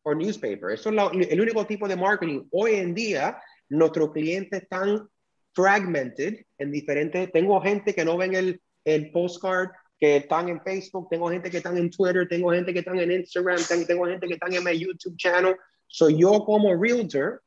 o 0.03 0.15
newspaper. 0.15 0.71
Eso 0.71 0.89
es 0.89 1.29
el 1.29 1.41
único 1.41 1.65
tipo 1.67 1.87
de 1.87 1.95
marketing. 1.95 2.47
Hoy 2.51 2.75
en 2.75 2.95
día, 2.95 3.39
nuestros 3.69 4.11
clientes 4.11 4.63
están 4.63 5.07
fragmented 5.53 6.45
en 6.57 6.71
diferentes. 6.71 7.31
Tengo 7.31 7.61
gente 7.61 7.93
que 7.93 8.05
no 8.05 8.17
ven 8.17 8.33
el, 8.33 8.61
el 8.85 9.11
postcard 9.11 9.69
que 10.01 10.17
están 10.17 10.49
en 10.49 10.59
Facebook, 10.63 11.07
tengo 11.11 11.29
gente 11.29 11.51
que 11.51 11.57
están 11.57 11.77
en 11.77 11.91
Twitter, 11.91 12.27
tengo 12.27 12.51
gente 12.51 12.73
que 12.73 12.79
están 12.79 12.99
en 12.99 13.11
Instagram, 13.11 13.59
tengo 13.85 14.07
gente 14.07 14.27
que 14.27 14.33
están 14.33 14.51
en 14.51 14.63
mi 14.63 14.79
YouTube 14.79 15.15
channel. 15.15 15.55
Soy 15.85 16.19
yo 16.19 16.43
como 16.43 16.75
realtor, 16.75 17.43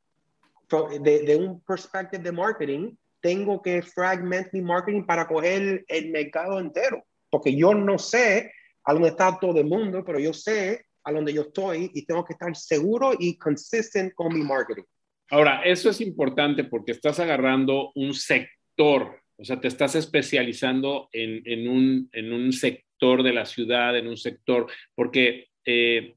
de, 1.03 1.25
de, 1.25 1.37
un 1.37 1.61
perspective 1.63 2.23
de 2.23 2.31
marketing, 2.31 2.95
tengo 3.21 3.61
que 3.61 3.83
fragment 3.83 4.53
mi 4.53 4.61
marketing 4.61 5.03
para 5.05 5.27
coger 5.27 5.85
el 5.89 6.11
mercado 6.13 6.61
entero, 6.61 7.05
porque 7.29 7.57
yo 7.57 7.75
no 7.75 7.99
sé 7.99 8.53
a 8.85 8.93
dónde 8.93 9.09
está 9.09 9.37
todo 9.41 9.59
el 9.59 9.67
mundo, 9.67 10.05
pero 10.05 10.21
yo 10.21 10.33
sé 10.33 10.87
a 11.03 11.11
dónde 11.11 11.33
yo 11.33 11.43
estoy 11.43 11.91
y 11.93 12.07
tengo 12.07 12.25
que 12.25 12.35
estar 12.35 12.55
seguro 12.55 13.15
y 13.19 13.37
consistent 13.37 14.15
con 14.15 14.33
mi 14.33 14.43
marketing. 14.45 14.85
Ahora, 15.29 15.63
eso 15.65 15.91
es 15.91 16.01
importante 16.01 16.63
porque 16.63 16.93
estás 16.93 17.19
agarrando 17.19 17.91
un 17.97 18.15
sector 18.15 19.24
o 19.37 19.45
sea, 19.45 19.61
te 19.61 19.69
estás 19.69 19.95
especializando 19.95 21.09
en, 21.13 21.69
un, 21.69 22.53
sector 22.53 23.23
de 23.23 23.33
la 23.33 23.45
ciudad, 23.45 23.97
en 23.97 24.07
un 24.07 24.17
sector, 24.17 24.67
porque 24.95 25.49
eh, 25.65 26.15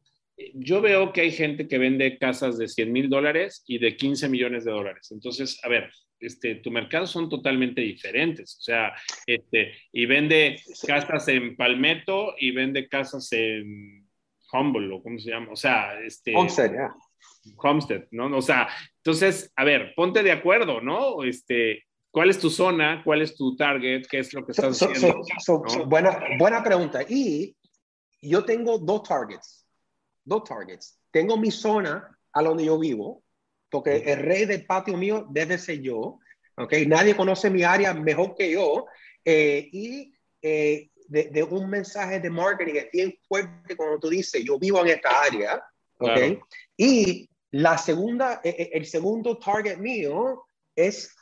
yo 0.53 0.81
veo 0.81 1.11
que 1.11 1.21
hay 1.21 1.31
gente 1.31 1.67
que 1.67 1.79
vende 1.79 2.17
casas 2.17 2.57
de 2.57 2.67
100 2.67 2.91
mil 2.91 3.09
dólares 3.09 3.63
y 3.67 3.79
de 3.79 3.95
15 3.97 4.29
millones 4.29 4.65
de 4.65 4.71
dólares. 4.71 5.09
Entonces, 5.11 5.59
a 5.63 5.69
ver, 5.69 5.89
este, 6.19 6.55
tu 6.55 6.71
mercado 6.71 7.07
son 7.07 7.29
totalmente 7.29 7.81
diferentes. 7.81 8.57
O 8.59 8.61
sea, 8.61 8.93
este, 9.25 9.73
y 9.91 10.05
vende 10.05 10.61
casas 10.85 11.27
en 11.27 11.55
Palmetto 11.55 12.35
y 12.39 12.51
vende 12.51 12.87
casas 12.87 13.31
en 13.33 14.07
Humble, 14.51 14.93
o 14.93 15.01
cómo 15.01 15.19
se 15.19 15.31
llama. 15.31 15.51
O 15.51 15.55
sea, 15.55 15.99
este. 16.01 16.35
Homestead, 16.35 16.71
Homestead, 17.57 18.07
¿no? 18.11 18.35
O 18.37 18.41
sea, 18.41 18.67
entonces, 18.97 19.51
a 19.55 19.63
ver, 19.63 19.93
ponte 19.95 20.23
de 20.23 20.31
acuerdo, 20.31 20.81
¿no? 20.81 21.23
Este, 21.23 21.86
¿Cuál 22.17 22.31
es 22.31 22.39
tu 22.39 22.49
zona? 22.49 23.03
¿Cuál 23.05 23.21
es 23.21 23.35
tu 23.35 23.55
target? 23.55 24.07
¿Qué 24.09 24.17
es 24.17 24.33
lo 24.33 24.43
que 24.43 24.51
estás 24.51 24.81
haciendo? 24.81 25.21
buena, 25.85 26.19
buena 26.39 26.63
pregunta. 26.63 27.03
Y 27.07 27.55
yo 28.19 28.43
tengo 28.43 28.79
dos 28.79 29.03
targets. 29.03 29.67
Dos 30.23 30.43
targets. 30.45 30.99
Tengo 31.11 31.37
mi 31.37 31.51
zona 31.51 32.17
a 32.33 32.41
donde 32.41 32.65
yo 32.65 32.79
vivo, 32.79 33.21
porque 33.69 33.97
el 33.97 34.23
rey 34.23 34.45
del 34.45 34.65
patio 34.65 34.97
mío 34.97 35.27
debe 35.29 35.59
ser 35.59 35.79
yo. 35.81 36.17
Okay? 36.55 36.87
Nadie 36.87 37.15
conoce 37.15 37.51
mi 37.51 37.61
área 37.61 37.93
mejor 37.93 38.33
que 38.35 38.51
yo. 38.51 38.87
Eh, 39.23 39.69
y 39.71 40.11
eh, 40.41 40.89
de, 41.09 41.43
un 41.43 41.69
mensaje 41.69 42.19
de 42.19 42.31
marketing 42.31 42.77
es 42.77 42.91
bien 42.91 43.19
fuerte 43.27 43.75
cuando 43.75 43.99
tú 43.99 44.09
dices, 44.09 44.43
yo 44.43 44.57
vivo 44.57 44.81
en 44.81 44.87
esta 44.87 45.21
área. 45.21 45.63
Okay? 45.99 46.39
Y 46.75 47.29
la 47.51 47.77
segunda, 47.77 48.41
eh, 48.43 48.71
el 48.73 48.87
segundo 48.87 49.37
target 49.37 49.77
mío 49.77 50.45
es 50.75 51.16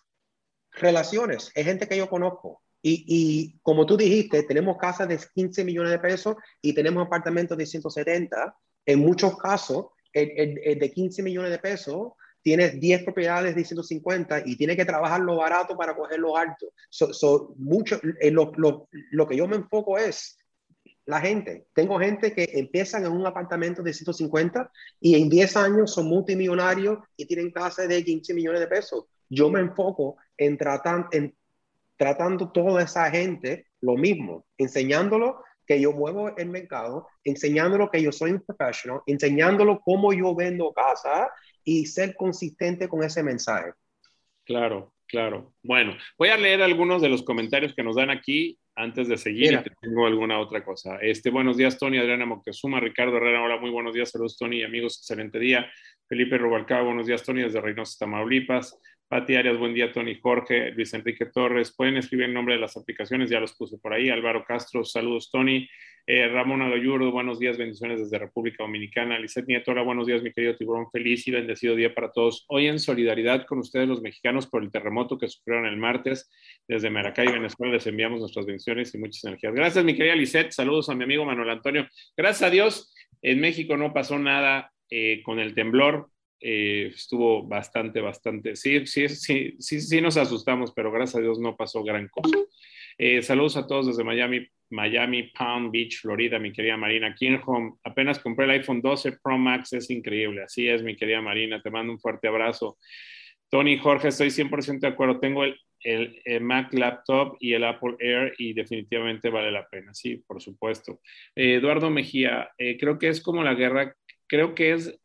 relaciones, 0.75 1.51
es 1.55 1.65
gente 1.65 1.87
que 1.87 1.97
yo 1.97 2.09
conozco. 2.09 2.61
Y, 2.81 3.03
y, 3.07 3.59
como 3.63 3.85
tú 3.85 3.97
dijiste, 3.97 4.43
tenemos 4.43 4.77
casas 4.77 5.07
de 5.07 5.19
15 5.33 5.63
millones 5.63 5.91
de 5.91 5.99
pesos 5.99 6.35
y 6.61 6.73
tenemos 6.73 7.07
apartamentos 7.07 7.57
de 7.57 7.65
170. 7.65 8.55
En 8.85 8.99
muchos 8.99 9.37
casos, 9.37 9.87
el, 10.13 10.79
de 10.79 10.91
15 10.91 11.23
millones 11.23 11.51
de 11.51 11.59
pesos 11.59 12.13
tienes 12.41 12.79
10 12.79 13.03
propiedades 13.03 13.55
de 13.55 13.65
150 13.65 14.43
y 14.45 14.55
tienes 14.55 14.77
que 14.77 14.85
trabajar 14.85 15.19
lo 15.21 15.37
barato 15.37 15.75
para 15.75 15.95
coger 15.95 16.19
lo 16.19 16.37
alto. 16.37 16.67
So, 16.89 17.55
mucho, 17.57 17.99
eh, 18.19 18.29
lo, 18.29 18.51
lo, 18.55 18.87
lo, 19.11 19.27
que 19.27 19.35
yo 19.35 19.47
me 19.47 19.55
enfoco 19.55 19.97
es 19.97 20.37
la 21.05 21.19
gente. 21.19 21.65
Tengo 21.73 21.99
gente 21.99 22.33
que 22.33 22.47
empiezan 22.53 23.05
en 23.05 23.13
un 23.13 23.25
apartamento 23.25 23.81
de 23.81 23.93
150 23.93 24.71
y 25.01 25.15
en 25.15 25.27
10 25.27 25.57
años 25.57 25.93
son 25.93 26.05
multimillonarios 26.05 26.99
y 27.17 27.25
tienen 27.25 27.51
casas 27.51 27.87
de 27.87 28.03
15 28.03 28.33
millones 28.35 28.59
de 28.59 28.67
pesos 28.67 29.05
yo 29.29 29.49
me 29.49 29.59
enfoco 29.59 30.17
en, 30.37 30.57
tratar, 30.57 31.07
en 31.11 31.35
tratando 31.97 32.51
toda 32.51 32.83
esa 32.83 33.09
gente 33.09 33.67
lo 33.81 33.95
mismo, 33.95 34.45
enseñándolo 34.57 35.43
que 35.65 35.81
yo 35.81 35.91
muevo 35.91 36.35
el 36.37 36.49
mercado, 36.49 37.07
enseñándolo 37.23 37.89
que 37.89 38.01
yo 38.01 38.11
soy 38.11 38.31
un 38.31 38.41
profesional, 38.41 39.01
enseñándolo 39.07 39.79
cómo 39.83 40.13
yo 40.13 40.35
vendo 40.35 40.73
casa 40.73 41.29
y 41.63 41.85
ser 41.87 42.15
consistente 42.15 42.87
con 42.87 43.03
ese 43.03 43.23
mensaje. 43.23 43.71
Claro, 44.45 44.93
claro. 45.07 45.53
Bueno, 45.63 45.97
voy 46.17 46.29
a 46.29 46.37
leer 46.37 46.61
algunos 46.61 47.01
de 47.01 47.09
los 47.09 47.23
comentarios 47.23 47.73
que 47.73 47.83
nos 47.83 47.95
dan 47.95 48.11
aquí 48.11 48.59
antes 48.75 49.07
de 49.07 49.17
seguir 49.17 49.63
tengo 49.81 50.05
alguna 50.05 50.39
otra 50.39 50.63
cosa. 50.63 50.97
Este, 51.01 51.29
buenos 51.29 51.57
días, 51.57 51.79
Tony, 51.79 51.97
Adriana 51.97 52.25
Moctezuma, 52.25 52.79
Ricardo 52.79 53.17
Herrera, 53.17 53.41
hola, 53.41 53.57
muy 53.57 53.69
buenos 53.69 53.93
días, 53.93 54.11
saludos, 54.11 54.37
Tony, 54.37 54.63
amigos, 54.63 54.97
excelente 54.97 55.39
día. 55.39 55.65
Felipe 56.07 56.37
Rubalcaba, 56.37 56.83
buenos 56.83 57.07
días, 57.07 57.23
Tony, 57.23 57.41
desde 57.41 57.61
Reynosa, 57.61 57.97
Tamaulipas. 57.99 58.77
Pati 59.07 59.35
Arias, 59.35 59.59
buen 59.59 59.75
día, 59.75 59.91
Tony 59.91 60.15
Jorge, 60.19 60.71
Luis 60.71 60.91
Enrique 60.95 61.27
Torres. 61.27 61.71
Pueden 61.77 61.97
escribir 61.97 62.25
el 62.25 62.33
nombre 62.33 62.55
de 62.55 62.61
las 62.61 62.75
aplicaciones, 62.75 63.29
ya 63.29 63.39
los 63.39 63.53
puse 63.53 63.77
por 63.77 63.93
ahí. 63.93 64.09
Álvaro 64.09 64.43
Castro, 64.43 64.83
saludos, 64.83 65.29
Tony. 65.31 65.69
Eh, 66.07 66.27
Ramón 66.27 66.63
Agoyurdo, 66.63 67.11
buenos 67.11 67.37
días, 67.37 67.55
bendiciones 67.55 67.99
desde 67.99 68.17
República 68.17 68.63
Dominicana. 68.63 69.19
Lizeth 69.19 69.47
Nietora, 69.47 69.83
buenos 69.83 70.07
días, 70.07 70.23
mi 70.23 70.33
querido 70.33 70.55
tiburón. 70.55 70.89
Feliz 70.91 71.27
y 71.27 71.31
bendecido 71.31 71.75
día 71.75 71.93
para 71.93 72.11
todos. 72.11 72.45
Hoy 72.47 72.65
en 72.65 72.79
solidaridad 72.79 73.45
con 73.45 73.59
ustedes, 73.59 73.87
los 73.87 74.01
mexicanos, 74.01 74.47
por 74.47 74.63
el 74.63 74.71
terremoto 74.71 75.19
que 75.19 75.27
sufrieron 75.27 75.67
el 75.67 75.77
martes. 75.77 76.27
Desde 76.67 76.89
Maracay, 76.89 77.27
Venezuela, 77.27 77.73
les 77.73 77.85
enviamos 77.85 78.21
nuestras 78.21 78.47
bendiciones 78.47 78.93
y 78.95 78.97
muchas 78.97 79.23
energías. 79.23 79.53
Gracias, 79.53 79.85
mi 79.85 79.95
querida 79.95 80.15
Lizeth. 80.15 80.51
Saludos 80.51 80.89
a 80.89 80.95
mi 80.95 81.03
amigo 81.03 81.25
Manuel 81.25 81.51
Antonio. 81.51 81.87
Gracias 82.17 82.41
a 82.41 82.49
Dios 82.49 82.91
En 83.21 83.39
México 83.39 83.77
no 83.77 83.93
pasó 83.93 84.17
nada 84.17 84.71
eh, 84.89 85.21
con 85.23 85.39
el 85.39 85.55
temblor, 85.55 86.09
eh, 86.39 86.91
estuvo 86.93 87.43
bastante, 87.47 88.01
bastante, 88.01 88.55
sí, 88.55 88.85
sí, 88.85 89.07
sí, 89.09 89.55
sí, 89.59 89.81
sí 89.81 90.01
nos 90.01 90.17
asustamos, 90.17 90.73
pero 90.73 90.91
gracias 90.91 91.15
a 91.15 91.21
Dios 91.21 91.39
no 91.39 91.55
pasó 91.55 91.83
gran 91.83 92.07
cosa. 92.07 92.37
Eh, 92.97 93.21
saludos 93.21 93.57
a 93.57 93.67
todos 93.67 93.87
desde 93.87 94.03
Miami, 94.03 94.47
Miami, 94.69 95.23
Palm 95.23 95.71
Beach, 95.71 95.99
Florida, 95.99 96.39
mi 96.39 96.51
querida 96.51 96.77
Marina 96.77 97.15
Home. 97.45 97.73
Apenas 97.83 98.19
compré 98.19 98.45
el 98.45 98.51
iPhone 98.51 98.81
12 98.81 99.17
Pro 99.23 99.37
Max, 99.37 99.73
es 99.73 99.89
increíble. 99.89 100.43
Así 100.43 100.67
es, 100.67 100.81
mi 100.81 100.95
querida 100.95 101.21
Marina, 101.21 101.61
te 101.61 101.69
mando 101.69 101.91
un 101.93 101.99
fuerte 101.99 102.27
abrazo. 102.27 102.77
Tony 103.49 103.77
Jorge, 103.77 104.09
estoy 104.09 104.29
100% 104.29 104.79
de 104.79 104.87
acuerdo. 104.87 105.19
Tengo 105.19 105.43
el, 105.43 105.59
el, 105.85 106.41
Mac 106.41 106.73
Laptop 106.73 107.37
y 107.39 107.53
el 107.53 107.63
Apple 107.63 107.95
Air 107.99 108.33
y 108.37 108.53
definitivamente 108.53 109.29
vale 109.29 109.51
la 109.51 109.67
pena, 109.67 109.93
sí, 109.93 110.17
por 110.17 110.41
supuesto. 110.41 110.99
Eh, 111.35 111.55
Eduardo 111.55 111.89
Mejía, 111.89 112.49
eh, 112.57 112.77
creo 112.77 112.97
que 112.97 113.09
es 113.09 113.21
como 113.21 113.43
la 113.43 113.53
guerra, 113.53 113.95
creo 114.27 114.55
que 114.55 114.73
es, 114.73 114.99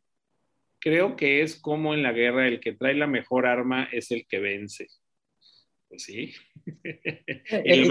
creo 0.81 1.15
que 1.15 1.41
es 1.41 1.55
como 1.55 1.93
en 1.93 2.03
la 2.03 2.11
guerra 2.11 2.47
el 2.47 2.59
que 2.59 2.73
trae 2.73 2.95
la 2.95 3.07
mejor 3.07 3.45
arma 3.45 3.87
es 3.91 4.11
el 4.11 4.25
que 4.27 4.39
vence. 4.39 4.87
Pues 5.91 6.03
sí. 6.03 6.33
Eh, 7.51 7.87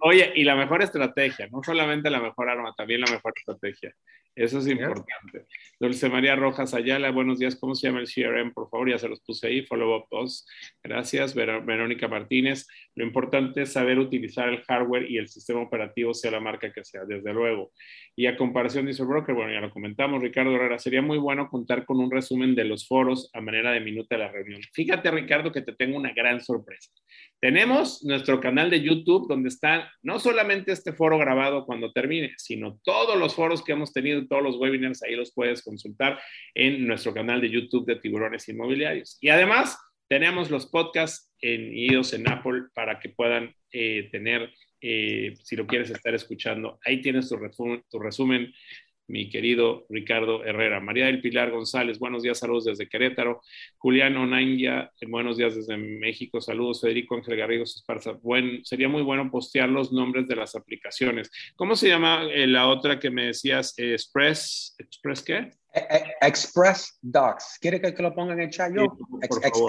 oye, 0.00 0.32
y 0.34 0.42
la 0.42 0.56
mejor 0.56 0.82
estrategia, 0.82 1.46
no 1.52 1.62
solamente 1.62 2.10
la 2.10 2.20
mejor 2.20 2.48
arma, 2.48 2.74
también 2.76 3.00
la 3.00 3.10
mejor 3.10 3.32
estrategia. 3.36 3.94
Eso 4.34 4.58
es 4.58 4.66
importante. 4.66 5.46
Dulce 5.78 6.08
María 6.08 6.34
Rojas 6.34 6.72
Ayala, 6.72 7.10
buenos 7.10 7.38
días. 7.38 7.54
¿Cómo 7.56 7.74
se 7.74 7.86
llama 7.86 8.00
el 8.00 8.08
CRM? 8.08 8.52
Por 8.54 8.70
favor, 8.70 8.88
ya 8.88 8.98
se 8.98 9.08
los 9.08 9.20
puse 9.20 9.46
ahí. 9.46 9.66
Follow 9.66 9.94
up 9.94 10.06
post. 10.08 10.48
Gracias. 10.82 11.34
Verónica 11.34 12.08
Martínez. 12.08 12.66
Lo 12.94 13.04
importante 13.04 13.62
es 13.62 13.72
saber 13.72 13.98
utilizar 13.98 14.48
el 14.48 14.62
hardware 14.62 15.10
y 15.10 15.18
el 15.18 15.28
sistema 15.28 15.60
operativo, 15.60 16.14
sea 16.14 16.30
la 16.30 16.40
marca 16.40 16.72
que 16.72 16.82
sea, 16.82 17.04
desde 17.04 17.32
luego. 17.34 17.72
Y 18.16 18.24
a 18.24 18.36
comparación, 18.36 18.86
dice 18.86 19.02
el 19.02 19.08
broker, 19.08 19.34
bueno, 19.34 19.52
ya 19.52 19.60
lo 19.60 19.70
comentamos, 19.70 20.22
Ricardo 20.22 20.54
Herrera, 20.54 20.78
sería 20.78 21.02
muy 21.02 21.18
bueno 21.18 21.48
contar 21.48 21.84
con 21.84 22.00
un 22.00 22.10
resumen 22.10 22.54
de 22.54 22.64
los 22.64 22.88
foros 22.88 23.30
a 23.34 23.40
manera 23.42 23.70
de 23.72 23.80
minuto 23.80 24.08
de 24.10 24.18
la 24.18 24.30
reunión. 24.30 24.62
Fíjate, 24.72 25.10
Ricardo, 25.10 25.52
que 25.52 25.62
te 25.62 25.74
tengo 25.74 25.96
una 25.96 26.12
gran 26.12 26.40
sorpresa. 26.40 26.90
Tenemos 27.40 28.04
nuestro 28.04 28.40
canal 28.40 28.70
de 28.70 28.82
YouTube 28.82 29.26
donde 29.28 29.48
está 29.48 29.92
no 30.02 30.20
solamente 30.20 30.70
este 30.70 30.92
foro 30.92 31.18
grabado 31.18 31.66
cuando 31.66 31.92
termine, 31.92 32.32
sino 32.36 32.78
todos 32.84 33.18
los 33.18 33.34
foros 33.34 33.64
que 33.64 33.72
hemos 33.72 33.92
tenido, 33.92 34.24
todos 34.28 34.44
los 34.44 34.56
webinars, 34.58 35.02
ahí 35.02 35.16
los 35.16 35.32
puedes 35.34 35.62
consultar 35.64 36.20
en 36.54 36.86
nuestro 36.86 37.12
canal 37.12 37.40
de 37.40 37.50
YouTube 37.50 37.84
de 37.84 37.96
Tiburones 37.96 38.48
Inmobiliarios. 38.48 39.18
Y 39.20 39.30
además 39.30 39.76
tenemos 40.08 40.50
los 40.50 40.66
podcasts 40.66 41.32
en 41.40 41.76
iOS, 41.76 42.12
en 42.12 42.28
Apple, 42.28 42.64
para 42.74 43.00
que 43.00 43.08
puedan 43.08 43.52
eh, 43.72 44.08
tener, 44.12 44.52
eh, 44.80 45.34
si 45.42 45.56
lo 45.56 45.66
quieres 45.66 45.90
estar 45.90 46.14
escuchando, 46.14 46.78
ahí 46.84 47.00
tienes 47.00 47.28
tu 47.28 47.36
tu 47.90 47.98
resumen 47.98 48.52
mi 49.08 49.28
querido 49.28 49.84
Ricardo 49.88 50.44
Herrera. 50.44 50.80
María 50.80 51.06
del 51.06 51.20
Pilar 51.20 51.50
González, 51.50 51.98
buenos 51.98 52.22
días, 52.22 52.38
saludos 52.38 52.64
desde 52.64 52.88
Querétaro. 52.88 53.42
Julián 53.78 54.16
Onaingia, 54.16 54.90
buenos 55.08 55.36
días 55.36 55.54
desde 55.54 55.76
México, 55.76 56.40
saludos. 56.40 56.80
Federico 56.80 57.16
Ángel 57.16 57.36
Garrigos 57.36 57.76
Esparza, 57.76 58.12
bueno, 58.22 58.60
sería 58.64 58.88
muy 58.88 59.02
bueno 59.02 59.30
postear 59.30 59.68
los 59.68 59.92
nombres 59.92 60.28
de 60.28 60.36
las 60.36 60.54
aplicaciones. 60.54 61.30
¿Cómo 61.56 61.76
se 61.76 61.88
llama 61.88 62.24
eh, 62.30 62.46
la 62.46 62.68
otra 62.68 62.98
que 62.98 63.10
me 63.10 63.26
decías? 63.26 63.74
Express, 63.76 64.74
¿Express 64.78 65.22
qué? 65.22 65.50
E, 65.74 65.80
e, 65.80 66.26
Express 66.26 66.98
Docs. 67.02 67.58
¿Quiere 67.60 67.80
que, 67.80 68.02
lo 68.02 68.14
ponga 68.14 68.34
en 68.34 68.40
el 68.40 68.50
chat 68.50 68.72
yo? 68.74 68.86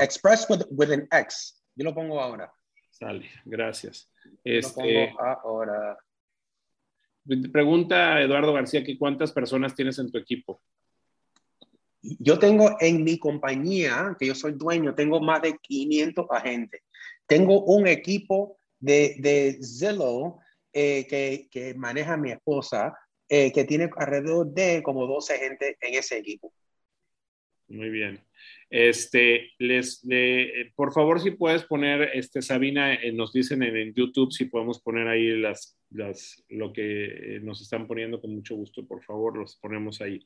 express 0.01 0.49
with, 0.49 0.61
with, 0.71 0.91
an 0.91 1.07
X. 1.11 1.63
Yo 1.75 1.85
lo 1.85 1.93
pongo 1.93 2.19
ahora. 2.19 2.51
Sale, 2.91 3.29
gracias. 3.45 4.11
Este, 4.43 4.81
lo 4.81 5.15
pongo 5.15 5.21
ahora. 5.21 5.97
Pregunta 7.51 8.21
Eduardo 8.21 8.53
García 8.53 8.83
que 8.83 8.97
cuántas 8.97 9.31
personas 9.31 9.75
tienes 9.75 9.97
en 9.99 10.11
tu 10.11 10.17
equipo. 10.17 10.61
Yo 12.01 12.37
tengo 12.37 12.75
en 12.81 13.03
mi 13.03 13.17
compañía, 13.17 14.15
que 14.19 14.27
yo 14.27 14.35
soy 14.35 14.53
dueño, 14.53 14.93
tengo 14.93 15.21
más 15.21 15.41
de 15.41 15.57
500 15.57 16.25
agentes. 16.29 16.81
Tengo 17.25 17.63
un 17.63 17.87
equipo 17.87 18.59
de, 18.79 19.15
de 19.19 19.59
Zillow 19.63 20.39
eh, 20.73 21.07
que, 21.07 21.47
que, 21.49 21.73
maneja 21.75 22.17
mi 22.17 22.31
esposa, 22.31 22.93
eh, 23.29 23.53
que 23.53 23.63
tiene 23.63 23.89
alrededor 23.95 24.47
de 24.47 24.83
como 24.83 25.07
12 25.07 25.37
gente 25.37 25.77
en 25.79 25.93
ese 25.93 26.17
equipo. 26.17 26.53
Muy 27.69 27.89
bien. 27.89 28.21
Este, 28.69 29.51
les, 29.59 30.01
por 30.75 30.93
favor, 30.93 31.19
si 31.19 31.31
puedes 31.31 31.63
poner, 31.63 32.09
este, 32.13 32.41
Sabina, 32.41 32.95
eh, 32.95 33.11
nos 33.11 33.31
dicen 33.31 33.61
en, 33.61 33.93
YouTube 33.93 34.31
si 34.31 34.45
podemos 34.45 34.81
poner 34.81 35.07
ahí 35.07 35.37
las, 35.37 35.77
las, 35.91 36.43
lo 36.49 36.73
que 36.73 37.39
nos 37.43 37.61
están 37.61 37.85
poniendo 37.85 38.19
con 38.19 38.33
mucho 38.33 38.55
gusto, 38.55 38.85
por 38.87 39.03
favor, 39.03 39.37
los 39.37 39.57
ponemos 39.57 40.01
ahí. 40.01 40.25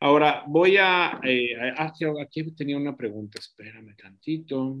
Ahora, 0.00 0.44
voy 0.46 0.76
a, 0.76 1.20
eh, 1.24 1.56
ah, 1.76 1.92
aquí 2.20 2.50
tenía 2.52 2.76
una 2.76 2.96
pregunta, 2.96 3.38
espérame 3.38 3.96
tantito. 3.96 4.76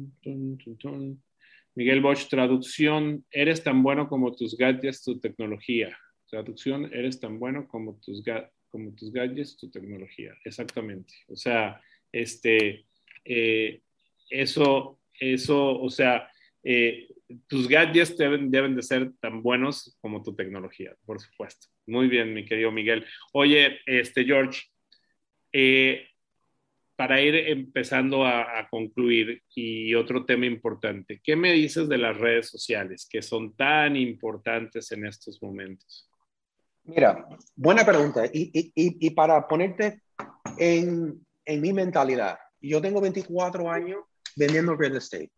Miguel 1.74 2.00
Bosch, 2.00 2.28
traducción, 2.28 3.24
eres 3.30 3.62
tan 3.62 3.82
bueno 3.82 4.08
como 4.08 4.34
tus 4.34 4.56
gadgets, 4.56 5.02
tu 5.02 5.18
tecnología. 5.18 5.96
Traducción, 6.28 6.92
eres 6.92 7.20
tan 7.20 7.38
bueno 7.38 7.66
como 7.66 7.98
tus, 8.00 8.22
como 8.68 8.94
tus 8.94 9.12
gadgets, 9.12 9.56
tu 9.56 9.70
tecnología. 9.70 10.34
Exactamente. 10.44 11.14
O 11.28 11.36
sea, 11.36 11.80
este, 12.14 12.86
eh, 13.24 13.80
eso, 14.30 15.00
eso, 15.18 15.80
o 15.80 15.90
sea, 15.90 16.30
eh, 16.62 17.08
tus 17.48 17.68
gadgets 17.68 18.16
deben, 18.16 18.50
deben 18.50 18.76
de 18.76 18.82
ser 18.82 19.12
tan 19.20 19.42
buenos 19.42 19.96
como 20.00 20.22
tu 20.22 20.34
tecnología, 20.34 20.94
por 21.04 21.20
supuesto. 21.20 21.66
Muy 21.86 22.08
bien, 22.08 22.32
mi 22.32 22.44
querido 22.44 22.70
Miguel. 22.70 23.04
Oye, 23.32 23.80
este 23.86 24.24
George, 24.24 24.62
eh, 25.52 26.06
para 26.96 27.20
ir 27.20 27.34
empezando 27.34 28.24
a, 28.24 28.68
concluir 28.70 29.42
y 29.54 29.94
otro 29.94 30.24
tema 30.24 30.46
importante, 30.46 31.20
¿qué 31.22 31.34
me 31.34 31.52
dices 31.52 31.88
de 31.88 31.98
las 31.98 32.16
redes 32.16 32.48
sociales 32.48 33.08
que 33.10 33.20
son 33.20 33.56
tan 33.56 33.96
importantes 33.96 34.92
en 34.92 35.06
estos 35.06 35.42
momentos? 35.42 36.08
Mira, 36.84 37.26
buena 37.56 37.84
pregunta. 37.84 38.26
Y, 38.32 38.50
y, 38.54 38.72
y 38.74 39.10
para 39.10 39.48
ponerte 39.48 40.02
en, 40.56 41.24
en 41.44 41.60
mi 41.60 41.72
mentalidad, 41.72 42.38
yo 42.60 42.80
tengo 42.80 43.00
24 43.00 43.70
años 43.70 44.00
vendiendo 44.36 44.74
real 44.74 44.96
estate 44.96 45.30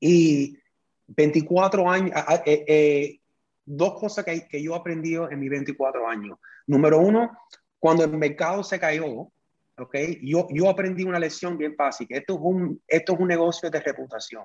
y 0.00 0.58
24 1.06 1.90
años, 1.90 2.12
eh, 2.46 2.64
eh, 2.66 3.20
dos 3.64 3.98
cosas 3.98 4.24
que, 4.24 4.46
que 4.48 4.62
yo 4.62 4.74
he 4.74 4.78
aprendido 4.78 5.30
en 5.30 5.38
mis 5.38 5.50
24 5.50 6.08
años. 6.08 6.38
Número 6.66 6.98
uno, 6.98 7.30
cuando 7.78 8.04
el 8.04 8.10
mercado 8.12 8.64
se 8.64 8.78
cayó, 8.78 9.30
¿ok? 9.78 9.96
Yo, 10.22 10.46
yo 10.50 10.68
aprendí 10.68 11.04
una 11.04 11.18
lección 11.18 11.58
bien 11.58 11.74
básica. 11.76 12.16
Esto 12.16 12.34
es, 12.34 12.40
un, 12.42 12.82
esto 12.86 13.14
es 13.14 13.20
un 13.20 13.28
negocio 13.28 13.70
de 13.70 13.80
reputación. 13.80 14.44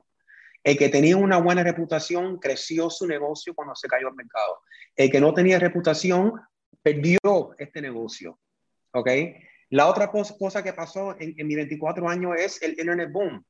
El 0.64 0.78
que 0.78 0.90
tenía 0.90 1.16
una 1.16 1.38
buena 1.38 1.64
reputación 1.64 2.38
creció 2.38 2.90
su 2.90 3.08
negocio 3.08 3.54
cuando 3.56 3.76
se 3.76 3.88
cayó 3.88 4.10
el 4.10 4.16
mercado. 4.16 4.62
El 4.96 5.10
que 5.10 5.22
no 5.22 5.34
tenía 5.34 5.58
reputación 5.58 6.34
perdió 6.82 7.20
este 7.58 7.82
negocio. 7.82 8.40
¿Ok? 8.92 9.10
La 9.70 9.88
otra 9.88 10.12
cosa, 10.12 10.64
que 10.64 10.74
pasó 10.74 11.16
en, 11.20 11.36
en 11.38 11.48
mis 11.48 11.58
24 11.58 12.10
años 12.10 12.34
es 12.38 12.62
el 12.62 12.72
Internet 12.72 13.12
Boom. 13.12 13.44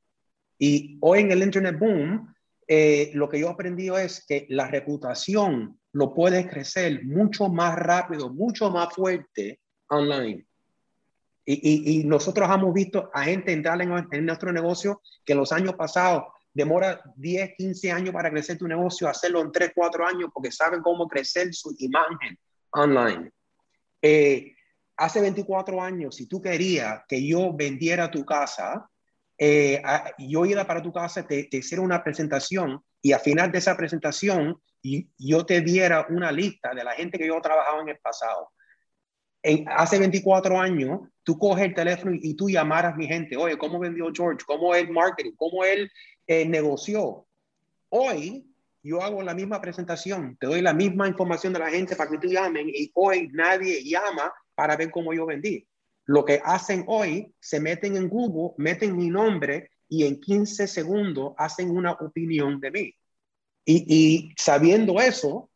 Y 0.58 0.98
hoy 1.00 1.20
en 1.20 1.32
el 1.32 1.42
Internet 1.42 1.78
Boom, 1.78 2.34
eh, 2.68 3.10
lo 3.14 3.28
que 3.28 3.40
yo 3.40 3.48
he 3.48 3.50
aprendido 3.50 3.98
es 3.98 4.24
que 4.26 4.46
la 4.50 4.68
reputación 4.68 5.80
lo 5.92 6.14
puede 6.14 6.46
crecer 6.46 7.04
mucho 7.04 7.48
más 7.48 7.74
rápido, 7.76 8.30
mucho 8.30 8.70
más 8.70 8.94
fuerte 8.94 9.60
online. 9.88 10.46
Y, 11.46 12.00
y, 12.00 12.04
nosotros 12.04 12.48
hemos 12.48 12.72
visto 12.72 13.10
a 13.12 13.24
gente 13.24 13.52
entrar 13.52 13.80
en, 13.82 13.90
en, 14.12 14.26
nuestro 14.26 14.52
negocio 14.52 15.02
que 15.24 15.34
los 15.34 15.50
años 15.50 15.74
pasados 15.74 16.24
demora 16.52 17.00
10, 17.16 17.54
15 17.56 17.90
años 17.90 18.12
para 18.12 18.30
crecer 18.30 18.56
tu 18.56 18.68
negocio, 18.68 19.08
hacerlo 19.08 19.40
en 19.40 19.50
3, 19.50 19.72
4 19.74 20.06
años 20.06 20.30
porque 20.32 20.52
saben 20.52 20.80
cómo 20.80 21.08
crecer 21.08 21.52
su 21.52 21.74
imagen 21.78 22.38
online. 22.70 23.32
Eh, 24.00 24.54
hace 25.00 25.20
24 25.22 25.82
años, 25.82 26.14
si 26.14 26.26
tú 26.26 26.42
querías 26.42 27.02
que 27.08 27.26
yo 27.26 27.54
vendiera 27.54 28.10
tu 28.10 28.22
casa, 28.24 28.86
eh, 29.38 29.82
yo 30.18 30.44
iba 30.44 30.66
para 30.66 30.82
tu 30.82 30.92
casa, 30.92 31.26
te, 31.26 31.44
te 31.44 31.56
hiciera 31.56 31.82
una 31.82 32.04
presentación 32.04 32.84
y 33.00 33.12
al 33.12 33.20
final 33.20 33.50
de 33.50 33.58
esa 33.58 33.74
presentación 33.78 34.60
yo 35.18 35.46
te 35.46 35.62
diera 35.62 36.06
una 36.10 36.30
lista 36.30 36.74
de 36.74 36.84
la 36.84 36.92
gente 36.92 37.18
que 37.18 37.26
yo 37.26 37.40
trabajaba 37.40 37.80
en 37.80 37.88
el 37.88 37.98
pasado. 37.98 38.50
En, 39.42 39.64
hace 39.70 39.98
24 39.98 40.60
años, 40.60 41.00
tú 41.22 41.38
coges 41.38 41.64
el 41.64 41.74
teléfono 41.74 42.12
y, 42.14 42.34
tú 42.34 42.50
llamaras 42.50 42.92
a 42.92 42.96
mi 42.96 43.06
gente, 43.06 43.38
oye, 43.38 43.56
¿cómo 43.56 43.78
vendió 43.78 44.10
George? 44.14 44.44
¿Cómo 44.46 44.74
el 44.74 44.90
marketing? 44.90 45.32
¿Cómo 45.34 45.64
él 45.64 45.90
eh, 46.26 46.44
negoció? 46.44 47.26
Hoy 47.88 48.46
yo 48.82 49.02
hago 49.02 49.22
la 49.22 49.32
misma 49.32 49.62
presentación, 49.62 50.36
te 50.38 50.46
doy 50.46 50.60
la 50.60 50.74
misma 50.74 51.08
información 51.08 51.54
de 51.54 51.58
la 51.58 51.70
gente 51.70 51.96
para 51.96 52.10
que 52.10 52.18
tú 52.18 52.28
llamen 52.28 52.68
y 52.68 52.90
hoy 52.94 53.30
nadie 53.32 53.82
llama 53.82 54.30
para 54.60 54.76
ver 54.76 54.90
cómo 54.90 55.14
yo 55.14 55.24
vendí. 55.24 55.66
Lo 56.04 56.22
que 56.22 56.38
hacen 56.44 56.84
hoy, 56.86 57.34
se 57.40 57.58
meten 57.58 57.96
en 57.96 58.10
Google, 58.10 58.52
meten 58.58 58.94
mi 58.94 59.08
nombre 59.08 59.70
y 59.88 60.04
en 60.04 60.20
15 60.20 60.66
segundos 60.66 61.32
hacen 61.38 61.70
una 61.70 61.92
opinión 61.92 62.60
de 62.60 62.70
mí. 62.70 62.94
Y, 63.64 64.34
sabiendo 64.36 65.00
eso, 65.00 65.48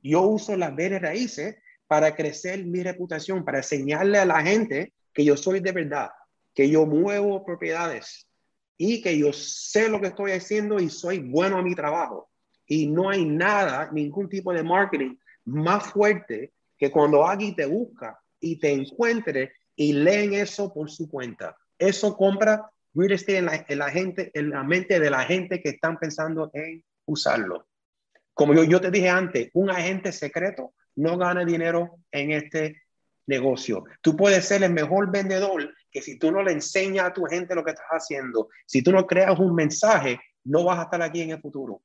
yo 0.00 0.22
uso 0.22 0.56
las 0.56 0.76
bienes 0.76 1.02
raíces 1.02 1.56
para 1.88 2.14
crecer 2.14 2.64
mi 2.64 2.84
reputación, 2.84 3.44
para 3.44 3.58
enseñarle 3.58 4.18
a 4.18 4.26
la 4.26 4.40
gente 4.42 4.92
que 5.12 5.24
yo 5.24 5.36
soy 5.36 5.58
de 5.58 5.72
verdad, 5.72 6.10
que 6.54 6.70
yo 6.70 6.86
muevo 6.86 7.44
propiedades 7.44 8.28
y 8.76 9.02
que 9.02 9.18
yo 9.18 9.32
sé 9.32 9.88
lo 9.88 10.00
que 10.00 10.06
estoy 10.06 10.30
haciendo 10.30 10.78
y 10.78 10.88
soy 10.88 11.18
bueno 11.18 11.58
a 11.58 11.62
mi 11.62 11.74
trabajo. 11.74 12.30
Y 12.64 12.86
no 12.86 13.10
hay 13.10 13.24
nada, 13.24 13.90
ningún 13.90 14.28
tipo 14.28 14.52
de 14.52 14.62
marketing 14.62 15.16
más 15.46 15.90
fuerte 15.90 16.52
que 16.78 16.92
cuando 16.92 17.26
alguien 17.26 17.56
te 17.56 17.66
busca 17.66 18.21
y 18.42 18.58
te 18.58 18.72
encuentre 18.72 19.52
y 19.74 19.94
leen 19.94 20.34
eso 20.34 20.74
por 20.74 20.90
su 20.90 21.08
cuenta. 21.08 21.56
Eso 21.78 22.16
compra 22.16 22.70
real 22.92 23.12
estate 23.12 23.38
en 23.38 23.46
la, 23.46 23.64
en 23.66 23.78
la 23.78 23.90
gente, 23.90 24.30
en 24.34 24.50
la 24.50 24.62
mente 24.62 25.00
de 25.00 25.08
la 25.08 25.24
gente 25.24 25.62
que 25.62 25.70
están 25.70 25.98
pensando 25.98 26.50
en 26.52 26.84
usarlo. 27.06 27.66
Como 28.34 28.54
yo, 28.54 28.64
yo 28.64 28.80
te 28.80 28.90
dije 28.90 29.08
antes, 29.08 29.50
un 29.54 29.70
agente 29.70 30.12
secreto 30.12 30.74
no 30.96 31.16
gana 31.16 31.44
dinero 31.44 32.00
en 32.10 32.32
este 32.32 32.82
negocio. 33.26 33.84
Tú 34.00 34.16
puedes 34.16 34.44
ser 34.44 34.62
el 34.62 34.72
mejor 34.72 35.10
vendedor 35.10 35.72
que 35.90 36.02
si 36.02 36.18
tú 36.18 36.32
no 36.32 36.42
le 36.42 36.52
enseñas 36.52 37.06
a 37.06 37.12
tu 37.12 37.24
gente 37.24 37.54
lo 37.54 37.64
que 37.64 37.70
estás 37.70 37.86
haciendo, 37.90 38.48
si 38.66 38.82
tú 38.82 38.92
no 38.92 39.06
creas 39.06 39.38
un 39.38 39.54
mensaje, 39.54 40.18
no 40.44 40.64
vas 40.64 40.78
a 40.78 40.82
estar 40.82 41.02
aquí 41.02 41.22
en 41.22 41.30
el 41.30 41.40
futuro. 41.40 41.82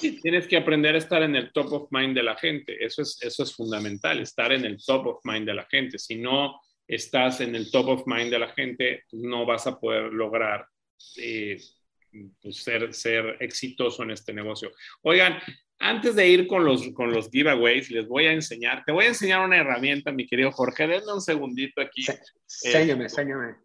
Tienes 0.00 0.46
que 0.46 0.56
aprender 0.56 0.94
a 0.94 0.98
estar 0.98 1.22
en 1.22 1.36
el 1.36 1.52
top 1.52 1.72
of 1.72 1.88
mind 1.90 2.16
de 2.16 2.22
la 2.22 2.36
gente. 2.36 2.84
Eso 2.84 3.02
es, 3.02 3.18
eso 3.20 3.42
es 3.42 3.54
fundamental, 3.54 4.20
estar 4.20 4.52
en 4.52 4.64
el 4.64 4.82
top 4.82 5.06
of 5.06 5.20
mind 5.24 5.46
de 5.46 5.54
la 5.54 5.66
gente. 5.66 5.98
Si 5.98 6.16
no 6.16 6.60
estás 6.86 7.40
en 7.40 7.54
el 7.54 7.70
top 7.70 7.88
of 7.88 8.06
mind 8.06 8.30
de 8.30 8.38
la 8.38 8.48
gente, 8.48 9.04
no 9.12 9.46
vas 9.46 9.66
a 9.66 9.78
poder 9.78 10.12
lograr 10.12 10.66
eh, 11.18 11.60
pues, 12.40 12.56
ser, 12.56 12.92
ser 12.94 13.36
exitoso 13.40 14.02
en 14.02 14.12
este 14.12 14.32
negocio. 14.32 14.70
Oigan, 15.02 15.38
antes 15.78 16.14
de 16.14 16.28
ir 16.28 16.46
con 16.46 16.64
los, 16.64 16.88
con 16.92 17.12
los 17.12 17.28
giveaways, 17.30 17.90
les 17.90 18.06
voy 18.06 18.26
a 18.26 18.32
enseñar, 18.32 18.84
te 18.84 18.92
voy 18.92 19.06
a 19.06 19.08
enseñar 19.08 19.44
una 19.44 19.56
herramienta, 19.56 20.12
mi 20.12 20.26
querido 20.26 20.52
Jorge. 20.52 20.86
Denme 20.86 21.12
un 21.12 21.20
segundito 21.20 21.80
aquí. 21.80 22.04
Séñame, 22.46 23.06
eh, 23.06 23.56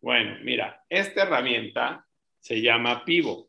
Bueno, 0.00 0.36
mira, 0.42 0.84
esta 0.88 1.22
herramienta 1.22 2.06
se 2.40 2.60
llama 2.60 3.04
Pivo. 3.04 3.45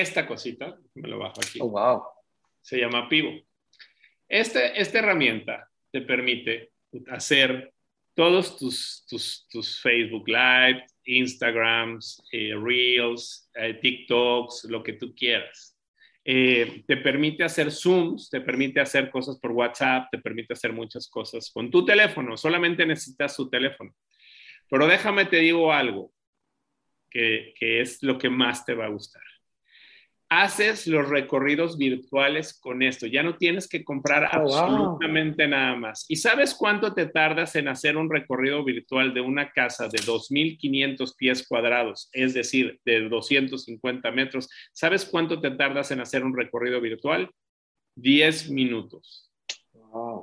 Esta 0.00 0.26
cosita, 0.26 0.74
me 0.94 1.06
lo 1.06 1.18
bajo 1.18 1.38
aquí. 1.38 1.58
Oh, 1.60 1.68
wow. 1.68 2.02
Se 2.62 2.78
llama 2.78 3.10
Pivo. 3.10 3.30
Este, 4.26 4.80
esta 4.80 5.00
herramienta 5.00 5.68
te 5.90 6.00
permite 6.00 6.72
hacer 7.08 7.74
todos 8.14 8.58
tus, 8.58 9.04
tus, 9.06 9.46
tus 9.50 9.82
Facebook 9.82 10.26
Live, 10.28 10.86
Instagrams, 11.04 12.22
eh, 12.32 12.54
Reels, 12.58 13.50
eh, 13.54 13.74
TikToks, 13.74 14.64
lo 14.70 14.82
que 14.82 14.94
tú 14.94 15.14
quieras. 15.14 15.78
Eh, 16.24 16.84
te 16.86 16.96
permite 16.96 17.44
hacer 17.44 17.70
Zooms, 17.70 18.30
te 18.30 18.40
permite 18.40 18.80
hacer 18.80 19.10
cosas 19.10 19.38
por 19.38 19.50
WhatsApp, 19.50 20.08
te 20.10 20.18
permite 20.18 20.54
hacer 20.54 20.72
muchas 20.72 21.06
cosas 21.06 21.50
con 21.50 21.70
tu 21.70 21.84
teléfono, 21.84 22.38
solamente 22.38 22.86
necesitas 22.86 23.36
tu 23.36 23.50
teléfono. 23.50 23.94
Pero 24.70 24.86
déjame 24.86 25.26
te 25.26 25.36
digo 25.36 25.70
algo 25.70 26.14
que, 27.10 27.52
que 27.58 27.82
es 27.82 28.02
lo 28.02 28.16
que 28.16 28.30
más 28.30 28.64
te 28.64 28.72
va 28.72 28.86
a 28.86 28.90
gustar 28.90 29.22
haces 30.40 30.86
los 30.86 31.08
recorridos 31.08 31.76
virtuales 31.76 32.58
con 32.58 32.82
esto. 32.82 33.06
Ya 33.06 33.22
no 33.22 33.36
tienes 33.36 33.68
que 33.68 33.84
comprar 33.84 34.24
oh, 34.24 34.36
absolutamente 34.38 35.46
nada 35.46 35.76
más. 35.76 36.06
¿Y 36.08 36.16
sabes 36.16 36.54
cuánto 36.54 36.94
te 36.94 37.06
tardas 37.06 37.54
en 37.56 37.68
hacer 37.68 37.98
un 37.98 38.08
recorrido 38.08 38.64
virtual 38.64 39.12
de 39.12 39.20
una 39.20 39.52
casa 39.52 39.88
de 39.88 39.98
2.500 39.98 41.16
pies 41.16 41.46
cuadrados, 41.46 42.08
es 42.12 42.32
decir, 42.32 42.80
de 42.84 43.08
250 43.08 44.10
metros? 44.12 44.48
¿Sabes 44.72 45.04
cuánto 45.04 45.40
te 45.40 45.50
tardas 45.50 45.90
en 45.90 46.00
hacer 46.00 46.24
un 46.24 46.34
recorrido 46.34 46.80
virtual? 46.80 47.30
10 47.96 48.50
minutos. 48.50 49.30
Wow 49.72 50.21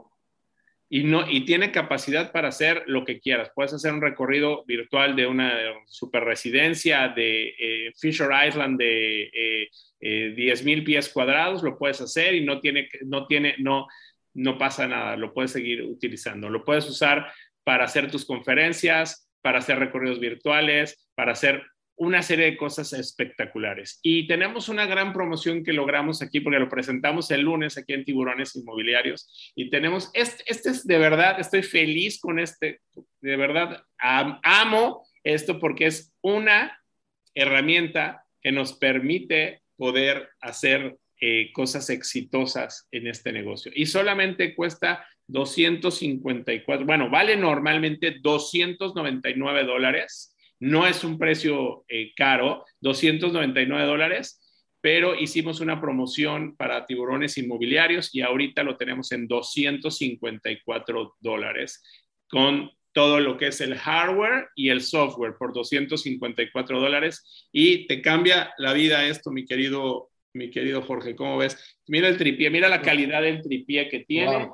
y, 0.89 1.03
no, 1.03 1.29
y 1.29 1.45
tiene 1.45 1.71
capacidad 1.71 2.31
para 2.31 2.47
hacer 2.47 2.83
lo 2.87 3.05
que 3.05 3.19
quieras. 3.19 3.51
Puedes 3.53 3.73
hacer 3.73 3.93
un 3.93 4.01
recorrido 4.01 4.65
virtual 4.65 5.15
de 5.15 5.27
una 5.27 5.53
super 5.85 6.23
residencia 6.23 7.09
de 7.09 7.53
eh, 7.59 7.91
Fisher 7.95 8.29
Island 8.47 8.79
de 8.79 9.23
eh, 9.31 9.69
eh, 10.01 10.33
10 10.35 10.63
mil 10.63 10.83
pies 10.83 11.09
cuadrados, 11.09 11.61
lo 11.61 11.77
puedes 11.77 12.01
hacer 12.01 12.33
y 12.33 12.43
no 12.43 12.59
tiene, 12.59 12.89
no 13.05 13.27
tiene, 13.27 13.55
no, 13.59 13.87
no 14.33 14.57
pasa 14.57 14.87
nada, 14.87 15.15
lo 15.15 15.31
puedes 15.31 15.51
seguir 15.51 15.83
utilizando. 15.83 16.49
Lo 16.49 16.65
puedes 16.65 16.89
usar 16.89 17.31
para 17.63 17.85
hacer 17.85 18.09
tus 18.09 18.25
conferencias, 18.25 19.29
para 19.41 19.59
hacer 19.59 19.77
recorridos 19.77 20.19
virtuales, 20.19 21.07
para 21.13 21.33
hacer 21.33 21.63
una 21.99 22.21
serie 22.21 22.45
de 22.45 22.57
cosas 22.57 22.93
espectaculares. 22.93 23.99
Y 24.01 24.25
tenemos 24.25 24.69
una 24.69 24.85
gran 24.85 25.11
promoción 25.11 25.65
que 25.65 25.73
logramos 25.73 26.21
aquí 26.21 26.39
porque 26.39 26.59
lo 26.59 26.69
presentamos 26.69 27.29
el 27.29 27.41
lunes 27.41 27.77
aquí 27.77 27.93
en 27.93 28.05
Tiburones 28.05 28.55
Inmobiliarios. 28.55 29.51
Y 29.53 29.69
tenemos, 29.69 30.09
este, 30.13 30.43
es 30.47 30.87
de 30.87 30.97
verdad, 30.97 31.41
estoy 31.41 31.61
feliz 31.61 32.19
con 32.21 32.39
este, 32.39 32.79
de 33.19 33.35
verdad, 33.35 33.83
amo 33.97 35.05
esto 35.25 35.59
porque 35.59 35.87
es 35.87 36.13
una 36.21 36.81
herramienta 37.35 38.23
que 38.41 38.53
nos 38.53 38.73
permite 38.73 39.61
poder 39.75 40.29
hacer 40.39 40.97
eh, 41.19 41.51
cosas 41.51 41.89
exitosas 41.89 42.87
en 42.91 43.07
este 43.07 43.33
negocio. 43.33 43.73
Y 43.75 43.87
solamente 43.87 44.55
cuesta 44.55 45.05
254, 45.27 46.85
bueno, 46.85 47.09
vale 47.09 47.35
normalmente 47.35 48.19
299 48.21 49.65
dólares 49.65 50.33
no 50.59 50.85
es 50.85 51.03
un 51.03 51.17
precio 51.17 51.85
eh, 51.87 52.11
caro, 52.15 52.65
299 52.81 53.85
dólares, 53.85 54.41
pero 54.81 55.15
hicimos 55.15 55.59
una 55.59 55.79
promoción 55.81 56.55
para 56.55 56.85
tiburones 56.85 57.37
inmobiliarios 57.37 58.13
y 58.13 58.21
ahorita 58.21 58.63
lo 58.63 58.77
tenemos 58.77 59.11
en 59.11 59.27
254 59.27 61.15
dólares 61.19 61.83
con 62.29 62.71
todo 62.93 63.19
lo 63.19 63.37
que 63.37 63.47
es 63.47 63.61
el 63.61 63.75
hardware 63.75 64.49
y 64.55 64.69
el 64.69 64.81
software 64.81 65.35
por 65.37 65.53
254 65.53 66.79
dólares 66.79 67.47
y 67.51 67.87
te 67.87 68.01
cambia 68.01 68.53
la 68.57 68.73
vida 68.73 69.05
esto, 69.05 69.31
mi 69.31 69.45
querido, 69.45 70.09
mi 70.33 70.49
querido 70.49 70.81
Jorge. 70.81 71.15
¿Cómo 71.15 71.37
ves? 71.37 71.79
Mira 71.87 72.07
el 72.07 72.17
tripié, 72.17 72.49
mira 72.49 72.67
la 72.67 72.81
calidad 72.81 73.21
del 73.21 73.41
tripié 73.41 73.89
que 73.89 73.99
tiene 74.01 74.49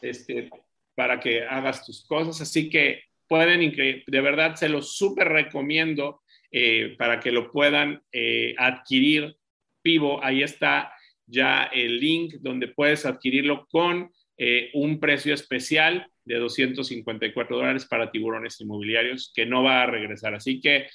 este, 0.00 0.50
para 0.94 1.18
que 1.18 1.42
hagas 1.44 1.84
tus 1.84 2.06
cosas. 2.06 2.40
Así 2.40 2.68
que 2.70 3.02
pueden, 3.32 3.74
de 4.06 4.20
verdad 4.20 4.56
se 4.56 4.68
los 4.68 4.94
súper 4.94 5.28
recomiendo 5.28 6.20
eh, 6.50 6.96
para 6.98 7.18
que 7.18 7.32
lo 7.32 7.50
puedan 7.50 8.02
eh, 8.12 8.54
adquirir. 8.58 9.34
Pivo, 9.80 10.22
ahí 10.22 10.42
está 10.42 10.92
ya 11.24 11.64
el 11.72 11.98
link 11.98 12.34
donde 12.40 12.68
puedes 12.68 13.06
adquirirlo 13.06 13.66
con 13.70 14.12
eh, 14.36 14.68
un 14.74 15.00
precio 15.00 15.32
especial 15.32 16.06
de 16.26 16.34
254 16.36 17.56
dólares 17.56 17.86
para 17.86 18.10
tiburones 18.10 18.60
inmobiliarios 18.60 19.32
que 19.34 19.46
no 19.46 19.62
va 19.62 19.84
a 19.84 19.86
regresar. 19.86 20.34
Así 20.34 20.60
que, 20.60 20.88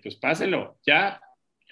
pues 0.00 0.14
pásenlo. 0.14 0.78
Ya, 0.86 1.20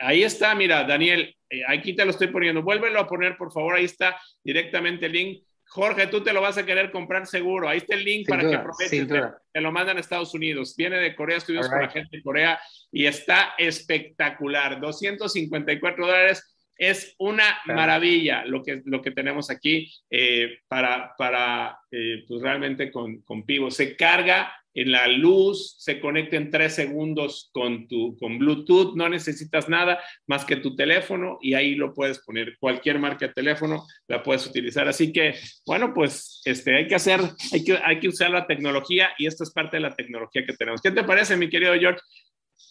ahí 0.00 0.24
está, 0.24 0.52
mira, 0.56 0.82
Daniel, 0.82 1.32
aquí 1.68 1.94
te 1.94 2.04
lo 2.04 2.10
estoy 2.10 2.26
poniendo. 2.26 2.60
Vuélvelo 2.60 2.98
a 2.98 3.06
poner, 3.06 3.36
por 3.36 3.52
favor, 3.52 3.76
ahí 3.76 3.84
está 3.84 4.20
directamente 4.42 5.06
el 5.06 5.12
link 5.12 5.42
Jorge, 5.68 6.06
tú 6.06 6.22
te 6.22 6.32
lo 6.32 6.40
vas 6.40 6.56
a 6.58 6.64
querer 6.64 6.90
comprar 6.90 7.26
seguro. 7.26 7.68
Ahí 7.68 7.78
está 7.78 7.94
el 7.94 8.04
link 8.04 8.28
para 8.28 8.48
que 8.48 8.54
aproveches. 8.54 9.08
Te, 9.52 9.60
lo 9.60 9.72
mandan 9.72 9.96
a 9.96 10.00
Estados 10.00 10.32
Unidos. 10.32 10.74
Viene 10.76 10.96
de 10.96 11.14
Corea, 11.14 11.38
estudios 11.38 11.68
con 11.68 11.82
la 11.82 11.88
gente 11.88 12.16
de 12.16 12.22
Corea 12.22 12.58
y 12.92 13.06
está 13.06 13.54
espectacular. 13.58 14.80
254 14.80 16.06
dólares. 16.06 16.56
Es 16.78 17.14
una 17.18 17.58
maravilla 17.66 18.44
lo 18.44 18.62
que, 18.62 18.82
lo 18.84 19.00
que 19.00 19.10
tenemos 19.10 19.50
aquí 19.50 19.90
eh, 20.10 20.58
para, 20.68 21.14
para 21.16 21.78
eh, 21.90 22.24
pues 22.28 22.42
realmente 22.42 22.90
con, 22.90 23.22
con 23.22 23.44
Pivo. 23.44 23.70
Se 23.70 23.96
carga 23.96 24.52
en 24.76 24.92
la 24.92 25.08
luz, 25.08 25.74
se 25.78 25.98
conecta 26.00 26.36
en 26.36 26.50
tres 26.50 26.74
segundos 26.74 27.48
con, 27.52 27.88
tu, 27.88 28.16
con 28.18 28.38
Bluetooth, 28.38 28.94
no 28.94 29.08
necesitas 29.08 29.70
nada 29.70 29.98
más 30.26 30.44
que 30.44 30.56
tu 30.56 30.76
teléfono 30.76 31.38
y 31.40 31.54
ahí 31.54 31.74
lo 31.74 31.94
puedes 31.94 32.18
poner. 32.18 32.58
Cualquier 32.60 32.98
marca 32.98 33.26
de 33.26 33.32
teléfono 33.32 33.86
la 34.06 34.22
puedes 34.22 34.46
utilizar. 34.46 34.86
Así 34.86 35.12
que, 35.12 35.34
bueno, 35.66 35.94
pues 35.94 36.42
este, 36.44 36.76
hay 36.76 36.86
que 36.86 36.94
hacer, 36.94 37.20
hay 37.52 37.64
que, 37.64 37.78
hay 37.82 37.98
que 38.00 38.08
usar 38.08 38.30
la 38.30 38.46
tecnología 38.46 39.08
y 39.16 39.26
esto 39.26 39.44
es 39.44 39.50
parte 39.50 39.78
de 39.78 39.80
la 39.80 39.96
tecnología 39.96 40.44
que 40.44 40.52
tenemos. 40.52 40.82
¿Qué 40.82 40.90
te 40.90 41.04
parece, 41.04 41.38
mi 41.38 41.48
querido 41.48 41.72
George? 41.74 42.00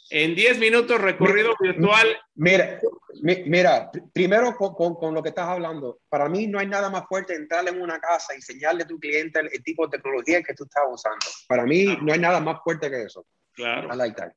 En 0.10 0.36
10 0.36 0.60
minutos, 0.60 1.01
recorrido 1.01 1.56
virtual. 1.60 2.08
Mira, 2.36 2.80
mira 3.22 3.91
primero 4.14 4.56
con, 4.56 4.95
con, 4.95 5.14
lo 5.14 5.24
que 5.24 5.30
estás 5.30 5.47
hablando, 5.47 5.99
para 6.10 6.30
mí 6.30 6.47
no 6.47 6.60
hay 6.60 6.68
nada 6.68 6.89
más 6.89 7.06
fuerte 7.08 7.34
entrar 7.34 7.68
en 7.68 7.82
una 7.82 7.99
casa 7.99 8.34
y 8.34 8.38
enseñarle 8.38 8.84
a 8.84 8.88
tu 8.88 8.99
cliente 8.99 9.39
el, 9.39 9.64
tipo 9.64 9.88
de 9.88 9.97
tecnología 9.97 10.43
que 10.43 10.53
tú 10.53 10.66
estás 10.66 10.84
usando. 10.91 11.26
Para 11.47 11.64
mí 11.64 11.97
no 12.01 12.14
hay 12.14 12.20
nada 12.20 12.39
más 12.39 12.60
fuerte 12.64 12.89
que 12.89 13.03
eso. 13.03 13.26
Claro. 13.53 13.89
I 13.93 13.97
like 13.97 14.16
that. 14.16 14.32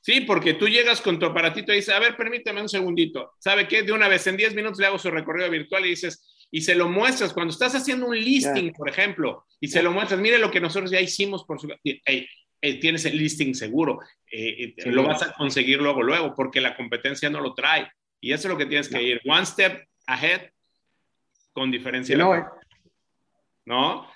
Sí, 0.00 0.20
porque 0.20 0.54
tú 0.54 0.68
llegas 0.68 1.00
con 1.00 1.18
tu 1.18 1.26
aparatito 1.26 1.72
y 1.72 1.76
dices, 1.76 1.94
a 1.94 1.98
ver, 1.98 2.16
permíteme 2.16 2.62
un 2.62 2.68
segundito. 2.68 3.32
¿Sabe 3.40 3.66
qué? 3.66 3.82
De 3.82 3.92
una 3.92 4.06
vez, 4.06 4.24
en 4.28 4.36
10 4.36 4.54
minutos 4.54 4.78
le 4.78 4.86
hago 4.86 4.98
su 4.98 5.10
recorrido 5.10 5.50
virtual 5.50 5.84
y 5.84 5.90
dices, 5.90 6.46
y 6.50 6.60
se 6.60 6.76
lo 6.76 6.88
muestras 6.88 7.32
cuando 7.32 7.52
estás 7.52 7.74
haciendo 7.74 8.06
un 8.06 8.16
listing, 8.16 8.72
por 8.72 8.88
ejemplo, 8.88 9.46
y 9.60 9.66
se 9.66 9.82
lo 9.82 9.90
muestras, 9.90 10.20
mire 10.20 10.38
lo 10.38 10.50
que 10.50 10.60
nosotros 10.60 10.92
ya 10.92 11.00
hicimos 11.00 11.44
por 11.44 11.60
su... 11.60 11.68
Eh, 12.66 12.80
tienes 12.80 13.04
el 13.04 13.16
listing 13.16 13.54
seguro, 13.54 14.00
eh, 14.28 14.74
eh, 14.76 14.90
lo 14.90 15.04
vas 15.04 15.22
a 15.22 15.32
conseguir 15.34 15.80
luego, 15.80 16.02
luego, 16.02 16.34
porque 16.34 16.60
la 16.60 16.74
competencia 16.74 17.30
no 17.30 17.40
lo 17.40 17.54
trae. 17.54 17.88
Y 18.20 18.32
eso 18.32 18.48
es 18.48 18.52
lo 18.52 18.58
que 18.58 18.66
tienes 18.66 18.88
que 18.88 19.00
ir, 19.00 19.20
one 19.24 19.46
step 19.46 19.86
ahead 20.08 20.50
con 21.52 21.70
diferencia. 21.70 22.18
No, 22.18 22.34
¿no? 23.64 24.08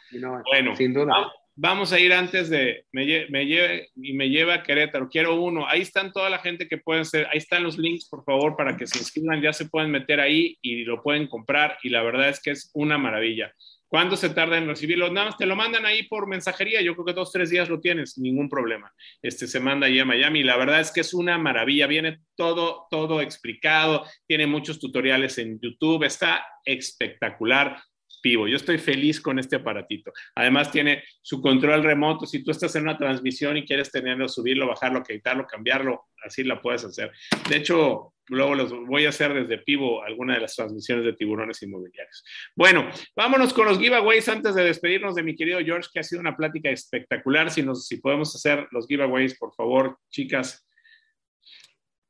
bueno, 0.50 0.74
sin 0.74 0.92
duda. 0.92 1.32
Vamos 1.54 1.92
a 1.92 2.00
ir 2.00 2.12
antes 2.12 2.50
de, 2.50 2.86
me, 2.90 3.06
lleve, 3.06 3.90
y 3.94 4.14
me 4.14 4.28
lleva 4.28 4.54
a 4.54 4.62
Querétaro, 4.64 5.08
quiero 5.08 5.40
uno. 5.40 5.68
Ahí 5.68 5.82
están 5.82 6.12
toda 6.12 6.28
la 6.28 6.40
gente 6.40 6.66
que 6.66 6.78
pueden 6.78 7.04
ser, 7.04 7.28
ahí 7.30 7.38
están 7.38 7.62
los 7.62 7.78
links, 7.78 8.08
por 8.08 8.24
favor, 8.24 8.56
para 8.56 8.76
que 8.76 8.88
se 8.88 8.98
inscriban, 8.98 9.40
ya 9.40 9.52
se 9.52 9.66
pueden 9.66 9.92
meter 9.92 10.18
ahí 10.18 10.58
y 10.60 10.84
lo 10.84 11.04
pueden 11.04 11.28
comprar 11.28 11.78
y 11.84 11.90
la 11.90 12.02
verdad 12.02 12.30
es 12.30 12.40
que 12.40 12.50
es 12.50 12.72
una 12.74 12.98
maravilla. 12.98 13.54
¿Cuándo 13.90 14.16
se 14.16 14.30
tarda 14.30 14.56
en 14.56 14.68
recibirlo? 14.68 15.10
Nada 15.10 15.26
más 15.26 15.36
te 15.36 15.46
lo 15.46 15.56
mandan 15.56 15.84
ahí 15.84 16.04
por 16.04 16.28
mensajería. 16.28 16.80
Yo 16.80 16.94
creo 16.94 17.06
que 17.06 17.12
dos, 17.12 17.32
tres 17.32 17.50
días 17.50 17.68
lo 17.68 17.80
tienes, 17.80 18.16
ningún 18.18 18.48
problema. 18.48 18.92
Este 19.20 19.48
se 19.48 19.58
manda 19.58 19.88
ahí 19.88 19.98
a 19.98 20.04
Miami. 20.04 20.44
La 20.44 20.56
verdad 20.56 20.78
es 20.78 20.92
que 20.92 21.00
es 21.00 21.12
una 21.12 21.38
maravilla. 21.38 21.88
Viene 21.88 22.20
todo, 22.36 22.86
todo 22.88 23.20
explicado. 23.20 24.06
Tiene 24.28 24.46
muchos 24.46 24.78
tutoriales 24.78 25.38
en 25.38 25.58
YouTube. 25.58 26.04
Está 26.04 26.46
espectacular. 26.64 27.82
Pivo. 28.22 28.46
Yo 28.46 28.56
estoy 28.56 28.78
feliz 28.78 29.20
con 29.20 29.38
este 29.38 29.56
aparatito. 29.56 30.12
Además 30.36 30.70
tiene 30.70 31.02
su 31.22 31.40
control 31.40 31.82
remoto. 31.82 32.26
Si 32.26 32.44
tú 32.44 32.50
estás 32.52 32.76
en 32.76 32.82
una 32.82 32.98
transmisión 32.98 33.56
y 33.56 33.64
quieres 33.64 33.90
tenerlo, 33.90 34.28
subirlo, 34.28 34.68
bajarlo, 34.68 35.02
quitarlo, 35.02 35.46
cambiarlo, 35.46 36.08
así 36.24 36.44
la 36.44 36.60
puedes 36.60 36.84
hacer. 36.84 37.10
De 37.48 37.56
hecho, 37.56 38.12
luego 38.30 38.54
los 38.54 38.72
voy 38.86 39.06
a 39.06 39.10
hacer 39.10 39.34
desde 39.34 39.58
Pivo 39.58 40.02
alguna 40.02 40.34
de 40.34 40.40
las 40.40 40.56
transmisiones 40.56 41.04
de 41.04 41.12
tiburones 41.12 41.62
inmobiliarios. 41.62 42.24
Bueno, 42.56 42.88
vámonos 43.14 43.52
con 43.52 43.66
los 43.66 43.78
giveaways 43.78 44.28
antes 44.28 44.54
de 44.54 44.64
despedirnos 44.64 45.14
de 45.14 45.22
mi 45.22 45.36
querido 45.36 45.60
George, 45.60 45.88
que 45.92 46.00
ha 46.00 46.04
sido 46.04 46.20
una 46.20 46.36
plática 46.36 46.70
espectacular. 46.70 47.50
Si, 47.50 47.62
nos, 47.62 47.86
si 47.86 47.98
podemos 47.98 48.34
hacer 48.34 48.66
los 48.70 48.86
giveaways, 48.86 49.36
por 49.38 49.54
favor, 49.54 49.98
chicas. 50.10 50.66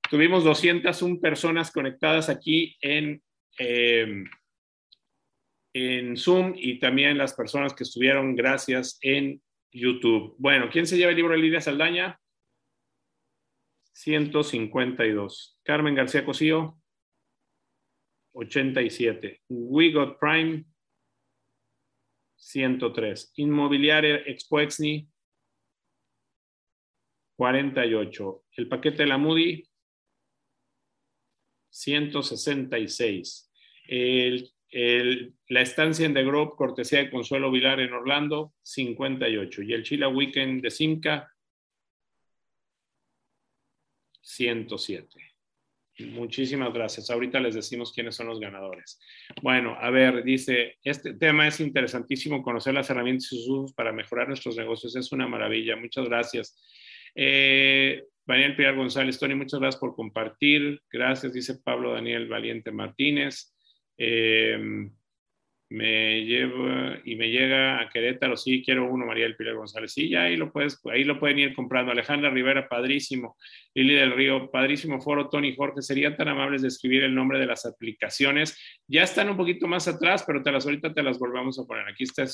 Tuvimos 0.09 0.45
201 0.45 1.21
personas 1.21 1.71
conectadas 1.71 2.29
aquí 2.29 2.77
en... 2.81 3.23
Eh, 3.59 4.25
en 5.73 6.17
Zoom 6.17 6.55
y 6.57 6.79
también 6.79 7.17
las 7.17 7.35
personas 7.35 7.75
que 7.75 7.85
estuvieron 7.85 8.35
gracias 8.35 8.99
en 9.03 9.41
YouTube. 9.73 10.35
Bueno, 10.39 10.69
¿quién 10.71 10.87
se 10.87 10.97
lleva 10.97 11.11
el 11.11 11.17
libro 11.17 11.35
de 11.35 11.41
Lidia 11.41 11.61
Saldaña? 11.61 12.19
152. 13.93 15.60
Carmen 15.71 15.95
García 15.95 16.25
Cosío, 16.25 16.83
87. 18.33 19.43
We 19.49 19.93
Got 19.93 20.19
Prime, 20.19 20.65
103. 22.35 23.35
Inmobiliaria 23.37 24.17
Expoexni, 24.17 25.09
48. 27.37 28.45
El 28.57 28.69
paquete 28.69 29.05
de 29.05 29.07
la 29.07 29.17
Moody, 29.17 29.63
166. 31.69 33.53
El 33.87 34.53
la 34.73 35.61
estancia 35.61 36.05
en 36.05 36.15
The 36.15 36.25
Grove, 36.25 36.51
cortesía 36.57 36.99
de 36.99 37.11
Consuelo 37.13 37.49
Vilar 37.53 37.79
en 37.79 37.93
Orlando, 37.93 38.55
58. 38.63 39.63
Y 39.63 39.73
el 39.73 39.85
Chila 39.85 40.09
Weekend 40.09 40.63
de 40.63 40.71
Simca, 40.73 41.33
107. 44.21 45.30
Muchísimas 46.07 46.73
gracias. 46.73 47.11
Ahorita 47.11 47.41
les 47.41 47.55
decimos 47.55 47.93
quiénes 47.93 48.17
son 48.17 48.27
los 48.29 48.41
ganadores. 48.41 48.99
Bueno, 49.43 49.77
a 49.81 49.91
ver, 49.91 50.23
dice, 50.25 50.77
este 50.83 51.15
tema 51.15 51.47
es 51.47 51.61
interesantísimo, 51.61 52.43
conocer 52.43 52.75
las 52.75 52.91
herramientas 52.91 53.25
y 53.25 53.37
sus 53.37 53.49
usos 53.49 53.73
para 53.73 53.93
mejorar 53.93 54.29
nuestros 54.29 54.57
negocios. 54.57 54.97
Es 54.97 55.13
una 55.13 55.29
maravilla. 55.29 55.77
Muchas 55.77 56.07
gracias. 56.07 56.57
Eh, 57.15 58.05
Daniel 58.27 58.55
Pilar 58.55 58.77
González, 58.77 59.19
Tony, 59.19 59.35
muchas 59.35 59.61
gracias 59.61 59.81
por 59.81 59.95
compartir. 59.95 60.81
Gracias, 60.93 61.33
dice 61.33 61.59
Pablo 61.65 61.93
Daniel 61.93 62.29
Valiente 62.29 62.71
Martínez. 62.71 63.55
Em, 63.97 64.93
me 65.71 66.25
lleva 66.25 66.99
y 67.05 67.15
me 67.15 67.31
llega 67.31 67.81
a 67.81 67.89
Querétaro, 67.89 68.37
sí, 68.37 68.61
quiero 68.65 68.91
uno, 68.91 69.07
María 69.07 69.23
del 69.23 69.37
Pilar 69.37 69.55
González, 69.55 69.93
sí, 69.93 70.09
ya 70.09 70.25
ahí 70.25 70.37
lo 70.37 70.51
puedes, 70.53 70.81
ahí 70.87 71.05
lo 71.05 71.21
pueden 71.21 71.39
ir 71.39 71.55
comprando. 71.55 71.93
Alejandra 71.93 72.29
Rivera, 72.29 72.69
padrísimo. 72.69 73.37
Lili 73.73 73.95
del 73.95 74.13
Río, 74.13 74.51
padrísimo 74.51 75.01
foro. 75.01 75.29
Tony 75.29 75.55
Jorge, 75.55 75.81
serían 75.81 76.17
tan 76.17 76.27
amables 76.27 76.63
de 76.63 76.69
escribir 76.69 77.05
el 77.05 77.15
nombre 77.15 77.39
de 77.39 77.47
las 77.47 77.67
aplicaciones. 77.67 78.59
Ya 78.89 79.05
están 79.05 79.31
un 79.31 79.37
poquito 79.37 79.69
más 79.69 79.87
atrás, 79.87 80.25
pero 80.27 80.43
te 80.43 80.51
las, 80.51 80.67
ahorita 80.67 80.93
te 80.93 81.05
las 81.05 81.21
volvemos 81.21 81.57
a 81.61 81.65
poner. 81.65 81.87
Aquí 81.87 82.03
está 82.03 82.25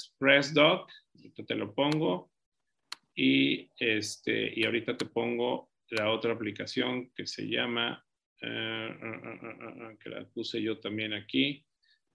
Dog, 0.55 0.87
ahorita 1.15 1.45
te 1.45 1.55
lo 1.55 1.75
pongo. 1.75 2.31
Y, 3.15 3.71
este, 3.79 4.51
y 4.59 4.65
ahorita 4.65 4.97
te 4.97 5.05
pongo 5.05 5.71
la 5.91 6.11
otra 6.11 6.33
aplicación 6.33 7.11
que 7.15 7.27
se 7.27 7.47
llama 7.47 8.03
eh, 8.41 8.97
ah, 9.03 9.21
ah, 9.25 9.65
ah, 9.83 9.95
que 10.03 10.09
la 10.09 10.25
puse 10.25 10.63
yo 10.63 10.79
también 10.79 11.13
aquí. 11.13 11.66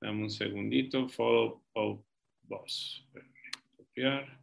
Dame 0.01 0.23
un 0.23 0.31
segundito. 0.31 1.07
Follow 1.07 1.63
of 1.73 2.03
boss. 2.41 3.07
Copiar. 3.77 4.39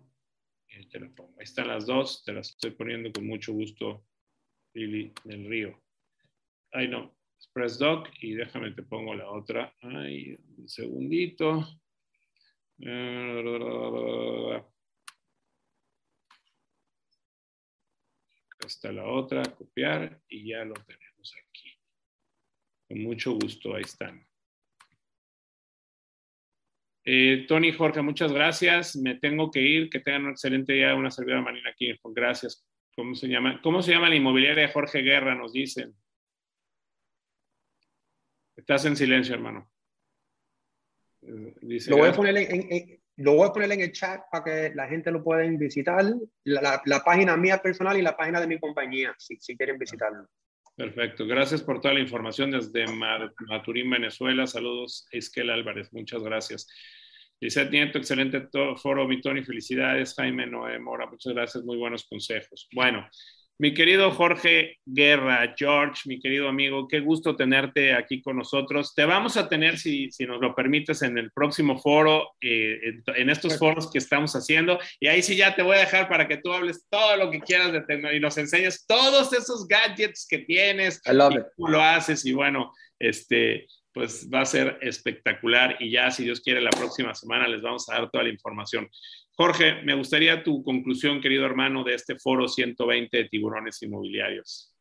Y 0.69 0.87
te 0.87 1.01
la 1.01 1.09
pongo. 1.09 1.35
Ahí 1.37 1.45
están 1.45 1.67
las 1.67 1.87
dos. 1.87 2.23
Te 2.25 2.33
las 2.33 2.51
estoy 2.51 2.71
poniendo 2.71 3.13
con 3.13 3.27
mucho 3.27 3.53
gusto, 3.53 4.07
Lili 4.75 5.13
del 5.25 5.49
Río. 5.49 5.83
Ay, 6.71 6.87
no. 6.87 7.19
Express 7.35 7.79
Doc. 7.79 8.09
Y 8.21 8.35
déjame 8.35 8.71
te 8.71 8.85
pongo 8.85 9.15
la 9.15 9.29
otra. 9.29 9.75
Ay, 9.81 10.37
un 10.57 10.69
segundito. 10.69 11.67
Está 18.65 18.93
la 18.93 19.09
otra. 19.09 19.43
Copiar. 19.43 20.23
Y 20.29 20.51
ya 20.51 20.65
lo 20.65 20.75
tenemos 20.75 21.35
aquí. 21.35 21.73
Con 22.87 23.03
mucho 23.03 23.33
gusto, 23.33 23.75
ahí 23.75 23.83
están. 23.83 24.28
Eh, 27.11 27.47
Tony 27.49 27.73
Jorge, 27.73 28.03
muchas 28.03 28.31
gracias. 28.35 28.95
Me 28.95 29.15
tengo 29.15 29.51
que 29.51 29.63
ir. 29.63 29.89
Que 29.89 30.01
tengan 30.01 30.27
un 30.27 30.33
excelente 30.33 30.75
día. 30.75 30.95
Una 30.95 31.11
servidora 31.11 31.41
Marina 31.41 31.71
aquí. 31.71 31.91
Gracias. 32.05 32.67
¿Cómo 32.95 33.15
se 33.15 33.29
llama? 33.29 33.63
¿Cómo 33.63 33.81
se 33.81 33.93
llama 33.93 34.11
la 34.11 34.17
inmobiliaria 34.17 34.67
de 34.67 34.73
Jorge 34.73 35.01
Guerra? 35.01 35.35
Nos 35.35 35.55
dicen. 35.55 35.95
Estás 38.55 38.85
en 38.85 38.95
silencio, 38.95 39.35
hermano. 39.35 39.71
Eh, 41.23 41.55
lo, 41.89 41.97
voy 41.97 42.11
a 42.11 42.13
poner 42.13 42.37
en, 42.37 43.01
lo 43.17 43.37
voy 43.37 43.49
a 43.49 43.53
poner 43.53 43.73
en 43.73 43.81
el 43.81 43.93
chat 43.93 44.25
para 44.31 44.45
que 44.45 44.75
la 44.75 44.87
gente 44.87 45.11
lo 45.11 45.25
pueda 45.25 45.45
visitar. 45.45 46.05
La, 46.45 47.03
página 47.03 47.39
mía 47.39 47.63
personal 47.63 47.97
y 47.97 48.03
la 48.03 48.19
página 48.19 48.39
de 48.39 48.49
mi 48.49 48.61
compañía, 48.61 49.15
si, 49.17 49.37
si 49.37 49.57
quieren 49.57 49.79
visitarlo. 49.79 50.29
Perfecto. 50.77 51.27
Gracias 51.27 51.63
por 51.63 51.81
toda 51.81 51.95
la 51.95 52.01
información 52.01 52.51
desde 52.51 52.85
Maturín, 52.87 53.89
Venezuela. 53.89 54.47
Saludos, 54.47 55.09
Esquel 55.11 55.49
Álvarez. 55.49 55.91
Muchas 55.93 56.23
gracias. 56.23 56.69
Lizeth 57.41 57.71
Nieto, 57.71 57.99
excelente 57.99 58.49
foro, 58.77 59.07
mi 59.07 59.21
Tony. 59.21 59.45
Felicidades. 59.45 60.15
Jaime 60.15 60.47
Noé 60.47 60.79
Mora, 60.79 61.07
muchas 61.07 61.33
gracias. 61.33 61.65
Muy 61.65 61.77
buenos 61.77 62.05
consejos. 62.09 62.69
Bueno, 62.73 63.09
mi 63.61 63.75
querido 63.75 64.13
Jorge 64.13 64.79
Guerra, 64.87 65.53
George, 65.59 66.03
mi 66.07 66.21
querido 66.21 66.49
amigo, 66.49 66.87
qué 66.87 67.01
gusto 67.01 67.35
tenerte 67.35 67.93
aquí 67.93 68.23
con 68.23 68.37
nosotros. 68.37 68.95
Te 68.95 69.05
vamos 69.05 69.37
a 69.37 69.49
tener, 69.49 69.79
si, 69.79 70.13
si 70.13 70.27
nos 70.27 70.41
lo 70.41 70.55
permites, 70.55 71.03
en 71.03 71.19
el 71.19 71.33
próximo 71.33 71.77
foro, 71.77 72.35
eh, 72.41 72.79
en, 73.17 73.31
estos 73.31 73.59
foros 73.59 73.91
que 73.91 73.99
estamos 73.99 74.33
haciendo. 74.37 74.79
Y 75.01 75.09
ahí 75.09 75.23
sí 75.23 75.37
ya 75.37 75.57
te 75.57 75.63
voy 75.63 75.77
a 75.77 75.81
dejar 75.81 76.09
para 76.09 76.29
que 76.29 76.37
tú 76.37 76.53
hables 76.53 76.87
todo 76.89 77.17
lo 77.17 77.33
que 77.33 77.41
quieras 77.41 77.73
de 77.73 77.81
tecnología 77.81 78.19
y 78.19 78.21
nos 78.21 78.39
enseñes 78.39 78.87
todos 78.87 79.33
esos 79.33 79.67
gadgets 79.67 80.29
que 80.31 80.39
tienes. 80.39 81.03
I 81.05 81.15
love 81.15 81.35
Tú 81.57 81.67
lo 81.67 81.83
haces 81.83 82.25
y 82.27 82.33
bueno, 82.33 82.73
este, 82.97 83.67
pues 83.99 84.31
va 84.33 84.43
a 84.43 84.47
ser 84.47 84.79
espectacular. 84.81 85.75
Y 85.81 85.91
ya, 85.91 86.09
si 86.13 86.23
Dios 86.23 86.41
quiere, 86.41 86.61
la 86.61 86.71
próxima 86.71 87.17
semana 87.17 87.49
les 87.49 87.63
vamos 87.63 87.89
a 87.89 87.95
dar 87.95 88.09
toda 88.09 88.23
la 88.23 88.31
información. 88.31 88.89
Jorge, 89.37 89.83
me 89.83 89.97
gustaría 89.97 90.45
tu 90.45 90.63
conclusión, 90.63 91.21
querido 91.21 91.45
hermano, 91.45 91.83
de 91.83 91.95
este 91.95 92.17
foro 92.17 92.47
120 92.47 93.17
de 93.17 93.25
tiburones 93.29 93.83
inmobiliarios. 93.83 94.73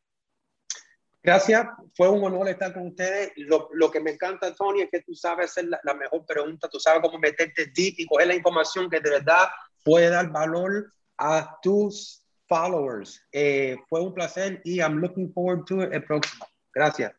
Gracias, 1.23 1.65
fue 1.95 2.09
un 2.09 2.23
honor 2.23 2.47
estar 2.47 2.71
con 2.75 2.89
ustedes. 2.89 3.31
Lo, 3.37 3.89
que 3.89 3.99
me 3.99 4.11
encanta, 4.11 4.53
Tony, 4.53 4.81
es 4.81 4.91
que 4.91 5.01
tú 5.01 5.15
sabes 5.15 5.49
hacer 5.49 5.65
la, 5.65 5.93
mejor 5.95 6.23
pregunta, 6.23 6.69
tú 6.69 6.79
sabes 6.79 7.01
cómo 7.01 7.17
meterte 7.17 7.71
deep 7.75 7.95
y 7.97 8.05
coger 8.05 8.27
la 8.27 8.35
información 8.35 8.87
que 8.87 8.99
de 8.99 9.09
verdad 9.09 9.47
puede 9.83 10.11
dar 10.11 10.31
valor 10.31 10.93
a 11.17 11.57
tus 11.63 12.23
followers. 12.47 13.19
Eh, 13.31 13.77
fue 13.89 13.99
un 13.99 14.13
placer 14.13 14.61
y 14.63 14.77
I'm 14.77 14.99
looking 14.99 15.33
forward 15.33 15.65
to 15.65 15.81
el 15.81 16.03
próximo. 16.03 16.45
Gracias. 16.71 17.13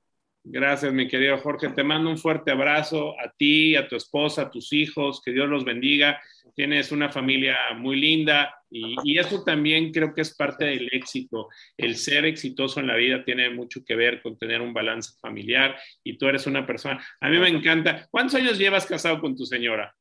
Gracias, 0.51 0.93
mi 0.93 1.07
querido 1.09 1.39
Jorge. 1.39 1.69
Te 1.69 1.83
mando 1.83 2.09
un 2.11 2.19
fuerte 2.19 2.51
abrazo 2.51 3.15
a 3.21 3.31
ti, 3.37 3.77
a 3.77 3.87
tu 3.87 3.97
esposa, 3.97 4.43
a 4.43 4.51
tus 4.51 4.73
hijos. 4.73 5.21
Que 5.23 5.33
Dios 5.33 5.49
los 5.49 5.65
bendiga 5.65 6.19
tienes 6.59 6.91
una 6.91 7.09
familia 7.09 7.57
muy 7.77 8.01
linda 8.01 8.53
y, 8.69 9.17
eso 9.17 9.45
también 9.45 9.93
creo 9.93 10.13
que 10.13 10.23
es 10.23 10.35
parte 10.35 10.65
del 10.65 10.89
éxito. 10.91 11.49
El 11.77 11.97
ser 11.97 12.25
exitoso 12.25 12.81
en 12.81 12.89
la 12.89 12.97
vida 12.97 13.25
tiene 13.25 13.49
mucho 13.51 13.85
que 13.85 13.95
ver 13.95 14.21
con 14.21 14.37
tener 14.37 14.61
un 14.61 14.75
balance 14.75 15.13
familiar 15.21 15.77
y 16.03 16.19
tú 16.19 16.27
eres 16.27 16.49
una 16.49 16.67
persona. 16.67 17.01
A 17.21 17.29
mí 17.29 17.39
me 17.39 17.49
encanta. 17.49 18.09
¿Cuántos 18.11 18.35
años 18.35 18.59
llevas 18.59 18.87
casado 18.87 19.21
con 19.21 19.37
tu 19.37 19.47
señora? 19.47 19.95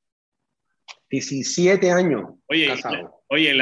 17 1.11 1.91
años. 1.91 2.23
Oye, 2.47 2.73
oye 3.29 3.53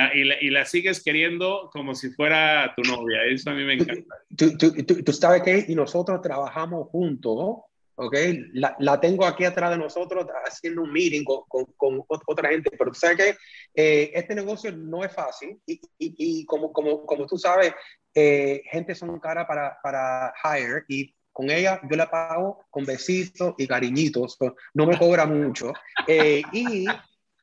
y, 0.41 0.49
la, 0.49 0.65
sigues 0.65 1.03
queriendo 1.03 1.69
como 1.71 1.95
si 1.95 2.09
fuera 2.11 2.73
tu 2.75 2.83
novia. 2.83 3.23
Eso 3.25 3.49
a 3.49 3.53
mí 3.53 3.63
me 3.63 3.73
encanta. 3.73 4.15
Tú, 4.35 4.57
tú, 4.57 5.03
tú, 5.03 5.13
sabes 5.13 5.41
que 5.43 5.65
y 5.67 5.75
nosotros 5.75 6.21
trabajamos 6.21 6.89
juntos, 6.89 7.63
¿ok? 7.95 8.15
La, 8.53 8.75
la, 8.79 8.99
tengo 8.99 9.25
aquí 9.25 9.45
atrás 9.45 9.71
de 9.71 9.77
nosotros 9.77 10.25
haciendo 10.45 10.81
un 10.81 10.91
meeting 10.91 11.23
con, 11.23 11.43
con, 11.47 11.65
con 11.75 12.19
otra 12.27 12.49
gente, 12.49 12.71
pero 12.77 12.91
tú 12.91 12.99
sabes 12.99 13.17
que 13.17 13.35
eh, 13.73 14.11
este 14.13 14.35
negocio 14.35 14.71
no 14.71 15.03
es 15.03 15.11
fácil 15.11 15.59
y, 15.65 15.73
y, 15.97 16.15
y 16.17 16.45
como, 16.45 16.71
como, 16.71 17.05
como, 17.05 17.25
tú 17.25 17.37
sabes, 17.37 17.73
eh, 18.13 18.61
gente 18.71 18.95
son 18.95 19.19
cara 19.19 19.45
para, 19.47 19.77
para 19.81 20.33
hire 20.43 20.83
y 20.87 21.13
con 21.31 21.49
ella 21.49 21.81
yo 21.89 21.97
la 21.97 22.09
pago 22.09 22.65
con 22.69 22.85
besitos 22.85 23.55
y 23.57 23.67
cariñitos, 23.67 24.37
no 24.73 24.85
me 24.85 24.97
cobra 24.97 25.25
mucho. 25.25 25.73
Eh, 26.07 26.41
y 26.53 26.85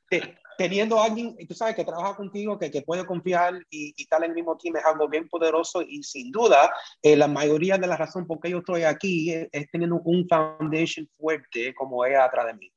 te, 0.08 0.38
teniendo 0.56 1.00
a 1.00 1.06
alguien, 1.06 1.36
tú 1.48 1.54
sabes, 1.54 1.74
que 1.74 1.84
trabaja 1.84 2.16
contigo, 2.16 2.58
que, 2.58 2.70
que 2.70 2.82
puede 2.82 3.04
confiar 3.04 3.54
y, 3.70 3.94
y, 3.96 4.02
estar 4.02 4.22
en 4.22 4.30
el 4.30 4.34
mismo 4.34 4.56
team 4.56 4.76
es 4.76 4.84
algo 4.84 5.08
bien 5.08 5.28
poderoso 5.28 5.82
y 5.82 6.02
sin 6.02 6.30
duda, 6.30 6.72
eh, 7.02 7.16
la 7.16 7.28
mayoría 7.28 7.78
de 7.78 7.86
la 7.86 7.96
razón 7.96 8.26
por 8.26 8.40
qué 8.40 8.50
yo 8.50 8.58
estoy 8.58 8.82
aquí 8.82 9.32
es, 9.32 9.48
es 9.52 9.70
teniendo 9.70 10.00
un 10.04 10.26
foundation 10.28 11.08
fuerte 11.16 11.74
como 11.74 12.04
ella 12.04 12.24
atrás 12.24 12.46
de 12.46 12.54
mí. 12.54 12.72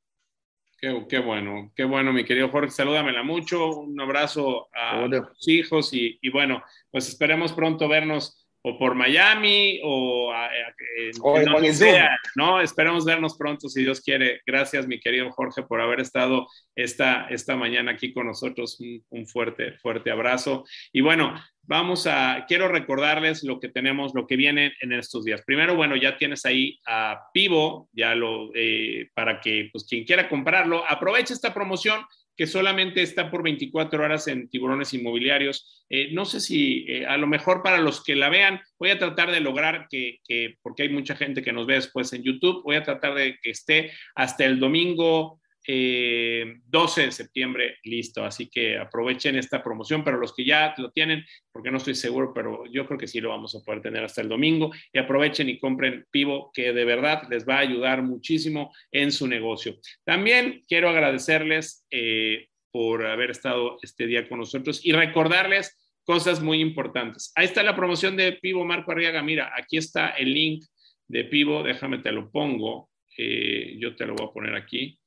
Qué, 0.78 1.06
qué, 1.08 1.18
bueno, 1.18 1.72
qué 1.74 1.84
bueno, 1.84 2.12
mi 2.12 2.24
querido 2.24 2.50
Jorge, 2.50 2.70
salúdamela 2.70 3.22
mucho, 3.22 3.78
un 3.80 3.98
abrazo 3.98 4.68
a 4.74 5.08
tus 5.08 5.48
hijos 5.48 5.92
y, 5.94 6.18
y 6.20 6.30
bueno, 6.30 6.62
pues 6.90 7.08
esperemos 7.08 7.54
pronto 7.54 7.88
vernos 7.88 8.45
o 8.68 8.76
por 8.76 8.96
Miami 8.96 9.78
o, 9.84 10.32
a, 10.32 10.46
a, 10.46 10.50
en, 10.98 11.12
o 11.22 11.38
en, 11.38 11.64
en 11.64 11.74
sea, 11.74 12.18
¿no? 12.34 12.60
Esperamos 12.60 13.04
vernos 13.04 13.36
pronto 13.36 13.68
si 13.68 13.84
Dios 13.84 14.00
quiere. 14.00 14.40
Gracias, 14.44 14.88
mi 14.88 14.98
querido 14.98 15.30
Jorge, 15.30 15.62
por 15.62 15.80
haber 15.80 16.00
estado 16.00 16.48
esta, 16.74 17.28
esta 17.28 17.54
mañana 17.54 17.92
aquí 17.92 18.12
con 18.12 18.26
nosotros. 18.26 18.80
Un, 18.80 19.04
un, 19.10 19.28
fuerte, 19.28 19.74
fuerte 19.78 20.10
abrazo. 20.10 20.64
Y 20.92 21.00
bueno, 21.00 21.32
vamos 21.62 22.08
a, 22.08 22.44
quiero 22.48 22.66
recordarles 22.66 23.44
lo 23.44 23.60
que 23.60 23.68
tenemos, 23.68 24.16
lo 24.16 24.26
que 24.26 24.34
viene 24.34 24.72
en 24.80 24.92
estos 24.92 25.24
días. 25.24 25.42
Primero, 25.46 25.76
bueno, 25.76 25.94
ya 25.94 26.16
tienes 26.16 26.44
ahí 26.44 26.80
a 26.88 27.20
Pivo, 27.32 27.88
ya 27.92 28.16
lo, 28.16 28.50
eh, 28.52 29.10
para 29.14 29.40
que, 29.40 29.68
pues, 29.70 29.86
quien 29.88 30.02
quiera 30.02 30.28
comprarlo, 30.28 30.84
aproveche 30.88 31.34
esta 31.34 31.54
promoción 31.54 32.04
que 32.36 32.46
solamente 32.46 33.02
está 33.02 33.30
por 33.30 33.42
24 33.42 34.02
horas 34.02 34.28
en 34.28 34.48
tiburones 34.48 34.92
inmobiliarios. 34.94 35.84
Eh, 35.88 36.10
no 36.12 36.24
sé 36.24 36.40
si 36.40 36.84
eh, 36.88 37.06
a 37.06 37.16
lo 37.16 37.26
mejor 37.26 37.62
para 37.62 37.78
los 37.78 38.04
que 38.04 38.16
la 38.16 38.28
vean, 38.28 38.60
voy 38.78 38.90
a 38.90 38.98
tratar 38.98 39.30
de 39.30 39.40
lograr 39.40 39.86
que, 39.88 40.20
que, 40.26 40.56
porque 40.62 40.82
hay 40.84 40.88
mucha 40.90 41.16
gente 41.16 41.42
que 41.42 41.52
nos 41.52 41.66
ve 41.66 41.74
después 41.74 42.12
en 42.12 42.22
YouTube, 42.22 42.62
voy 42.62 42.76
a 42.76 42.82
tratar 42.82 43.14
de 43.14 43.38
que 43.40 43.50
esté 43.50 43.92
hasta 44.14 44.44
el 44.44 44.60
domingo 44.60 45.40
eh, 45.66 46.60
12 46.66 47.06
de 47.06 47.12
septiembre 47.12 47.78
listo. 47.84 48.24
Así 48.24 48.48
que 48.48 48.78
aprovechen 48.78 49.36
esta 49.36 49.62
promoción, 49.62 50.04
pero 50.04 50.18
los 50.18 50.34
que 50.34 50.44
ya 50.44 50.74
lo 50.78 50.90
tienen, 50.90 51.24
porque 51.50 51.70
no 51.70 51.78
estoy 51.78 51.94
seguro, 51.94 52.32
pero 52.34 52.64
yo 52.70 52.86
creo 52.86 52.98
que 52.98 53.08
sí 53.08 53.20
lo 53.20 53.30
vamos 53.30 53.54
a 53.54 53.60
poder 53.64 53.82
tener 53.82 54.04
hasta 54.04 54.22
el 54.22 54.28
domingo. 54.28 54.70
Y 54.92 54.98
aprovechen 54.98 55.48
y 55.48 55.58
compren 55.58 56.06
Pivo, 56.10 56.50
que 56.54 56.72
de 56.72 56.84
verdad 56.84 57.22
les 57.30 57.46
va 57.48 57.56
a 57.56 57.60
ayudar 57.60 58.02
muchísimo 58.02 58.72
en 58.92 59.10
su 59.10 59.26
negocio. 59.26 59.76
También 60.04 60.62
quiero 60.68 60.88
agradecerles 60.88 61.84
eh, 61.90 62.48
por 62.70 63.06
haber 63.06 63.30
estado 63.30 63.78
este 63.82 64.06
día 64.06 64.28
con 64.28 64.38
nosotros 64.38 64.84
y 64.84 64.92
recordarles 64.92 65.76
cosas 66.04 66.40
muy 66.40 66.60
importantes. 66.60 67.32
Ahí 67.34 67.46
está 67.46 67.62
la 67.62 67.74
promoción 67.74 68.16
de 68.16 68.32
Pivo 68.32 68.64
Marco 68.64 68.92
Arriaga. 68.92 69.22
Mira, 69.22 69.52
aquí 69.56 69.76
está 69.76 70.10
el 70.10 70.32
link 70.32 70.64
de 71.08 71.24
Pivo. 71.24 71.62
Déjame 71.62 71.98
te 71.98 72.12
lo 72.12 72.30
pongo. 72.30 72.90
Eh, 73.18 73.76
yo 73.78 73.96
te 73.96 74.06
lo 74.06 74.14
voy 74.14 74.28
a 74.28 74.32
poner 74.32 74.54
aquí. 74.54 74.98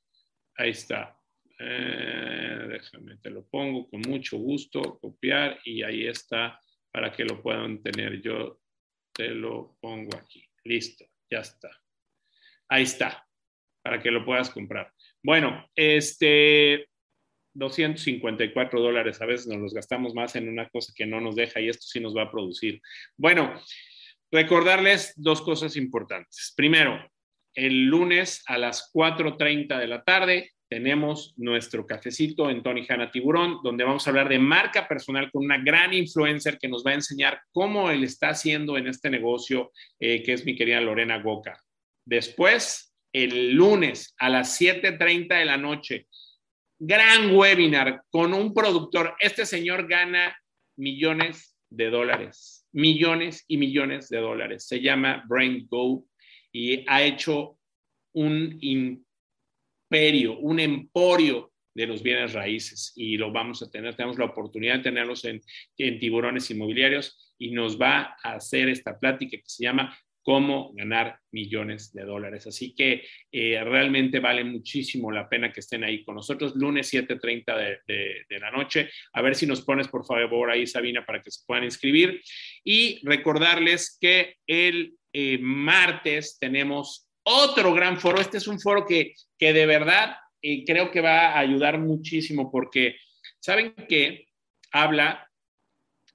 Ahí 0.60 0.72
está. 0.72 1.18
Eh, 1.58 2.68
déjame, 2.68 3.16
te 3.18 3.30
lo 3.30 3.48
pongo 3.48 3.90
con 3.90 4.02
mucho 4.02 4.38
gusto, 4.38 5.00
copiar 5.00 5.58
y 5.64 5.84
ahí 5.84 6.06
está 6.06 6.60
para 6.92 7.14
que 7.14 7.24
lo 7.24 7.42
puedan 7.42 7.82
tener. 7.82 8.22
Yo 8.22 8.60
te 9.14 9.30
lo 9.30 9.78
pongo 9.80 10.18
aquí. 10.18 10.44
Listo, 10.66 11.06
ya 11.32 11.40
está. 11.40 11.70
Ahí 12.68 12.84
está, 12.84 13.26
para 13.82 14.02
que 14.02 14.12
lo 14.12 14.26
puedas 14.26 14.50
comprar. 14.50 14.92
Bueno, 15.24 15.66
este 15.76 16.90
254 17.54 18.82
dólares, 18.82 19.22
a 19.22 19.26
veces 19.26 19.48
nos 19.48 19.60
los 19.60 19.74
gastamos 19.74 20.14
más 20.14 20.36
en 20.36 20.50
una 20.50 20.68
cosa 20.68 20.92
que 20.94 21.06
no 21.06 21.22
nos 21.22 21.38
deja 21.38 21.62
y 21.62 21.70
esto 21.70 21.86
sí 21.88 22.02
nos 22.02 22.16
va 22.16 22.24
a 22.24 22.32
producir. 22.32 22.82
Bueno, 23.16 23.54
recordarles 24.30 25.14
dos 25.16 25.42
cosas 25.42 25.78
importantes. 25.78 26.54
Primero, 26.58 27.10
el 27.60 27.86
lunes 27.86 28.42
a 28.48 28.58
las 28.58 28.90
4.30 28.94 29.78
de 29.78 29.88
la 29.88 30.04
tarde 30.04 30.52
tenemos 30.70 31.34
nuestro 31.36 31.86
cafecito 31.86 32.50
en 32.50 32.64
Tony 32.64 32.86
Hanna 32.88 33.12
Tiburón, 33.12 33.60
donde 33.64 33.84
vamos 33.84 34.06
a 34.06 34.12
hablar 34.12 34.30
de 34.30 34.40
marca 34.40 34.88
personal 34.88 35.30
con 35.32 35.44
una 35.44 35.58
gran 35.58 35.94
influencer 35.94 36.58
que 36.58 36.70
nos 36.70 36.86
va 36.86 36.92
a 36.92 36.96
enseñar 36.96 37.42
cómo 37.52 37.90
él 37.90 38.04
está 38.04 38.30
haciendo 38.30 38.78
en 38.78 38.88
este 38.88 39.10
negocio, 39.10 39.72
eh, 40.00 40.24
que 40.24 40.34
es 40.34 40.46
mi 40.46 40.56
querida 40.56 40.80
Lorena 40.80 41.22
Goca. 41.22 41.62
Después, 42.06 42.96
el 43.12 43.54
lunes 43.54 44.16
a 44.20 44.30
las 44.30 44.62
7.30 44.62 45.40
de 45.40 45.46
la 45.46 45.58
noche, 45.58 46.08
gran 46.78 47.36
webinar 47.36 48.04
con 48.10 48.34
un 48.34 48.54
productor. 48.54 49.16
Este 49.20 49.46
señor 49.46 49.88
gana 49.88 50.38
millones 50.78 51.58
de 51.70 51.90
dólares, 51.90 52.68
millones 52.72 53.44
y 53.48 53.58
millones 53.58 54.08
de 54.08 54.20
dólares. 54.20 54.68
Se 54.68 54.80
llama 54.80 55.26
Brain 55.28 55.68
Go 55.68 56.06
y 56.52 56.84
ha 56.88 57.04
hecho 57.04 57.58
un 58.14 58.58
imperio, 58.62 60.38
un 60.40 60.60
emporio 60.60 61.52
de 61.74 61.88
los 61.88 62.04
bienes 62.04 62.34
raíces 62.34 62.94
y 62.96 63.18
lo 63.18 63.32
vamos 63.32 63.62
a 63.62 63.70
tener, 63.70 63.96
tenemos 63.96 64.18
la 64.18 64.26
oportunidad 64.26 64.78
de 64.78 64.84
tenerlos 64.84 65.24
en, 65.26 65.42
en 65.78 66.00
tiburones 66.00 66.50
inmobiliarios 66.52 67.36
y 67.38 67.52
nos 67.52 67.80
va 67.80 68.18
a 68.24 68.34
hacer 68.34 68.70
esta 68.70 69.00
plática 69.00 69.38
que 69.38 69.44
se 69.46 69.64
llama 69.64 69.98
cómo 70.22 70.72
ganar 70.76 71.18
millones 71.32 71.92
de 71.92 72.04
dólares. 72.04 72.46
Así 72.46 72.76
que 72.76 73.04
eh, 73.32 73.64
realmente 73.64 74.20
vale 74.20 74.44
muchísimo 74.44 75.12
la 75.12 75.28
pena 75.28 75.52
que 75.52 75.62
estén 75.62 75.84
ahí 75.84 76.04
con 76.04 76.14
nosotros, 76.14 76.56
lunes 76.56 76.94
7.30 76.94 77.58
de, 77.58 77.80
de, 77.88 78.26
de, 78.30 78.40
la 78.40 78.52
noche. 78.52 78.92
A 79.14 79.24
ver 79.24 79.34
si 79.34 79.48
nos 79.48 79.62
pones, 79.62 79.88
por 79.88 80.06
favor, 80.06 80.52
ahí, 80.52 80.68
Sabina, 80.68 81.04
para 81.04 81.22
que 81.22 81.32
se 81.32 81.42
puedan 81.48 81.64
inscribir. 81.64 82.22
Y 82.64 83.00
recordarles 83.04 83.98
que 84.00 84.36
el 84.46 84.99
eh, 85.14 85.38
martes 85.40 86.38
tenemos 86.40 87.10
otro 87.24 87.74
gran 87.74 88.00
foro. 88.00 88.20
Este 88.20 88.38
es 88.38 88.48
un 88.48 88.60
foro 88.60 88.86
que, 88.86 89.14
que 89.38 89.54
de 89.54 89.66
verdad 89.66 90.16
eh, 90.42 90.64
creo 90.66 90.92
que 90.92 91.02
va 91.02 91.30
a 91.30 91.40
ayudar 91.40 91.80
muchísimo 91.80 92.52
porque 92.52 92.98
saben 93.40 93.74
que 93.88 94.28
habla 94.72 95.28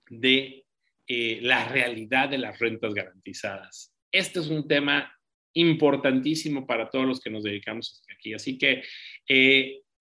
de 0.09 0.65
eh, 1.07 1.39
la 1.43 1.69
realidad 1.69 2.29
de 2.29 2.39
las 2.39 2.59
rentas 2.59 2.95
garantizadas. 2.95 3.93
Este 4.11 4.41
es 4.41 4.49
un 4.49 4.67
tema 4.67 5.13
importantísimo 5.55 6.67
para 6.67 6.89
todos 6.91 7.07
los 7.07 7.21
que 7.21 7.31
nos 7.31 7.45
dedicamos 7.45 8.03
aquí. 8.13 8.35
Así 8.35 8.59
que 8.59 8.83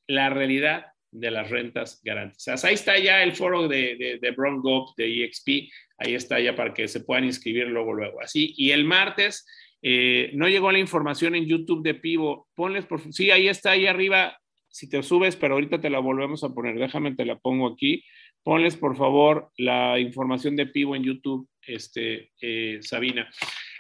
la 0.08 0.30
realidad 0.30 0.93
de 1.14 1.32
las 1.32 1.50
rentas 1.50 2.02
garantizadas. 2.04 2.66
Ahí 2.66 2.74
está 2.74 2.98
ya 2.98 3.24
el 3.24 3.34
foro 3.34 3.68
de, 3.68 3.96
de, 3.96 4.20
de 4.20 4.32
Bronco, 4.32 4.94
de 4.98 5.24
EXP. 5.24 5.72
Ahí 5.98 6.16
está 6.16 6.40
ya 6.40 6.56
para 6.56 6.74
que 6.74 6.88
se 6.88 7.02
puedan 7.02 7.26
inscribir 7.26 7.68
luego, 7.68 7.94
luego. 7.94 8.22
Así. 8.22 8.54
Y 8.58 8.72
el 8.72 8.84
martes 8.84 9.46
eh, 9.86 10.32
no 10.34 10.48
llegó 10.48 10.72
la 10.72 10.80
información 10.80 11.36
en 11.36 11.46
YouTube 11.46 11.84
de 11.84 11.94
Pivo. 11.94 12.48
Ponles 12.56 12.86
por 12.86 13.02
sí, 13.14 13.32
ahí 13.32 13.50
está, 13.50 13.72
ahí 13.72 13.86
arriba. 13.86 14.40
Si 14.70 14.90
te 14.90 15.04
subes, 15.04 15.36
pero 15.36 15.56
ahorita 15.56 15.82
te 15.82 15.90
la 15.90 16.00
volvemos 16.00 16.44
a 16.44 16.54
poner. 16.54 16.80
Déjame, 16.80 17.14
te 17.16 17.26
la 17.26 17.38
pongo 17.38 17.68
aquí. 17.68 18.04
Ponles 18.44 18.78
por 18.78 18.98
favor 18.98 19.52
la 19.58 20.00
información 20.00 20.56
de 20.56 20.68
Pivo 20.68 20.96
en 20.96 21.04
YouTube, 21.04 21.48
este, 21.62 22.32
eh, 22.42 22.80
Sabina. 22.82 23.30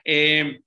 Eh, 0.03 0.60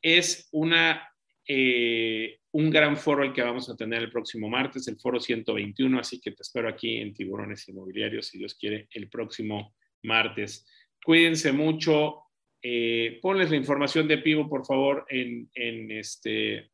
es 0.00 0.48
una, 0.52 1.06
eh, 1.46 2.38
un 2.52 2.70
gran 2.70 2.96
foro 2.96 3.24
el 3.24 3.32
que 3.32 3.42
vamos 3.42 3.68
a 3.68 3.76
tener 3.76 4.02
el 4.02 4.10
próximo 4.10 4.48
martes, 4.48 4.86
el 4.88 4.98
foro 4.98 5.18
121, 5.18 5.98
así 5.98 6.20
que 6.20 6.32
te 6.32 6.42
espero 6.42 6.68
aquí 6.68 6.98
en 6.98 7.14
Tiburones 7.14 7.68
Inmobiliarios, 7.68 8.26
si 8.26 8.38
Dios 8.38 8.54
quiere, 8.54 8.88
el 8.92 9.08
próximo 9.08 9.74
martes. 10.02 10.66
Cuídense 11.04 11.52
mucho, 11.52 12.24
eh, 12.62 13.18
ponles 13.20 13.50
la 13.50 13.56
información 13.56 14.06
de 14.06 14.18
Pivo, 14.18 14.48
por 14.48 14.64
favor, 14.66 15.06
en, 15.08 15.50
en 15.54 15.90
este, 15.90 16.70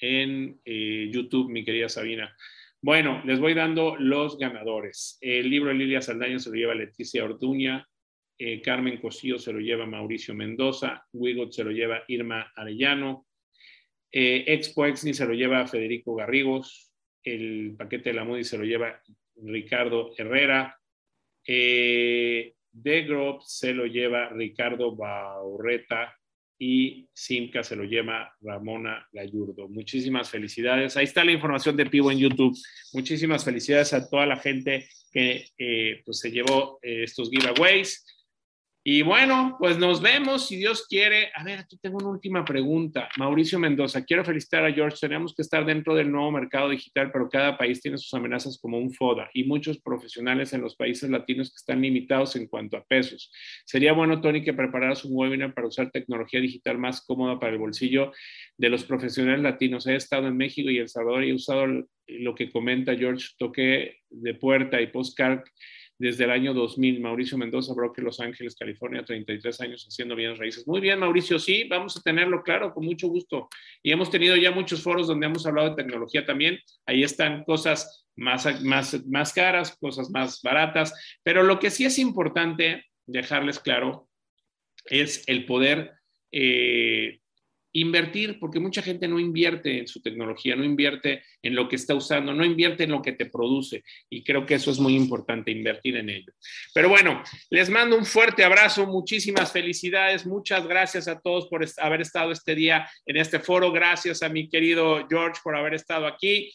en 0.00 0.60
eh, 0.64 1.10
YouTube, 1.10 1.50
mi 1.50 1.64
querida 1.64 1.88
Sabina. 1.88 2.36
Bueno, 2.82 3.22
les 3.24 3.40
voy 3.40 3.54
dando 3.54 3.96
los 3.96 4.38
ganadores. 4.38 5.18
El 5.20 5.50
libro 5.50 5.70
de 5.70 5.76
Lilia 5.76 6.02
Saldaña 6.02 6.38
se 6.38 6.50
lo 6.50 6.54
lleva 6.54 6.74
Leticia 6.74 7.24
Orduña, 7.24 7.88
eh, 8.38 8.60
Carmen 8.60 9.00
Cosío 9.00 9.38
se 9.38 9.52
lo 9.52 9.60
lleva 9.60 9.86
Mauricio 9.86 10.34
Mendoza, 10.34 11.06
Wigot 11.12 11.52
se 11.52 11.64
lo 11.64 11.70
lleva 11.70 12.04
Irma 12.06 12.52
Arellano, 12.54 13.25
eh, 14.12 14.44
Expo 14.46 14.86
Exni 14.86 15.14
se 15.14 15.26
lo 15.26 15.34
lleva 15.34 15.66
Federico 15.66 16.14
Garrigos, 16.14 16.92
el 17.22 17.74
paquete 17.76 18.10
de 18.10 18.16
la 18.16 18.24
Moody 18.24 18.44
se 18.44 18.58
lo 18.58 18.64
lleva 18.64 19.00
Ricardo 19.36 20.12
Herrera, 20.16 20.78
eh, 21.46 22.54
The 22.82 23.02
Group 23.02 23.42
se 23.42 23.72
lo 23.72 23.86
lleva 23.86 24.28
Ricardo 24.28 24.94
Baurreta 24.94 26.14
y 26.58 27.08
Simca 27.12 27.62
se 27.62 27.76
lo 27.76 27.84
lleva 27.84 28.34
Ramona 28.40 29.06
Gallurdo. 29.12 29.68
Muchísimas 29.68 30.30
felicidades. 30.30 30.96
Ahí 30.96 31.04
está 31.04 31.24
la 31.24 31.32
información 31.32 31.76
de 31.76 31.86
Pivo 31.86 32.10
en 32.10 32.18
YouTube. 32.18 32.56
Muchísimas 32.92 33.44
felicidades 33.44 33.92
a 33.92 34.08
toda 34.08 34.26
la 34.26 34.36
gente 34.36 34.88
que 35.12 35.46
eh, 35.58 36.02
pues 36.04 36.18
se 36.18 36.30
llevó 36.30 36.78
eh, 36.82 37.04
estos 37.04 37.30
giveaways. 37.30 38.04
Y 38.88 39.02
bueno, 39.02 39.56
pues 39.58 39.78
nos 39.78 40.00
vemos 40.00 40.46
si 40.46 40.54
Dios 40.54 40.86
quiere. 40.88 41.32
A 41.34 41.42
ver, 41.42 41.58
aquí 41.58 41.76
tengo 41.76 41.98
una 41.98 42.10
última 42.10 42.44
pregunta. 42.44 43.08
Mauricio 43.18 43.58
Mendoza, 43.58 44.04
quiero 44.04 44.24
felicitar 44.24 44.64
a 44.64 44.72
George. 44.72 44.96
Tenemos 45.00 45.34
que 45.34 45.42
estar 45.42 45.66
dentro 45.66 45.92
del 45.96 46.08
nuevo 46.12 46.30
mercado 46.30 46.68
digital, 46.68 47.10
pero 47.10 47.28
cada 47.28 47.58
país 47.58 47.82
tiene 47.82 47.98
sus 47.98 48.14
amenazas 48.14 48.60
como 48.62 48.78
un 48.78 48.92
FODA 48.92 49.28
y 49.34 49.42
muchos 49.42 49.80
profesionales 49.80 50.52
en 50.52 50.60
los 50.60 50.76
países 50.76 51.10
latinos 51.10 51.50
que 51.50 51.56
están 51.56 51.82
limitados 51.82 52.36
en 52.36 52.46
cuanto 52.46 52.76
a 52.76 52.84
pesos. 52.84 53.32
Sería 53.64 53.92
bueno, 53.92 54.20
Tony, 54.20 54.44
que 54.44 54.54
prepararas 54.54 55.04
un 55.04 55.16
webinar 55.16 55.52
para 55.52 55.66
usar 55.66 55.90
tecnología 55.90 56.40
digital 56.40 56.78
más 56.78 57.04
cómoda 57.04 57.40
para 57.40 57.54
el 57.54 57.58
bolsillo 57.58 58.12
de 58.56 58.68
los 58.68 58.84
profesionales 58.84 59.42
latinos. 59.42 59.88
He 59.88 59.96
estado 59.96 60.28
en 60.28 60.36
México 60.36 60.70
y 60.70 60.78
El 60.78 60.88
Salvador 60.88 61.24
y 61.24 61.30
he 61.30 61.34
usado 61.34 61.66
lo 62.06 62.34
que 62.36 62.52
comenta 62.52 62.94
George. 62.94 63.30
Toqué 63.36 63.96
de 64.10 64.34
puerta 64.34 64.80
y 64.80 64.86
postcard 64.86 65.40
desde 65.98 66.24
el 66.24 66.30
año 66.30 66.54
2000. 66.54 67.00
Mauricio 67.00 67.38
Mendoza, 67.38 67.74
broker 67.74 68.04
Los 68.04 68.20
Ángeles, 68.20 68.56
California, 68.56 69.04
33 69.04 69.60
años 69.60 69.86
haciendo 69.86 70.14
bienes 70.14 70.38
raíces. 70.38 70.66
Muy 70.66 70.80
bien, 70.80 70.98
Mauricio, 70.98 71.38
sí, 71.38 71.64
vamos 71.68 71.96
a 71.96 72.00
tenerlo 72.00 72.42
claro, 72.42 72.72
con 72.72 72.84
mucho 72.84 73.08
gusto. 73.08 73.48
Y 73.82 73.92
hemos 73.92 74.10
tenido 74.10 74.36
ya 74.36 74.50
muchos 74.50 74.82
foros 74.82 75.06
donde 75.06 75.26
hemos 75.26 75.46
hablado 75.46 75.70
de 75.70 75.76
tecnología 75.76 76.24
también. 76.24 76.58
Ahí 76.86 77.02
están 77.02 77.44
cosas 77.44 78.06
más, 78.16 78.62
más, 78.62 79.06
más 79.06 79.32
caras, 79.32 79.76
cosas 79.78 80.10
más 80.10 80.40
baratas, 80.42 81.18
pero 81.22 81.42
lo 81.42 81.58
que 81.58 81.70
sí 81.70 81.84
es 81.84 81.98
importante 81.98 82.86
dejarles 83.06 83.58
claro 83.60 84.08
es 84.86 85.26
el 85.28 85.46
poder 85.46 85.92
eh, 86.32 87.20
invertir, 87.80 88.38
porque 88.40 88.58
mucha 88.58 88.80
gente 88.80 89.06
no 89.06 89.18
invierte 89.20 89.78
en 89.78 89.86
su 89.86 90.00
tecnología, 90.00 90.56
no 90.56 90.64
invierte 90.64 91.22
en 91.42 91.54
lo 91.54 91.68
que 91.68 91.76
está 91.76 91.94
usando, 91.94 92.32
no 92.32 92.42
invierte 92.42 92.84
en 92.84 92.90
lo 92.90 93.02
que 93.02 93.12
te 93.12 93.26
produce. 93.26 93.84
Y 94.08 94.24
creo 94.24 94.46
que 94.46 94.54
eso 94.54 94.70
es 94.70 94.78
muy 94.78 94.94
importante, 94.94 95.50
invertir 95.50 95.96
en 95.96 96.08
ello. 96.08 96.32
Pero 96.72 96.88
bueno, 96.88 97.22
les 97.50 97.68
mando 97.68 97.98
un 97.98 98.06
fuerte 98.06 98.44
abrazo, 98.44 98.86
muchísimas 98.86 99.52
felicidades, 99.52 100.24
muchas 100.24 100.66
gracias 100.66 101.06
a 101.06 101.20
todos 101.20 101.48
por 101.48 101.66
haber 101.76 102.00
estado 102.00 102.32
este 102.32 102.54
día 102.54 102.88
en 103.04 103.18
este 103.18 103.40
foro, 103.40 103.70
gracias 103.70 104.22
a 104.22 104.30
mi 104.30 104.48
querido 104.48 105.06
George 105.08 105.40
por 105.44 105.54
haber 105.54 105.74
estado 105.74 106.06
aquí. 106.06 106.50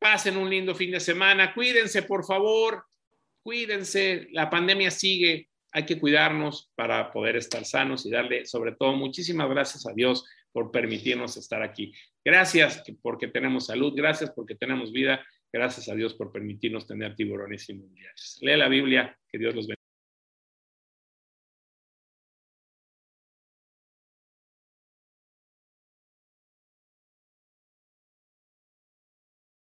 Pasen 0.00 0.36
un 0.36 0.50
lindo 0.50 0.74
fin 0.74 0.90
de 0.90 1.00
semana, 1.00 1.54
cuídense 1.54 2.02
por 2.02 2.26
favor, 2.26 2.84
cuídense, 3.44 4.26
la 4.32 4.50
pandemia 4.50 4.90
sigue, 4.90 5.48
hay 5.70 5.84
que 5.86 6.00
cuidarnos 6.00 6.72
para 6.74 7.12
poder 7.12 7.36
estar 7.36 7.64
sanos 7.64 8.04
y 8.04 8.10
darle 8.10 8.46
sobre 8.46 8.72
todo 8.72 8.94
muchísimas 8.94 9.48
gracias 9.48 9.86
a 9.86 9.92
Dios 9.92 10.24
por 10.56 10.70
permitirnos 10.70 11.36
estar 11.36 11.60
aquí. 11.60 11.92
Gracias 12.24 12.82
porque 13.02 13.28
tenemos 13.28 13.66
salud, 13.66 13.92
gracias 13.94 14.30
porque 14.30 14.54
tenemos 14.54 14.90
vida, 14.90 15.22
gracias 15.52 15.90
a 15.90 15.94
Dios 15.94 16.14
por 16.14 16.32
permitirnos 16.32 16.86
tener 16.86 17.14
tiburones 17.14 17.68
inmundiales. 17.68 18.38
Lee 18.40 18.56
la 18.56 18.66
Biblia, 18.66 19.18
que 19.28 19.36
Dios 19.36 19.54
los 19.54 19.66
bendiga. 19.66 19.75